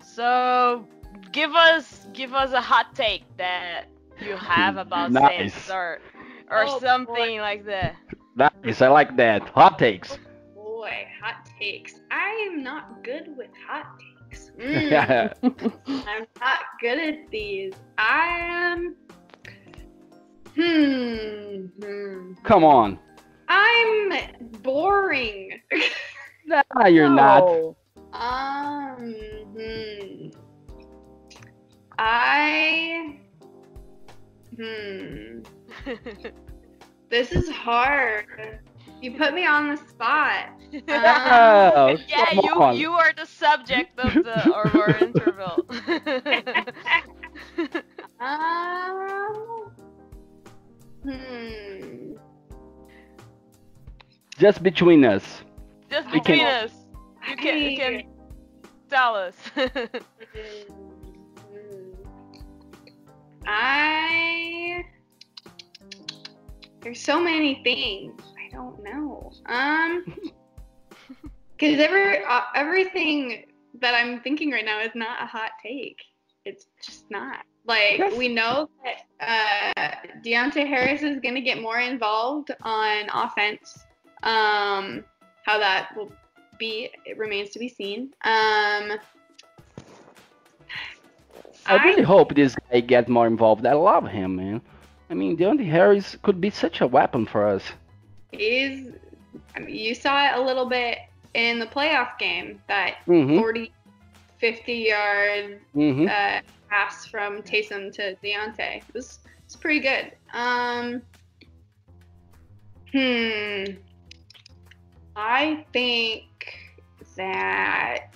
So, 0.00 0.86
give 1.32 1.54
us 1.54 2.06
give 2.12 2.32
us 2.34 2.52
a 2.52 2.60
hot 2.60 2.94
take 2.94 3.24
that 3.36 3.86
you 4.20 4.36
have 4.36 4.76
about 4.76 5.12
Nice. 5.12 5.52
Saints 5.52 5.70
or 5.70 6.00
or 6.50 6.64
Oh, 6.66 6.78
something 6.80 7.38
like 7.40 7.64
that. 7.66 7.96
Nice, 8.36 8.82
I 8.82 8.88
like 8.88 9.16
that. 9.16 9.48
Hot 9.50 9.78
takes. 9.78 10.18
Boy, 10.54 11.06
hot 11.22 11.48
takes. 11.58 12.00
I 12.10 12.30
am 12.50 12.62
not 12.62 13.02
good 13.02 13.36
with 13.36 13.50
hot 13.66 13.98
takes. 13.98 14.50
Mm, 14.60 15.32
I'm 16.08 16.26
not 16.40 16.58
good 16.80 16.98
at 16.98 17.30
these. 17.30 17.72
I 17.96 18.38
am. 18.40 18.96
Hmm. 20.54 21.66
hmm. 21.82 22.32
Come 22.42 22.64
on. 22.64 22.98
I'm 23.48 24.12
boring. 24.62 25.60
Nah, 26.48 26.86
you're 26.86 27.10
not. 27.10 27.42
Um. 28.12 29.14
Hmm. 29.56 30.28
I. 31.98 33.18
Hmm. 34.56 35.40
This 37.10 37.32
is 37.32 37.48
hard. 37.50 38.60
You 39.00 39.16
put 39.16 39.34
me 39.34 39.46
on 39.46 39.68
the 39.70 39.76
spot. 39.76 40.48
Um, 40.72 40.82
Oh, 40.88 41.96
yeah, 42.08 42.32
you 42.32 42.62
on. 42.62 42.76
you 42.76 42.92
are 42.92 43.12
the 43.16 43.26
subject 43.26 43.98
of 43.98 44.12
the 44.14 44.50
of 44.54 44.74
our 44.74 44.96
interval. 44.98 45.64
Um, 48.18 49.70
hmm. 51.02 52.14
Just 54.38 54.62
between 54.62 55.04
us. 55.04 55.42
Just 55.90 56.06
We 56.10 56.20
can- 56.20 56.22
between 56.22 56.46
us, 56.46 56.70
you 57.28 57.36
can 57.36 57.58
you 57.62 57.76
can 57.76 58.02
tell 58.88 59.14
us. 59.14 59.34
I. 63.46 64.84
There's 66.80 67.00
so 67.00 67.20
many 67.20 67.60
things. 67.64 68.20
I 68.38 68.52
don't 68.52 68.82
know. 68.82 69.32
Um. 69.46 70.04
Because 71.58 71.80
every 71.80 72.22
uh, 72.22 72.42
everything 72.54 73.46
that 73.80 73.94
I'm 73.94 74.20
thinking 74.20 74.50
right 74.50 74.64
now 74.64 74.78
is 74.80 74.90
not 74.94 75.22
a 75.22 75.26
hot 75.26 75.52
take. 75.62 75.98
It's 76.44 76.66
just 76.84 77.10
not. 77.10 77.44
Like 77.66 77.98
Yes. 77.98 78.14
we 78.14 78.28
know 78.28 78.68
that 78.84 79.74
uh, 79.74 80.10
Deonte 80.24 80.66
Harris 80.66 81.02
is 81.02 81.18
going 81.20 81.34
to 81.34 81.40
get 81.40 81.60
more 81.60 81.78
involved 81.78 82.50
on 82.62 83.06
offense. 83.12 83.78
Um, 84.22 85.02
how 85.44 85.58
that 85.58 85.90
will 85.96 86.12
be, 86.58 86.90
it 87.04 87.16
remains 87.18 87.50
to 87.50 87.58
be 87.58 87.68
seen. 87.68 88.10
Um, 88.24 88.92
I 91.68 91.76
really 91.76 92.02
hope 92.02 92.34
this 92.34 92.54
guy 92.70 92.80
gets 92.80 93.08
more 93.08 93.26
involved. 93.26 93.66
I 93.66 93.72
love 93.74 94.08
him, 94.08 94.36
man. 94.36 94.60
I 95.10 95.14
mean, 95.14 95.36
Deonte 95.36 95.66
Harris 95.68 96.16
could 96.22 96.40
be 96.40 96.50
such 96.50 96.80
a 96.80 96.86
weapon 96.86 97.26
for 97.26 97.46
us. 97.46 97.72
is 98.32 98.92
I 99.56 99.60
mean, 99.60 99.74
you 99.74 99.94
saw 99.94 100.26
it 100.26 100.38
a 100.38 100.42
little 100.42 100.66
bit 100.66 100.98
in 101.34 101.58
the 101.58 101.66
playoff 101.66 102.18
game 102.18 102.60
that 102.68 102.96
Mm-hmm. 103.06 103.40
40 103.40 103.72
50 104.38 104.72
yard 104.74 105.60
Mm-hmm. 105.74 106.08
uh, 106.08 106.40
pass 106.70 107.06
from 107.06 107.42
Taysom 107.42 107.92
to 107.94 108.14
Deonte 108.22 108.58
it 108.78 108.84
was 108.94 109.20
it's 109.44 109.56
pretty 109.56 109.80
good 109.80 110.12
um 110.34 111.02
hmm 112.92 113.64
I 115.16 115.64
think 115.72 116.24
that 117.16 118.10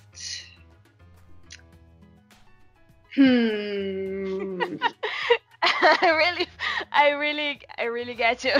hmm 3.15 4.75
I 5.63 6.09
really, 6.11 6.47
I 6.91 7.09
really, 7.11 7.61
I 7.77 7.83
really 7.85 8.15
get 8.15 8.43
you. 8.43 8.51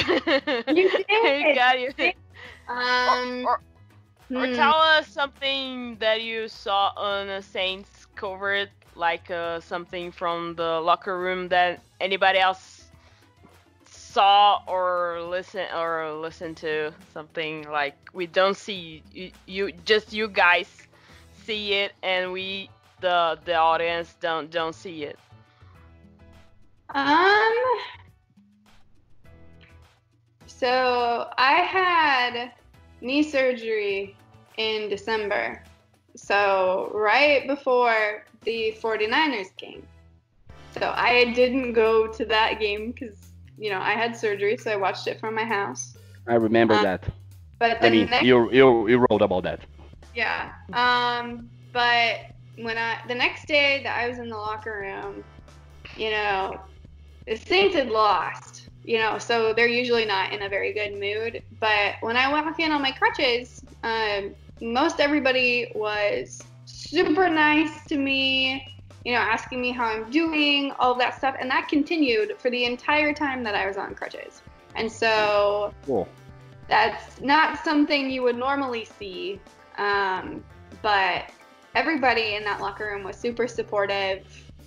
You 0.67 0.89
I 1.23 1.43
did. 1.43 1.53
got 1.53 1.79
you. 1.79 1.89
um 2.67 3.47
Or, 3.47 3.61
or 4.35 4.47
hmm. 4.47 4.47
tell 4.47 4.75
us 4.75 5.07
something 5.07 5.97
that 5.99 6.21
you 6.21 6.47
saw 6.47 6.91
on 6.95 7.29
a 7.29 7.41
Saints 7.41 8.05
cover, 8.15 8.67
like 8.95 9.29
uh, 9.29 9.59
something 9.59 10.11
from 10.11 10.55
the 10.55 10.79
locker 10.81 11.17
room 11.19 11.49
that 11.49 11.83
anybody 11.99 12.39
else 12.39 12.91
saw 13.85 14.59
or 14.67 15.21
listen 15.21 15.65
or 15.75 16.11
listen 16.13 16.55
to. 16.55 16.91
Something 17.13 17.69
like 17.69 17.95
we 18.13 18.27
don't 18.27 18.55
see. 18.57 19.03
You, 19.11 19.31
you 19.45 19.71
just 19.85 20.13
you 20.13 20.27
guys 20.29 20.87
see 21.31 21.73
it, 21.73 21.93
and 22.03 22.31
we 22.31 22.69
the 23.01 23.37
the 23.45 23.55
audience 23.55 24.15
don't 24.19 24.49
don't 24.49 24.75
see 24.75 25.03
it. 25.03 25.17
Um. 26.93 27.53
So 30.45 31.29
I 31.37 31.53
had 31.53 32.51
knee 33.01 33.23
surgery 33.23 34.15
in 34.57 34.89
December. 34.89 35.63
So 36.15 36.91
right 36.93 37.47
before 37.47 38.25
the 38.43 38.75
49ers 38.81 39.55
game. 39.57 39.83
So 40.77 40.93
I 40.95 41.31
didn't 41.33 41.73
go 41.73 42.07
to 42.07 42.25
that 42.25 42.59
game 42.59 42.91
because, 42.91 43.31
you 43.57 43.69
know, 43.69 43.79
I 43.79 43.91
had 43.91 44.15
surgery, 44.15 44.57
so 44.57 44.71
I 44.71 44.75
watched 44.75 45.07
it 45.07 45.19
from 45.19 45.35
my 45.35 45.43
house. 45.43 45.97
I 46.27 46.35
remember 46.35 46.75
Uh, 46.75 46.83
that. 46.83 47.03
But 47.59 47.81
the 47.81 47.87
I 47.87 47.89
mean, 47.89 48.09
next 48.09 48.25
you 48.25 48.51
you 48.51 48.87
you 48.87 49.05
wrote 49.09 49.21
about 49.21 49.43
that. 49.43 49.59
Yeah. 50.15 50.51
Um, 50.73 51.49
but 51.71 52.33
when 52.63 52.77
I 52.77 52.97
the 53.07 53.15
next 53.15 53.47
day 53.47 53.81
that 53.83 53.97
I 53.97 54.07
was 54.07 54.19
in 54.19 54.29
the 54.29 54.37
locker 54.37 54.79
room, 54.81 55.23
you 55.95 56.11
know, 56.11 56.59
the 57.27 57.35
Saints 57.35 57.75
had 57.75 57.89
lost. 57.89 58.67
You 58.83 58.97
know, 58.97 59.19
so 59.19 59.53
they're 59.53 59.67
usually 59.67 60.05
not 60.05 60.33
in 60.33 60.41
a 60.41 60.49
very 60.49 60.73
good 60.73 60.99
mood. 60.99 61.43
But 61.59 61.95
when 62.01 62.17
I 62.17 62.31
walk 62.31 62.59
in 62.59 62.71
on 62.71 62.81
my 62.81 62.91
crutches, 62.91 63.63
um, 63.83 64.33
most 64.59 64.99
everybody 64.99 65.71
was 65.75 66.41
super 66.65 67.29
nice 67.29 67.85
to 67.87 67.97
me. 67.97 68.65
You 69.05 69.13
know, 69.13 69.19
asking 69.19 69.61
me 69.61 69.71
how 69.71 69.85
I'm 69.85 70.09
doing, 70.09 70.71
all 70.79 70.95
that 70.95 71.15
stuff, 71.15 71.35
and 71.39 71.49
that 71.51 71.67
continued 71.67 72.39
for 72.39 72.49
the 72.49 72.65
entire 72.65 73.13
time 73.13 73.43
that 73.43 73.55
I 73.55 73.67
was 73.67 73.77
on 73.77 73.93
crutches. 73.93 74.41
And 74.75 74.91
so 74.91 75.73
Cool. 75.85 76.07
that's 76.67 77.19
not 77.21 77.63
something 77.63 78.09
you 78.09 78.23
would 78.23 78.37
normally 78.37 78.85
see. 78.85 79.39
Um, 79.77 80.43
but 80.81 81.25
everybody 81.75 82.35
in 82.35 82.43
that 82.45 82.61
locker 82.61 82.85
room 82.85 83.03
was 83.03 83.17
super 83.17 83.47
supportive, 83.47 84.21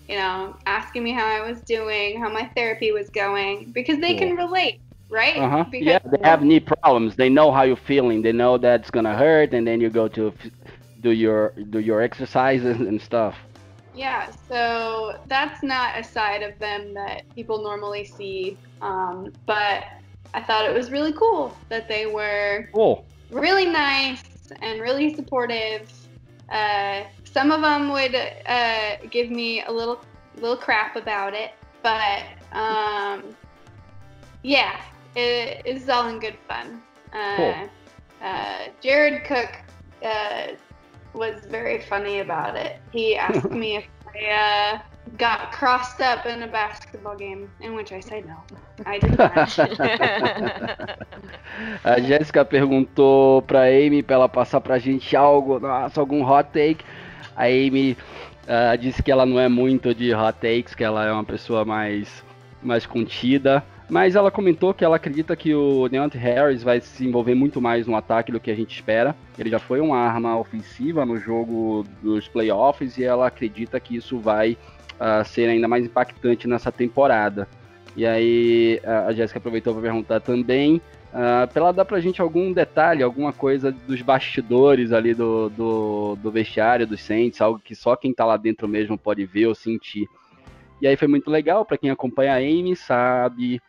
you 0.08 0.16
know, 0.16 0.56
asking 0.66 1.02
me 1.04 1.12
how 1.12 1.26
I 1.26 1.48
was 1.48 1.62
doing, 1.62 2.20
how 2.20 2.30
my 2.32 2.50
therapy 2.56 2.92
was 2.92 3.10
going, 3.10 3.70
because 3.72 3.98
they 4.00 4.14
can 4.14 4.36
relate, 4.36 4.80
right? 5.10 5.42
Uh 5.42 5.48
huh. 5.48 5.64
Because 5.70 5.86
Yeah, 5.86 5.98
they 6.04 6.28
have 6.28 6.42
knee 6.42 6.60
problems. 6.60 7.16
They 7.16 7.28
know 7.28 7.50
how 7.52 7.62
you're 7.62 7.76
feeling. 7.76 8.22
They 8.22 8.32
know 8.32 8.58
that's 8.58 8.90
gonna 8.90 9.16
hurt, 9.16 9.52
and 9.54 9.66
then 9.66 9.80
you 9.80 9.90
go 9.90 10.08
to 10.08 10.32
do 11.00 11.10
your 11.10 11.52
do 11.70 11.78
your 11.80 12.00
exercises 12.02 12.80
and 12.80 13.00
stuff. 13.00 13.36
Yeah, 13.92 14.30
so 14.48 15.18
that's 15.26 15.62
not 15.62 15.98
a 15.98 16.04
side 16.04 16.42
of 16.42 16.58
them 16.58 16.94
that 16.94 17.22
people 17.34 17.62
normally 17.62 18.04
see. 18.04 18.58
Um, 18.80 19.32
but 19.46 19.84
I 20.34 20.42
thought 20.42 20.68
it 20.68 20.74
was 20.74 20.90
really 20.90 21.12
cool 21.12 21.56
that 21.70 21.88
they 21.88 22.06
were 22.06 22.68
Cool. 22.72 23.04
really 23.30 23.66
nice 23.66 24.22
and 24.62 24.80
really 24.80 25.14
supportive. 25.14 25.90
Uh, 26.50 27.04
some 27.24 27.50
of 27.50 27.62
them 27.62 27.90
would 27.90 28.14
uh, 28.46 28.96
give 29.10 29.30
me 29.30 29.62
a 29.64 29.72
little 29.72 30.00
little 30.36 30.56
crap 30.56 30.96
about 30.96 31.32
it, 31.34 31.52
but 31.82 32.22
um, 32.52 33.36
yeah, 34.42 34.80
it, 35.16 35.62
it's 35.64 35.88
all 35.88 36.08
in 36.08 36.18
good 36.18 36.36
fun. 36.48 36.82
Uh, 37.12 37.36
Cool. 37.36 37.70
uh, 38.22 38.58
Jared 38.80 39.24
Cook 39.24 39.50
uh, 40.04 40.48
was 41.14 41.44
very 41.46 41.80
funny 41.80 42.20
about 42.20 42.56
it. 42.56 42.80
He 42.92 43.16
asked 43.16 43.50
me 43.62 43.76
if 43.76 43.84
I 44.14 44.26
uh, 44.74 44.78
got 45.16 45.52
crossed 45.52 46.00
up 46.00 46.26
in 46.26 46.42
a 46.42 46.48
basketball 46.48 47.16
game, 47.16 47.50
in 47.60 47.74
which 47.74 47.92
I 47.92 48.00
said 48.00 48.26
no. 48.26 48.36
I 48.84 48.98
did 48.98 49.16
not. 49.18 49.56
A 51.82 52.00
Jéssica 52.00 52.44
perguntou 52.44 53.42
pra 53.42 53.64
Amy 53.64 54.02
pra 54.02 54.16
ela 54.16 54.28
passar 54.28 54.60
pra 54.60 54.78
gente 54.78 55.14
algo, 55.16 55.60
nossa, 55.60 56.00
algum 56.00 56.24
hot 56.24 56.48
take. 56.52 56.84
A 57.36 57.44
Amy 57.44 57.96
ah, 58.46 58.76
disse 58.76 59.02
que 59.02 59.10
ela 59.10 59.24
não 59.24 59.40
é 59.40 59.48
muito 59.48 59.94
de 59.94 60.14
hot 60.14 60.38
takes, 60.40 60.74
que 60.74 60.84
ela 60.84 61.04
é 61.04 61.12
uma 61.12 61.24
pessoa 61.24 61.64
mais, 61.64 62.22
mais 62.62 62.86
contida. 62.86 63.64
Mas 63.88 64.16
ela 64.16 64.30
comentou 64.30 64.72
que 64.72 64.84
ela 64.84 64.96
acredita 64.96 65.36
que 65.36 65.54
o 65.54 65.88
Deontay 65.88 66.20
Harris 66.20 66.62
vai 66.62 66.80
se 66.80 67.06
envolver 67.06 67.34
muito 67.34 67.60
mais 67.60 67.86
no 67.86 67.94
ataque 67.94 68.32
do 68.32 68.40
que 68.40 68.50
a 68.50 68.54
gente 68.54 68.74
espera. 68.74 69.14
Ele 69.38 69.50
já 69.50 69.58
foi 69.58 69.80
uma 69.80 69.98
arma 69.98 70.38
ofensiva 70.38 71.04
no 71.04 71.18
jogo 71.18 71.84
dos 72.02 72.26
playoffs 72.26 72.96
e 72.96 73.04
ela 73.04 73.26
acredita 73.26 73.78
que 73.78 73.96
isso 73.96 74.18
vai 74.18 74.56
uh, 74.94 75.24
ser 75.26 75.50
ainda 75.50 75.68
mais 75.68 75.84
impactante 75.84 76.48
nessa 76.48 76.72
temporada. 76.72 77.46
E 77.96 78.06
aí 78.06 78.80
a 79.06 79.12
Jéssica 79.12 79.38
aproveitou 79.38 79.72
para 79.74 79.82
perguntar 79.82 80.20
também 80.20 80.80
uh, 81.14 81.46
para 81.52 81.62
ela 81.62 81.72
dar 81.72 81.84
pra 81.84 82.00
gente 82.00 82.20
algum 82.20 82.52
detalhe, 82.52 83.02
alguma 83.02 83.32
coisa 83.32 83.70
dos 83.70 84.02
bastidores 84.02 84.92
ali 84.92 85.14
do, 85.14 85.48
do, 85.50 86.16
do 86.16 86.30
vestiário 86.30 86.86
dos 86.86 87.00
Saints, 87.00 87.40
algo 87.40 87.60
que 87.60 87.74
só 87.74 87.94
quem 87.94 88.12
tá 88.12 88.24
lá 88.24 88.36
dentro 88.36 88.66
mesmo 88.66 88.98
pode 88.98 89.24
ver 89.24 89.46
ou 89.46 89.54
sentir. 89.54 90.08
E 90.82 90.86
aí 90.86 90.96
foi 90.96 91.08
muito 91.08 91.30
legal, 91.30 91.64
para 91.64 91.78
quem 91.78 91.90
acompanha 91.90 92.34
a 92.34 92.38
Amy 92.38 92.74
sabe 92.74 93.60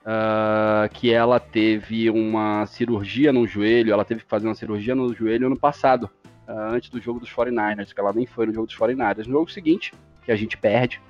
uh, 0.00 0.88
que 0.92 1.12
ela 1.12 1.38
teve 1.38 2.10
uma 2.10 2.66
cirurgia 2.66 3.32
no 3.32 3.46
joelho, 3.46 3.92
ela 3.92 4.04
teve 4.04 4.22
que 4.22 4.28
fazer 4.28 4.48
uma 4.48 4.54
cirurgia 4.54 4.94
no 4.94 5.14
joelho 5.14 5.46
ano 5.46 5.58
passado, 5.58 6.10
uh, 6.48 6.74
antes 6.74 6.90
do 6.90 7.00
jogo 7.00 7.20
dos 7.20 7.30
49ers, 7.30 7.94
que 7.94 8.00
ela 8.00 8.12
nem 8.12 8.26
foi 8.26 8.46
no 8.46 8.52
jogo 8.52 8.66
dos 8.66 8.76
49ers. 8.76 9.26
No 9.26 9.32
jogo 9.32 9.50
seguinte, 9.50 9.94
que 10.24 10.32
a 10.32 10.36
gente 10.36 10.58
perde, 10.58 11.00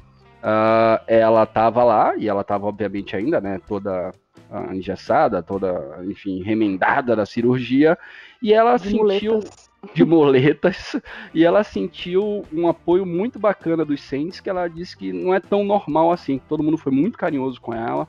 uh, 0.43 1.03
ela 1.07 1.47
tava 1.47 1.82
lá, 1.82 2.14
e 2.16 2.28
ela 2.28 2.45
tava 2.45 2.66
obviamente 2.66 3.16
ainda, 3.16 3.41
né, 3.41 3.59
toda 3.66 4.12
engessada, 4.72 5.42
toda, 5.42 6.01
enfim, 6.05 6.42
remendada 6.42 7.14
da 7.14 7.26
cirurgia, 7.26 7.99
e 8.42 8.53
ela 8.53 8.76
de 8.76 8.90
sentiu... 8.90 9.34
Muletas. 9.34 9.68
De 9.94 10.05
moletas, 10.05 10.96
e 11.32 11.44
ela 11.44 11.62
sentiu 11.62 12.44
um 12.53 12.66
apoio 12.66 13.07
muito 13.07 13.38
bacana 13.38 13.84
dos 13.84 14.03
Saints, 14.03 14.40
que 14.40 14.51
ela 14.51 14.66
disse 14.66 14.96
que 14.96 15.12
não 15.12 15.32
é 15.32 15.38
tão 15.38 15.62
normal 15.62 16.11
assim. 16.11 16.40
Todo 16.49 16.64
mundo 16.64 16.76
foi 16.76 16.90
muito 16.90 17.16
carinhoso 17.16 17.61
com 17.61 17.72
ela 17.72 18.09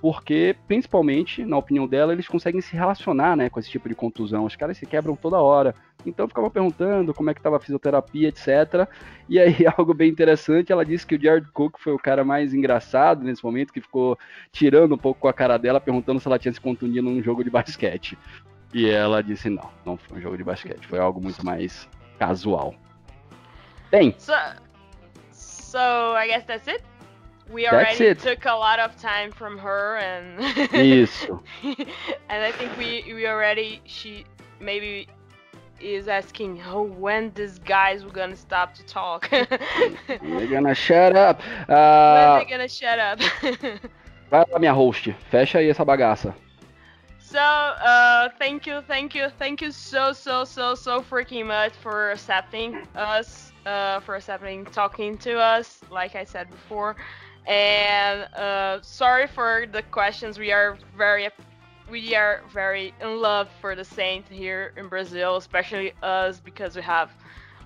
porque, 0.00 0.56
principalmente, 0.66 1.44
na 1.44 1.58
opinião 1.58 1.86
dela, 1.86 2.12
eles 2.12 2.26
conseguem 2.26 2.60
se 2.60 2.74
relacionar 2.74 3.36
né, 3.36 3.50
com 3.50 3.60
esse 3.60 3.68
tipo 3.70 3.88
de 3.88 3.94
contusão. 3.94 4.46
Os 4.46 4.56
caras 4.56 4.78
se 4.78 4.86
quebram 4.86 5.14
toda 5.14 5.38
hora. 5.38 5.74
Então 6.06 6.24
eu 6.24 6.28
ficava 6.28 6.48
perguntando 6.48 7.12
como 7.12 7.28
é 7.28 7.34
que 7.34 7.40
estava 7.40 7.58
a 7.58 7.60
fisioterapia, 7.60 8.28
etc. 8.28 8.88
E 9.28 9.38
aí, 9.38 9.56
algo 9.76 9.92
bem 9.92 10.10
interessante, 10.10 10.72
ela 10.72 10.86
disse 10.86 11.06
que 11.06 11.16
o 11.16 11.22
Jared 11.22 11.50
Cook 11.52 11.78
foi 11.78 11.92
o 11.92 11.98
cara 11.98 12.24
mais 12.24 12.54
engraçado 12.54 13.22
nesse 13.22 13.44
momento, 13.44 13.72
que 13.72 13.80
ficou 13.80 14.18
tirando 14.50 14.94
um 14.94 14.98
pouco 14.98 15.20
com 15.20 15.28
a 15.28 15.34
cara 15.34 15.58
dela, 15.58 15.80
perguntando 15.80 16.18
se 16.18 16.26
ela 16.26 16.38
tinha 16.38 16.52
se 16.52 16.60
contundido 16.60 17.02
num 17.02 17.22
jogo 17.22 17.44
de 17.44 17.50
basquete. 17.50 18.16
E 18.72 18.88
ela 18.88 19.22
disse 19.22 19.50
não, 19.50 19.68
não 19.84 19.98
foi 19.98 20.18
um 20.18 20.20
jogo 20.20 20.36
de 20.38 20.44
basquete, 20.44 20.86
foi 20.86 20.98
algo 20.98 21.20
muito 21.20 21.44
mais 21.44 21.86
casual. 22.18 22.74
Bem. 23.90 24.14
So, 24.16 24.32
so 25.32 25.78
I 26.16 26.28
guess 26.28 26.46
that's 26.46 26.68
it. 26.68 26.82
We 27.50 27.66
already 27.66 28.14
took 28.14 28.44
a 28.44 28.52
lot 28.52 28.78
of 28.78 28.96
time 29.00 29.32
from 29.32 29.58
her 29.58 29.96
and 29.96 30.38
Isso. 30.72 31.42
and 31.62 32.44
I 32.44 32.52
think 32.52 32.76
we 32.76 33.04
we 33.12 33.26
already 33.26 33.80
she 33.84 34.24
maybe 34.60 35.08
is 35.80 36.08
asking 36.08 36.62
oh 36.66 36.82
when 36.82 37.32
these 37.34 37.58
guys 37.58 38.04
were 38.04 38.10
gonna 38.10 38.36
stop 38.36 38.74
to 38.74 38.84
talk. 38.84 39.28
They're 39.30 40.46
gonna 40.46 40.74
shut 40.74 41.16
up. 41.16 41.40
Uh, 41.68 42.36
when 42.36 42.44
they 42.44 42.50
gonna 42.50 42.68
shut 42.68 42.98
up. 42.98 43.20
vai 44.30 44.44
lá 44.48 44.58
minha 44.58 44.72
host, 44.72 45.12
fecha 45.30 45.58
aí 45.58 45.68
essa 45.68 45.84
bagaça. 45.84 46.34
So, 47.18 47.38
uh, 47.38 48.28
thank 48.38 48.66
you, 48.66 48.82
thank 48.82 49.14
you, 49.14 49.30
thank 49.38 49.62
you 49.62 49.70
so, 49.70 50.12
so, 50.12 50.44
so, 50.44 50.74
so 50.74 51.00
freaking 51.00 51.46
much 51.46 51.72
for 51.74 52.10
accepting 52.10 52.76
us, 52.96 53.52
uh, 53.66 54.00
for 54.00 54.16
accepting 54.16 54.64
talking 54.64 55.16
to 55.18 55.38
us, 55.38 55.80
like 55.90 56.16
I 56.16 56.24
said 56.24 56.50
before. 56.50 56.96
And 57.50 58.32
uh, 58.34 58.80
sorry 58.82 59.26
for 59.26 59.66
the 59.72 59.82
questions. 59.82 60.38
We 60.38 60.52
are 60.52 60.78
very 60.96 61.28
we 61.90 62.14
are 62.14 62.42
very 62.52 62.94
in 63.00 63.20
love 63.20 63.48
for 63.60 63.74
the 63.74 63.84
Saints 63.84 64.30
here 64.30 64.72
in 64.76 64.88
Brazil, 64.88 65.36
especially 65.36 65.92
us 66.02 66.40
because 66.40 66.76
we 66.76 66.82
have 66.82 67.10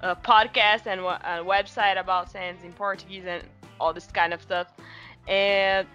a 0.00 0.16
podcast 0.16 0.86
and 0.86 1.00
a 1.02 1.44
website 1.44 2.00
about 2.00 2.30
Saints 2.30 2.64
in 2.64 2.72
Portuguese 2.72 3.26
and 3.26 3.44
all 3.78 3.92
this 3.92 4.06
kind 4.06 4.32
of 4.32 4.40
stuff. 4.40 4.72
And 5.28 5.86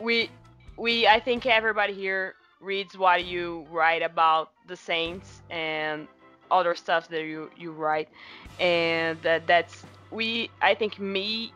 we 0.00 0.30
we 0.76 1.06
I 1.06 1.18
think 1.18 1.46
everybody 1.46 1.94
here 1.94 2.34
reads 2.60 2.98
what 2.98 3.24
you 3.24 3.66
write 3.70 4.02
about 4.02 4.52
the 4.68 4.76
Saints 4.76 5.40
and 5.48 6.08
other 6.50 6.74
stuff 6.74 7.08
that 7.08 7.22
you 7.24 7.50
you 7.56 7.72
write, 7.72 8.10
and 8.58 9.20
that 9.22 9.46
that's 9.46 9.86
we 10.10 10.50
I 10.60 10.74
think 10.74 10.98
me 10.98 11.54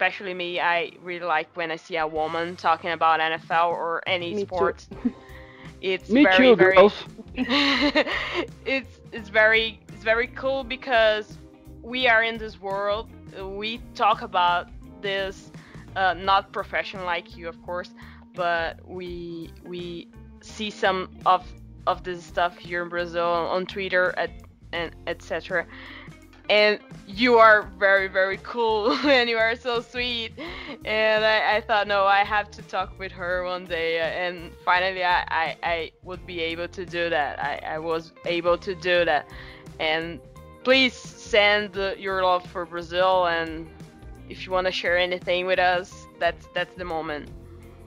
especially 0.00 0.32
me, 0.32 0.58
I 0.58 0.92
really 1.02 1.26
like 1.26 1.54
when 1.58 1.70
I 1.70 1.76
see 1.76 1.98
a 1.98 2.06
woman 2.06 2.56
talking 2.56 2.88
about 2.88 3.20
NFL 3.20 3.68
or 3.68 4.02
any 4.06 4.34
me 4.34 4.42
sports. 4.46 4.88
It's 5.82 6.10
me 6.10 6.24
very, 6.24 6.36
too, 6.36 6.56
very, 6.56 6.74
girls. 6.74 6.92
it's 7.34 9.00
it's 9.12 9.30
very 9.30 9.80
it's 9.88 10.02
very 10.02 10.26
cool 10.26 10.62
because 10.62 11.38
we 11.82 12.06
are 12.06 12.22
in 12.22 12.36
this 12.36 12.60
world. 12.60 13.08
We 13.42 13.80
talk 13.94 14.20
about 14.20 14.68
this, 15.00 15.50
uh, 15.96 16.12
not 16.12 16.52
professional 16.52 17.06
like 17.06 17.34
you, 17.34 17.48
of 17.48 17.62
course, 17.62 17.90
but 18.34 18.86
we 18.86 19.50
we 19.64 20.08
see 20.42 20.68
some 20.68 21.08
of 21.24 21.46
of 21.86 22.04
this 22.04 22.22
stuff 22.22 22.58
here 22.58 22.82
in 22.82 22.90
Brazil 22.90 23.30
on 23.54 23.64
Twitter 23.64 24.12
at, 24.18 24.30
and 24.74 24.94
etc 25.06 25.66
and 26.50 26.80
you 27.06 27.38
are 27.38 27.62
very 27.78 28.08
very 28.08 28.38
cool 28.42 28.92
and 29.06 29.30
you 29.30 29.38
are 29.38 29.56
so 29.56 29.80
sweet. 29.80 30.32
And 30.84 31.24
I, 31.24 31.56
I, 31.56 31.60
thought 31.60 31.86
no 31.86 32.04
i 32.04 32.24
have 32.24 32.50
to 32.50 32.62
talk 32.62 32.98
with 32.98 33.12
her 33.12 33.44
one 33.44 33.64
day. 33.64 34.00
And 34.00 34.52
finally 34.64 35.04
i, 35.04 35.20
I, 35.28 35.56
I 35.62 35.92
would 36.02 36.26
be 36.26 36.40
able 36.40 36.68
to 36.68 36.84
do 36.84 37.08
that. 37.08 37.38
I, 37.38 37.74
I 37.74 37.78
was 37.78 38.12
able 38.26 38.58
to 38.58 38.74
do 38.74 39.04
that. 39.04 39.30
And 39.78 40.20
please 40.64 40.92
send 40.92 41.76
your 41.98 42.22
love 42.22 42.44
for 42.46 42.66
brazil. 42.66 43.26
And 43.26 43.70
if 44.28 44.44
you 44.44 44.52
want 44.52 44.66
to 44.66 44.72
share 44.72 44.98
anything 44.98 45.46
with 45.46 45.60
us 45.60 46.06
that's 46.18 46.46
that's 46.52 46.74
the 46.74 46.84
moment. 46.84 47.30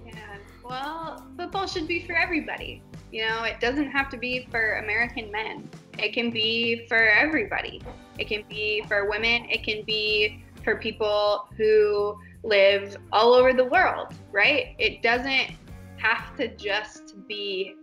Yeah 0.06 0.38
well 0.64 1.28
football 1.38 1.68
should 1.68 1.88
be 1.88 2.08
for 2.08 2.16
everybody. 2.16 2.82
You 3.12 3.28
know 3.28 3.44
it 3.44 3.60
doesn't 3.60 3.92
have 3.92 4.10
to 4.10 4.18
be 4.18 4.48
for 4.50 4.76
american 4.76 5.30
men 5.32 5.70
it 6.00 6.14
can 6.14 6.30
be 6.32 6.86
for 6.88 7.08
everybody. 7.10 7.82
It 8.18 8.28
can 8.28 8.44
be 8.50 8.84
for 8.88 9.10
women. 9.10 9.46
It 9.50 9.64
can 9.64 9.84
be 9.84 10.44
for 10.64 10.76
people 10.78 11.48
who 11.58 12.18
live 12.44 12.98
all 13.12 13.34
over 13.34 13.54
the 13.54 13.66
world, 13.66 14.14
right? 14.32 14.76
It 14.80 15.02
doesn't 15.02 15.52
have 15.98 16.36
to 16.38 16.54
just 16.56 17.16
be 17.28 17.76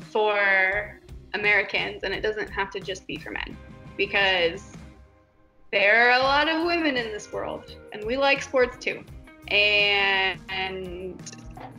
for 0.00 1.00
Americans 1.34 2.02
and 2.02 2.14
it 2.14 2.22
doesn't 2.22 2.48
have 2.48 2.70
to 2.70 2.80
just 2.80 3.06
be 3.06 3.16
for 3.16 3.30
men 3.30 3.56
because 3.96 4.72
there 5.72 6.08
are 6.08 6.18
a 6.18 6.22
lot 6.22 6.48
of 6.48 6.64
women 6.66 6.96
in 6.96 7.12
this 7.12 7.32
world 7.32 7.76
and 7.92 8.04
we 8.04 8.16
like 8.16 8.42
sports 8.42 8.76
too. 8.82 9.04
And, 9.48 11.20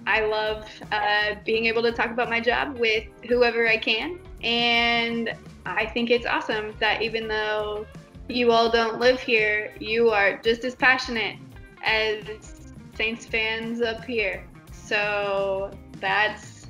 I 0.08 0.26
love 0.26 0.68
uh, 0.92 1.36
being 1.46 1.66
able 1.68 1.84
to 1.84 1.92
talk 1.92 2.10
about 2.10 2.30
my 2.30 2.40
job 2.40 2.78
with 2.78 3.06
whoever 3.28 3.68
I 3.68 3.78
can. 3.78 4.20
And 4.44 5.34
I 5.66 5.86
think 5.86 6.10
it's 6.10 6.26
awesome 6.26 6.74
that 6.80 7.02
even 7.02 7.28
though 7.28 7.86
you 8.28 8.52
all 8.52 8.70
don't 8.72 9.00
live 9.00 9.20
here, 9.20 9.74
you 9.80 10.10
are 10.10 10.38
just 10.38 10.64
as 10.64 10.76
passionate 10.76 11.38
as 11.84 12.74
Saints 12.96 13.26
fans 13.26 13.82
up 13.82 14.04
here. 14.06 14.48
So 14.72 15.72
that's, 16.00 16.68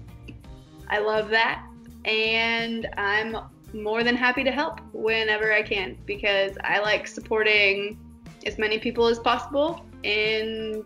I 0.90 1.00
love 1.00 1.30
that. 1.30 1.66
And 2.06 2.88
I'm 2.98 3.38
more 3.74 4.04
than 4.04 4.16
happy 4.16 4.44
to 4.44 4.52
help 4.52 4.80
whenever 4.94 5.54
I 5.54 5.62
can 5.62 5.98
because 6.06 6.58
I 6.64 6.80
like 6.80 7.08
supporting 7.08 7.98
as 8.46 8.58
many 8.58 8.80
people 8.80 9.08
as 9.08 9.20
possible 9.20 9.86
in 10.04 10.84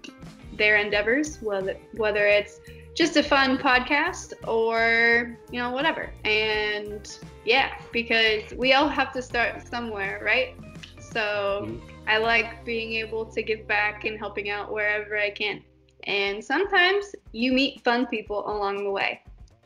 their 0.53 0.77
endeavors, 0.77 1.41
whether, 1.41 1.75
whether 1.95 2.27
it's 2.27 2.59
just 2.93 3.17
a 3.17 3.23
fun 3.23 3.57
podcast 3.57 4.33
or, 4.47 5.37
you 5.51 5.59
know, 5.59 5.71
whatever. 5.71 6.11
And 6.23 7.17
yeah, 7.45 7.75
because 7.91 8.53
we 8.57 8.73
all 8.73 8.89
have 8.89 9.13
to 9.13 9.21
start 9.21 9.67
somewhere, 9.67 10.19
right? 10.23 10.55
So 10.99 11.65
mm-hmm. 11.65 12.09
I 12.09 12.17
like 12.17 12.65
being 12.65 12.93
able 12.93 13.25
to 13.25 13.41
give 13.41 13.67
back 13.67 14.03
and 14.03 14.17
helping 14.17 14.49
out 14.49 14.73
wherever 14.73 15.17
I 15.17 15.29
can. 15.29 15.61
And 16.05 16.43
sometimes 16.43 17.15
you 17.31 17.53
meet 17.53 17.83
fun 17.83 18.07
people 18.07 18.47
along 18.47 18.83
the 18.83 18.91
way. 18.91 19.21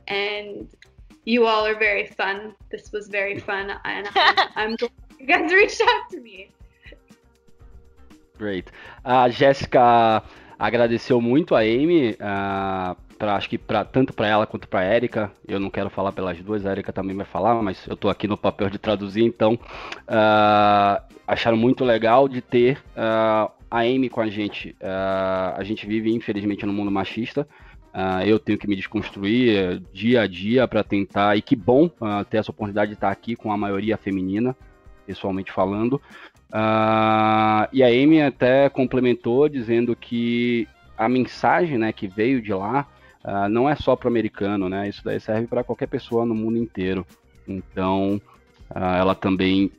And 0.07 0.67
you 1.25 1.45
all 1.45 1.65
are 1.65 1.77
very 1.77 2.07
fun. 2.07 2.55
This 2.69 2.91
was 2.91 3.07
very 3.07 3.39
fun. 3.39 3.71
And 3.85 4.07
I'm, 4.15 4.37
I'm 4.55 4.75
glad 4.75 4.91
you 5.19 5.25
guys 5.25 5.51
reached 5.61 5.81
out 5.81 6.09
to 6.11 6.19
me. 6.19 6.51
Great. 8.37 8.71
A 9.03 9.25
uh, 9.25 9.29
Jéssica 9.29 10.23
agradeceu 10.57 11.19
muito 11.19 11.55
a 11.55 11.59
Amie. 11.59 12.15
Uh, 12.19 12.95
pra, 13.19 13.35
acho 13.35 13.49
que 13.49 13.57
pra, 13.57 13.83
tanto 13.83 14.13
para 14.13 14.27
ela 14.27 14.47
quanto 14.47 14.67
para 14.67 14.83
Érica. 14.83 15.31
Eu 15.47 15.59
não 15.59 15.69
quero 15.69 15.89
falar 15.89 16.13
pelas 16.13 16.41
duas, 16.41 16.65
a 16.65 16.71
Érica 16.71 16.93
também 16.93 17.15
vai 17.15 17.25
falar, 17.25 17.61
mas 17.61 17.85
eu 17.85 17.93
estou 17.93 18.09
aqui 18.09 18.27
no 18.27 18.37
papel 18.37 18.69
de 18.69 18.79
traduzir, 18.79 19.23
então 19.23 19.53
uh, 19.53 21.03
acharam 21.27 21.57
muito 21.57 21.83
legal 21.83 22.29
de 22.29 22.41
ter 22.41 22.77
uh, 22.95 23.51
a 23.69 23.81
Amy 23.81 24.09
com 24.09 24.21
a 24.21 24.29
gente. 24.29 24.69
Uh, 24.81 25.53
a 25.57 25.63
gente 25.63 25.85
vive, 25.85 26.11
infelizmente, 26.15 26.65
no 26.65 26.73
mundo 26.73 26.89
machista, 26.89 27.45
Uh, 27.89 28.21
eu 28.23 28.37
tenho 28.37 28.57
que 28.57 28.67
me 28.67 28.75
desconstruir 28.75 29.77
uh, 29.77 29.79
dia 29.91 30.21
a 30.21 30.27
dia 30.27 30.67
para 30.67 30.83
tentar, 30.83 31.35
e 31.35 31.41
que 31.41 31.55
bom 31.55 31.85
uh, 31.85 32.23
ter 32.29 32.37
essa 32.37 32.51
oportunidade 32.51 32.89
de 32.89 32.95
estar 32.95 33.09
aqui 33.09 33.35
com 33.35 33.51
a 33.51 33.57
maioria 33.57 33.97
feminina, 33.97 34.55
pessoalmente 35.07 35.51
falando. 35.51 35.99
e 37.73 37.83
a 37.83 37.87
Amy 37.87 38.21
até 38.21 38.69
complementou 38.69 39.49
dizendo 39.49 39.95
que 39.95 40.67
a 40.95 41.09
mensagem 41.09 41.79
né, 41.79 41.91
que 41.91 42.07
veio 42.07 42.41
de 42.41 42.53
lá 42.53 42.87
não 43.49 43.69
é 43.69 43.75
só 43.75 43.95
para 43.95 44.07
o 44.07 44.11
americano, 44.11 44.69
né? 44.69 44.87
Isso 44.89 45.03
daí 45.03 45.19
serve 45.19 45.47
para 45.47 45.63
qualquer 45.63 45.87
pessoa 45.87 46.25
no 46.25 46.35
mundo 46.35 46.57
inteiro. 46.57 47.05
Então, 47.47 48.21
ela 48.73 49.15
também 49.15 49.71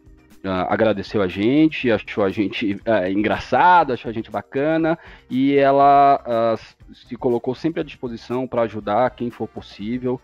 uh, 0.44 0.66
agradeceu 0.68 1.22
a 1.22 1.28
gente, 1.28 1.90
achou 1.90 2.24
a 2.24 2.30
gente 2.30 2.74
uh, 2.74 3.10
engraçado, 3.10 3.92
achou 3.92 4.08
a 4.08 4.12
gente 4.12 4.30
bacana 4.30 4.98
e 5.28 5.54
ela 5.54 6.22
uh, 6.56 6.94
se 6.94 7.16
colocou 7.16 7.54
sempre 7.54 7.80
à 7.80 7.84
disposição 7.84 8.46
para 8.46 8.62
ajudar 8.62 9.10
quem 9.10 9.30
for 9.30 9.48
possível. 9.48 10.20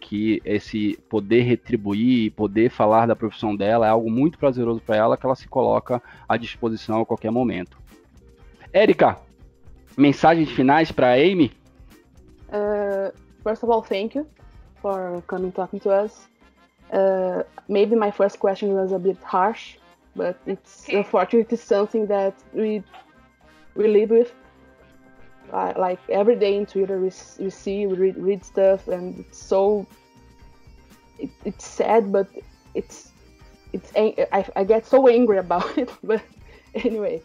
que 0.00 0.40
esse 0.44 0.98
poder 1.08 1.42
retribuir, 1.42 2.32
poder 2.32 2.68
falar 2.68 3.06
da 3.06 3.14
profissão 3.14 3.54
dela 3.54 3.86
é 3.86 3.90
algo 3.90 4.10
muito 4.10 4.36
prazeroso 4.36 4.80
para 4.80 4.96
ela, 4.96 5.16
que 5.16 5.24
ela 5.24 5.36
se 5.36 5.46
coloca 5.46 6.02
à 6.28 6.36
disposição 6.36 7.00
a 7.00 7.06
qualquer 7.06 7.30
momento. 7.30 7.78
Érica, 8.72 9.18
mensagens 9.96 10.50
finais 10.50 10.90
para 10.90 11.14
Amy? 11.14 11.52
Uh, 12.52 13.10
first 13.42 13.62
of 13.62 13.70
all, 13.70 13.82
thank 13.82 14.14
you 14.14 14.26
for 14.82 15.22
coming 15.26 15.52
talking 15.52 15.80
to 15.80 15.90
us. 15.90 16.26
Uh, 16.92 17.42
maybe 17.68 17.94
my 17.94 18.10
first 18.10 18.40
question 18.40 18.72
was 18.74 18.92
a 18.92 18.98
bit 18.98 19.22
harsh, 19.22 19.76
but 20.16 20.36
it's 20.46 20.88
unfortunately 20.88 21.56
something 21.56 22.06
that 22.06 22.34
we 22.52 22.82
we 23.74 23.86
live 23.86 24.10
with. 24.10 24.32
Uh, 25.52 25.72
like 25.76 25.98
every 26.08 26.36
day 26.36 26.56
in 26.56 26.64
Twitter, 26.66 26.98
we, 26.98 27.10
we 27.38 27.50
see, 27.50 27.86
we 27.86 27.94
read, 27.94 28.16
read 28.16 28.44
stuff, 28.44 28.86
and 28.88 29.18
it's 29.18 29.38
so 29.38 29.86
it, 31.18 31.30
it's 31.44 31.66
sad, 31.66 32.12
but 32.12 32.28
it's 32.74 33.10
it's 33.72 33.92
I, 33.96 34.44
I 34.56 34.64
get 34.64 34.86
so 34.86 35.08
angry 35.08 35.38
about 35.38 35.78
it. 35.82 35.90
But 36.02 36.22
anyway, 36.74 37.22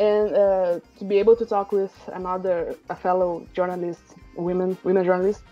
and 0.00 0.34
uh, 0.34 0.80
to 0.98 1.04
be 1.04 1.18
able 1.18 1.36
to 1.36 1.44
talk 1.44 1.72
with 1.72 1.94
another 2.14 2.74
a 2.88 2.96
fellow 2.96 3.46
journalist, 3.52 4.00
women 4.34 4.76
women 4.82 5.04
journalist, 5.04 5.42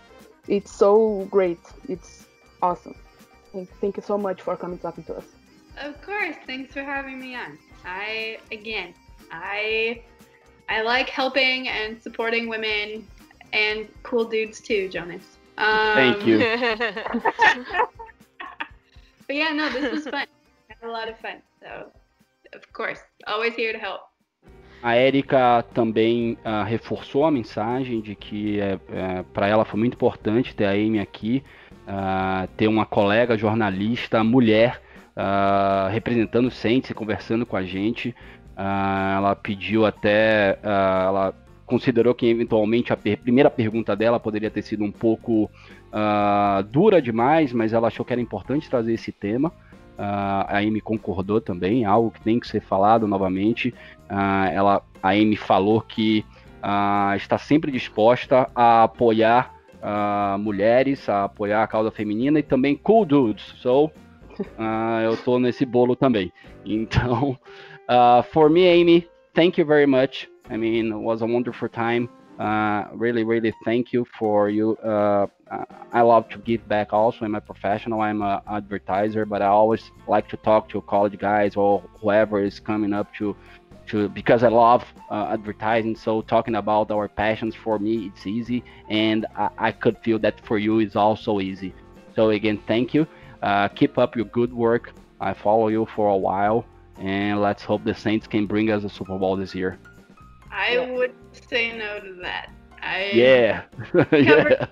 it's 0.47 0.71
so 0.71 1.27
great. 1.29 1.59
It's 1.87 2.25
awesome. 2.61 2.95
Thank 3.79 3.97
you 3.97 4.03
so 4.03 4.17
much 4.17 4.41
for 4.41 4.57
coming 4.57 4.79
talking 4.79 5.03
to 5.05 5.17
us. 5.17 5.25
Of 5.77 6.01
course. 6.01 6.35
Thanks 6.47 6.73
for 6.73 6.83
having 6.83 7.19
me 7.19 7.35
on. 7.35 7.59
I 7.85 8.39
again, 8.51 8.95
I 9.31 10.01
I 10.67 10.81
like 10.81 11.09
helping 11.09 11.67
and 11.67 12.01
supporting 12.01 12.49
women 12.49 13.07
and 13.53 13.87
cool 14.01 14.25
dudes 14.25 14.59
too, 14.59 14.89
Jonas. 14.89 15.23
Um, 15.59 15.93
Thank 15.93 16.25
you. 16.25 16.39
but 19.27 19.35
yeah, 19.35 19.49
no, 19.49 19.69
this 19.69 19.91
was 19.91 20.03
fun. 20.05 20.25
I 20.69 20.73
had 20.79 20.89
a 20.89 20.91
lot 20.91 21.07
of 21.07 21.19
fun. 21.19 21.41
So, 21.61 21.91
of 22.53 22.73
course, 22.73 22.99
always 23.27 23.53
here 23.53 23.73
to 23.73 23.79
help. 23.79 24.08
A 24.81 24.95
Érica 24.95 25.63
também 25.73 26.37
uh, 26.45 26.63
reforçou 26.63 27.25
a 27.25 27.31
mensagem 27.31 27.99
de 27.99 28.15
que 28.15 28.61
é, 28.61 28.79
é, 28.91 29.23
para 29.33 29.47
ela 29.47 29.65
foi 29.65 29.77
muito 29.77 29.95
importante 29.95 30.55
ter 30.55 30.65
a 30.65 30.71
Amy 30.71 30.99
aqui, 30.99 31.43
uh, 31.85 32.47
ter 32.55 32.67
uma 32.67 32.85
colega 32.85 33.37
jornalista 33.37 34.23
mulher 34.23 34.81
uh, 35.17 35.91
representando 35.91 36.47
o 36.47 36.51
Saints 36.51 36.89
e 36.89 36.93
conversando 36.93 37.45
com 37.45 37.57
a 37.57 37.63
gente. 37.63 38.15
Ela 38.61 39.37
pediu 39.37 39.85
até, 39.85 40.59
ela 40.61 41.33
considerou 41.65 42.13
que 42.13 42.25
eventualmente 42.25 42.91
a 42.91 42.97
per 42.97 43.17
primeira 43.17 43.49
pergunta 43.49 43.95
dela 43.95 44.19
poderia 44.19 44.51
ter 44.51 44.61
sido 44.63 44.83
um 44.83 44.91
pouco 44.91 45.49
dura 46.69 47.01
demais, 47.01 47.53
mas 47.53 47.71
ela 47.71 47.87
achou 47.87 48.05
que 48.05 48.11
era 48.11 48.21
importante 48.21 48.69
trazer 48.69 48.91
esse 48.91 49.13
tema. 49.13 49.53
A 50.01 50.59
Amy 50.59 50.79
concordou 50.79 51.41
também, 51.41 51.83
algo 51.83 52.09
que 52.09 52.21
tem 52.21 52.39
que 52.39 52.47
ser 52.47 52.61
falado 52.61 53.05
novamente. 53.05 53.73
Uh, 54.09 54.49
ela, 54.53 54.81
a 55.03 55.09
Amy 55.09 55.35
falou 55.35 55.81
que 55.81 56.23
uh, 56.63 57.15
está 57.17 57.37
sempre 57.37 57.69
disposta 57.69 58.49
a 58.55 58.83
apoiar 58.83 59.53
uh, 59.83 60.39
mulheres, 60.39 61.09
a 61.09 61.25
apoiar 61.25 61.63
a 61.63 61.67
causa 61.67 61.91
feminina 61.91 62.39
e 62.39 62.43
também 62.43 62.77
cool 62.77 63.05
dudes. 63.05 63.53
So, 63.57 63.91
eu 65.03 65.17
tô 65.17 65.37
nesse 65.37 65.65
bolo 65.65 65.97
também. 65.97 66.31
Então, 66.65 67.37
for 68.31 68.49
me, 68.49 68.69
Amy, 68.69 69.05
thank 69.33 69.59
you 69.59 69.67
very 69.67 69.85
much. 69.85 70.29
I 70.49 70.57
mean, 70.57 70.93
it 70.93 71.03
was 71.03 71.21
a 71.21 71.25
wonderful 71.25 71.67
time. 71.67 72.09
Uh, 72.39 72.87
really, 72.93 73.25
really 73.25 73.53
thank 73.65 73.91
you 73.91 74.05
for 74.17 74.49
you. 74.49 74.77
Uh, 74.77 75.27
I 75.91 76.01
love 76.01 76.29
to 76.29 76.37
give 76.37 76.65
back 76.69 76.93
also 76.93 77.25
in 77.25 77.31
my 77.31 77.41
professional. 77.41 77.99
I'm 77.99 78.21
an 78.21 78.39
advertiser, 78.49 79.25
but 79.25 79.41
I 79.41 79.47
always 79.47 79.91
like 80.07 80.29
to 80.29 80.37
talk 80.37 80.69
to 80.69 80.81
college 80.83 81.19
guys 81.19 81.57
or 81.57 81.83
whoever 81.99 82.41
is 82.41 82.57
coming 82.59 82.93
up 82.93 83.13
to 83.15 83.35
to 83.87 84.07
because 84.07 84.43
I 84.43 84.49
love 84.49 84.85
uh, 85.11 85.31
advertising. 85.33 85.97
So 85.97 86.21
talking 86.21 86.55
about 86.55 86.91
our 86.91 87.09
passions 87.09 87.55
for 87.55 87.77
me, 87.77 88.05
it's 88.07 88.25
easy, 88.25 88.63
and 88.87 89.25
I, 89.35 89.49
I, 89.57 89.71
could 89.73 89.97
feel 89.97 90.19
that 90.19 90.39
for 90.45 90.57
you 90.57 90.79
is 90.79 90.95
also 90.95 91.41
easy. 91.41 91.73
So 92.15 92.29
again, 92.29 92.61
thank 92.67 92.93
you. 92.93 93.05
Uh, 93.41 93.67
keep 93.67 93.97
up 93.97 94.15
your 94.15 94.25
good 94.25 94.53
work. 94.53 94.93
I 95.19 95.33
follow 95.33 95.67
you 95.67 95.87
for 95.93 96.07
a 96.09 96.17
while, 96.17 96.63
and 96.99 97.41
let's 97.41 97.63
hope 97.63 97.83
the 97.83 97.95
Saints 97.95 98.27
can 98.27 98.45
bring 98.45 98.71
us 98.71 98.83
a 98.85 98.89
Super 98.89 99.17
Bowl 99.17 99.35
this 99.35 99.53
year. 99.53 99.77
I 100.51 100.75
yeah. 100.75 100.91
would 100.91 101.13
say 101.49 101.77
no 101.77 101.99
to 101.99 102.13
that. 102.21 102.51
I 102.81 103.11
yeah. 103.13 103.63
cover, 103.91 104.07
yeah. 104.15 104.65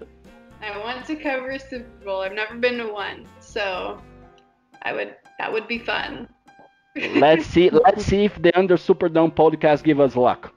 I 0.61 0.77
want 0.79 1.05
to 1.07 1.15
cover 1.15 1.57
Super 1.59 2.05
Bowl. 2.05 2.21
I've 2.21 2.33
never 2.33 2.55
been 2.55 2.77
to 2.77 2.87
one, 2.87 3.25
so 3.39 4.01
I 4.83 4.93
would 4.93 5.15
that 5.39 5.51
would 5.51 5.67
be 5.67 5.79
fun 5.79 6.27
let's 7.15 7.45
see. 7.45 7.69
Let's 7.69 8.05
see 8.05 8.25
if 8.25 8.41
the 8.41 8.57
Under 8.57 8.77
Superdome 8.77 9.33
podcast 9.33 9.83
give 9.83 9.99
us 9.99 10.15
luck. 10.15 10.53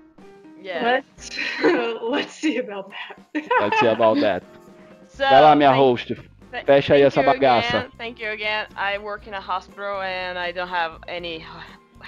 Yeah. 0.61 0.83
Let's 0.83 1.31
let's 2.03 2.33
see 2.33 2.59
about 2.59 2.91
that. 2.91 3.45
let's 3.61 3.81
see 3.81 3.87
about 3.87 4.21
that. 4.21 4.43
So, 5.09 5.25
Vai 5.25 5.43
lá, 5.43 5.57
minha 5.57 5.73
host. 5.73 6.13
Fecha 6.67 6.95
aí 6.95 7.03
essa 7.03 7.23
bagaça. 7.23 7.79
Again, 7.79 7.91
thank 7.97 8.21
you 8.21 8.31
again. 8.31 8.67
I 8.77 8.99
work 8.99 9.27
in 9.27 9.35
a 9.35 9.41
hospital 9.41 10.01
and 10.01 10.39
I 10.39 10.53
don't 10.53 10.69
have 10.69 11.01
any 11.07 11.45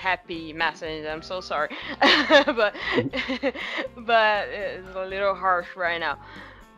happy 0.03 0.53
message. 0.53 1.07
I'm 1.07 1.22
so 1.22 1.40
sorry, 1.40 1.70
but 2.00 2.74
but 3.96 4.48
it's 4.48 4.96
a 4.96 5.07
little 5.07 5.34
harsh 5.34 5.68
right 5.76 6.00
now. 6.00 6.18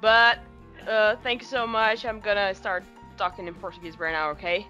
But 0.01 0.39
uh, 0.87 1.17
thank 1.23 1.41
you 1.43 1.49
so 1.49 1.67
much. 1.67 2.05
I'm 2.05 2.21
gonna 2.21 2.55
start 2.55 2.85
talking 3.17 3.47
in 3.49 3.55
Portuguese 3.55 3.99
right 3.99 4.13
now, 4.13 4.31
okay? 4.31 4.67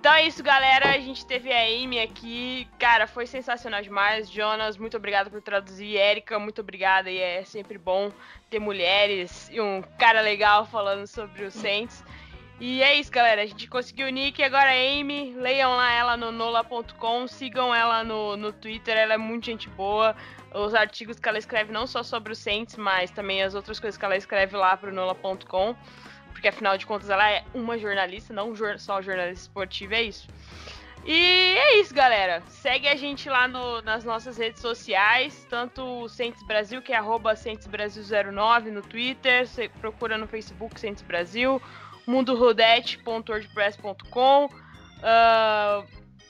Então 0.00 0.14
é 0.14 0.26
isso, 0.26 0.42
galera. 0.42 0.90
A 0.90 0.98
gente 0.98 1.26
teve 1.26 1.52
a 1.52 1.60
Amy 1.60 2.00
aqui. 2.00 2.66
Cara, 2.78 3.06
foi 3.06 3.26
sensacional 3.26 3.82
demais. 3.82 4.30
Jonas, 4.30 4.78
muito 4.78 4.96
obrigado 4.96 5.30
por 5.30 5.42
traduzir. 5.42 5.96
Érica, 5.98 6.38
muito 6.38 6.60
obrigada. 6.60 7.10
E 7.10 7.18
é 7.18 7.44
sempre 7.44 7.76
bom 7.76 8.10
ter 8.48 8.58
mulheres 8.58 9.50
e 9.50 9.60
um 9.60 9.82
cara 9.98 10.20
legal 10.20 10.64
falando 10.64 11.06
sobre 11.06 11.44
os 11.44 11.52
Saints. 11.52 12.02
E 12.58 12.82
é 12.82 12.94
isso, 12.94 13.10
galera. 13.10 13.42
A 13.42 13.46
gente 13.46 13.68
conseguiu 13.68 14.06
o 14.06 14.10
nick. 14.10 14.42
Agora 14.42 14.70
a 14.70 15.00
Amy. 15.00 15.34
Leiam 15.34 15.76
lá 15.76 15.92
ela 15.92 16.16
no 16.16 16.32
nola.com. 16.32 17.28
Sigam 17.28 17.74
ela 17.74 18.02
no, 18.02 18.36
no 18.36 18.52
Twitter. 18.52 18.96
Ela 18.96 19.14
é 19.14 19.18
muito 19.18 19.46
gente 19.46 19.68
boa. 19.70 20.16
Os 20.54 20.74
artigos 20.74 21.18
que 21.18 21.28
ela 21.28 21.38
escreve 21.38 21.72
não 21.72 21.86
só 21.86 22.02
sobre 22.02 22.32
os 22.32 22.38
Saints, 22.38 22.76
mas 22.76 23.10
também 23.10 23.42
as 23.42 23.54
outras 23.54 23.78
coisas 23.78 23.98
que 23.98 24.04
ela 24.04 24.16
escreve 24.16 24.56
lá 24.56 24.76
pro 24.76 24.92
nola.com 24.92 25.76
porque 26.36 26.48
afinal 26.48 26.76
de 26.76 26.84
contas 26.84 27.08
ela 27.08 27.30
é 27.30 27.42
uma 27.54 27.78
jornalista, 27.78 28.32
não 28.34 28.54
só 28.78 29.00
jornalista 29.00 29.44
esportiva, 29.44 29.94
é 29.94 30.02
isso. 30.02 30.28
E 31.02 31.56
é 31.56 31.80
isso, 31.80 31.94
galera. 31.94 32.42
Segue 32.48 32.86
a 32.88 32.94
gente 32.94 33.28
lá 33.30 33.48
no, 33.48 33.80
nas 33.80 34.04
nossas 34.04 34.36
redes 34.36 34.60
sociais, 34.60 35.46
tanto 35.48 35.82
o 35.82 36.08
Centes 36.08 36.42
Brasil, 36.42 36.82
que 36.82 36.92
é 36.92 36.96
arroba 36.96 37.32
Brasil09 37.32 38.64
no 38.70 38.82
Twitter, 38.82 39.46
você 39.46 39.68
procura 39.80 40.18
no 40.18 40.26
Facebook 40.26 40.78
Centes 40.78 41.02
Brasil, 41.02 41.62
mundorodete.wordpress.com 42.06 44.46
uh, 44.46 45.84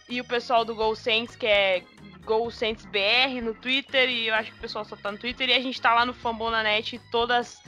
e 0.09 0.21
o 0.21 0.25
pessoal 0.25 0.65
do 0.65 0.75
Go 0.75 0.95
que 1.39 1.47
é 1.47 1.85
GoSentsBR 2.25 3.41
no 3.41 3.55
Twitter, 3.55 4.11
e 4.11 4.27
eu 4.27 4.35
acho 4.35 4.51
que 4.51 4.59
o 4.59 4.61
pessoal 4.61 4.85
só 4.85 4.97
tá 4.97 5.13
no 5.13 5.19
Twitter, 5.19 5.49
e 5.49 5.53
a 5.53 5.61
gente 5.61 5.81
tá 5.81 5.95
lá 5.95 6.05
no 6.05 6.13
Fambonanet 6.13 7.01
todas 7.11 7.63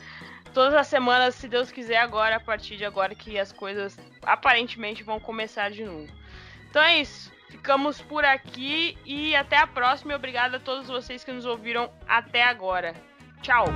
todas 0.53 0.75
as 0.75 0.89
semanas, 0.89 1.37
se 1.37 1.47
Deus 1.47 1.71
quiser, 1.71 1.99
agora, 1.99 2.35
a 2.37 2.41
partir 2.41 2.77
de 2.77 2.85
agora 2.85 3.15
que 3.15 3.39
as 3.39 3.53
coisas 3.53 3.97
aparentemente 4.23 5.05
vão 5.05 5.21
começar 5.21 5.71
de 5.71 5.85
novo. 5.85 6.09
Então 6.69 6.83
é 6.83 7.01
isso. 7.01 7.33
Ficamos 7.49 8.01
por 8.03 8.25
aqui 8.25 8.99
e 9.07 9.35
até 9.35 9.57
a 9.57 9.67
próxima. 9.67 10.13
E 10.13 10.17
obrigado 10.17 10.57
a 10.57 10.61
todos 10.61 10.89
vocês 10.89 11.25
que 11.25 11.33
nos 11.33 11.47
ouviram 11.47 11.91
até 12.07 12.43
agora. 12.43 12.95
Tchau! 13.41 13.67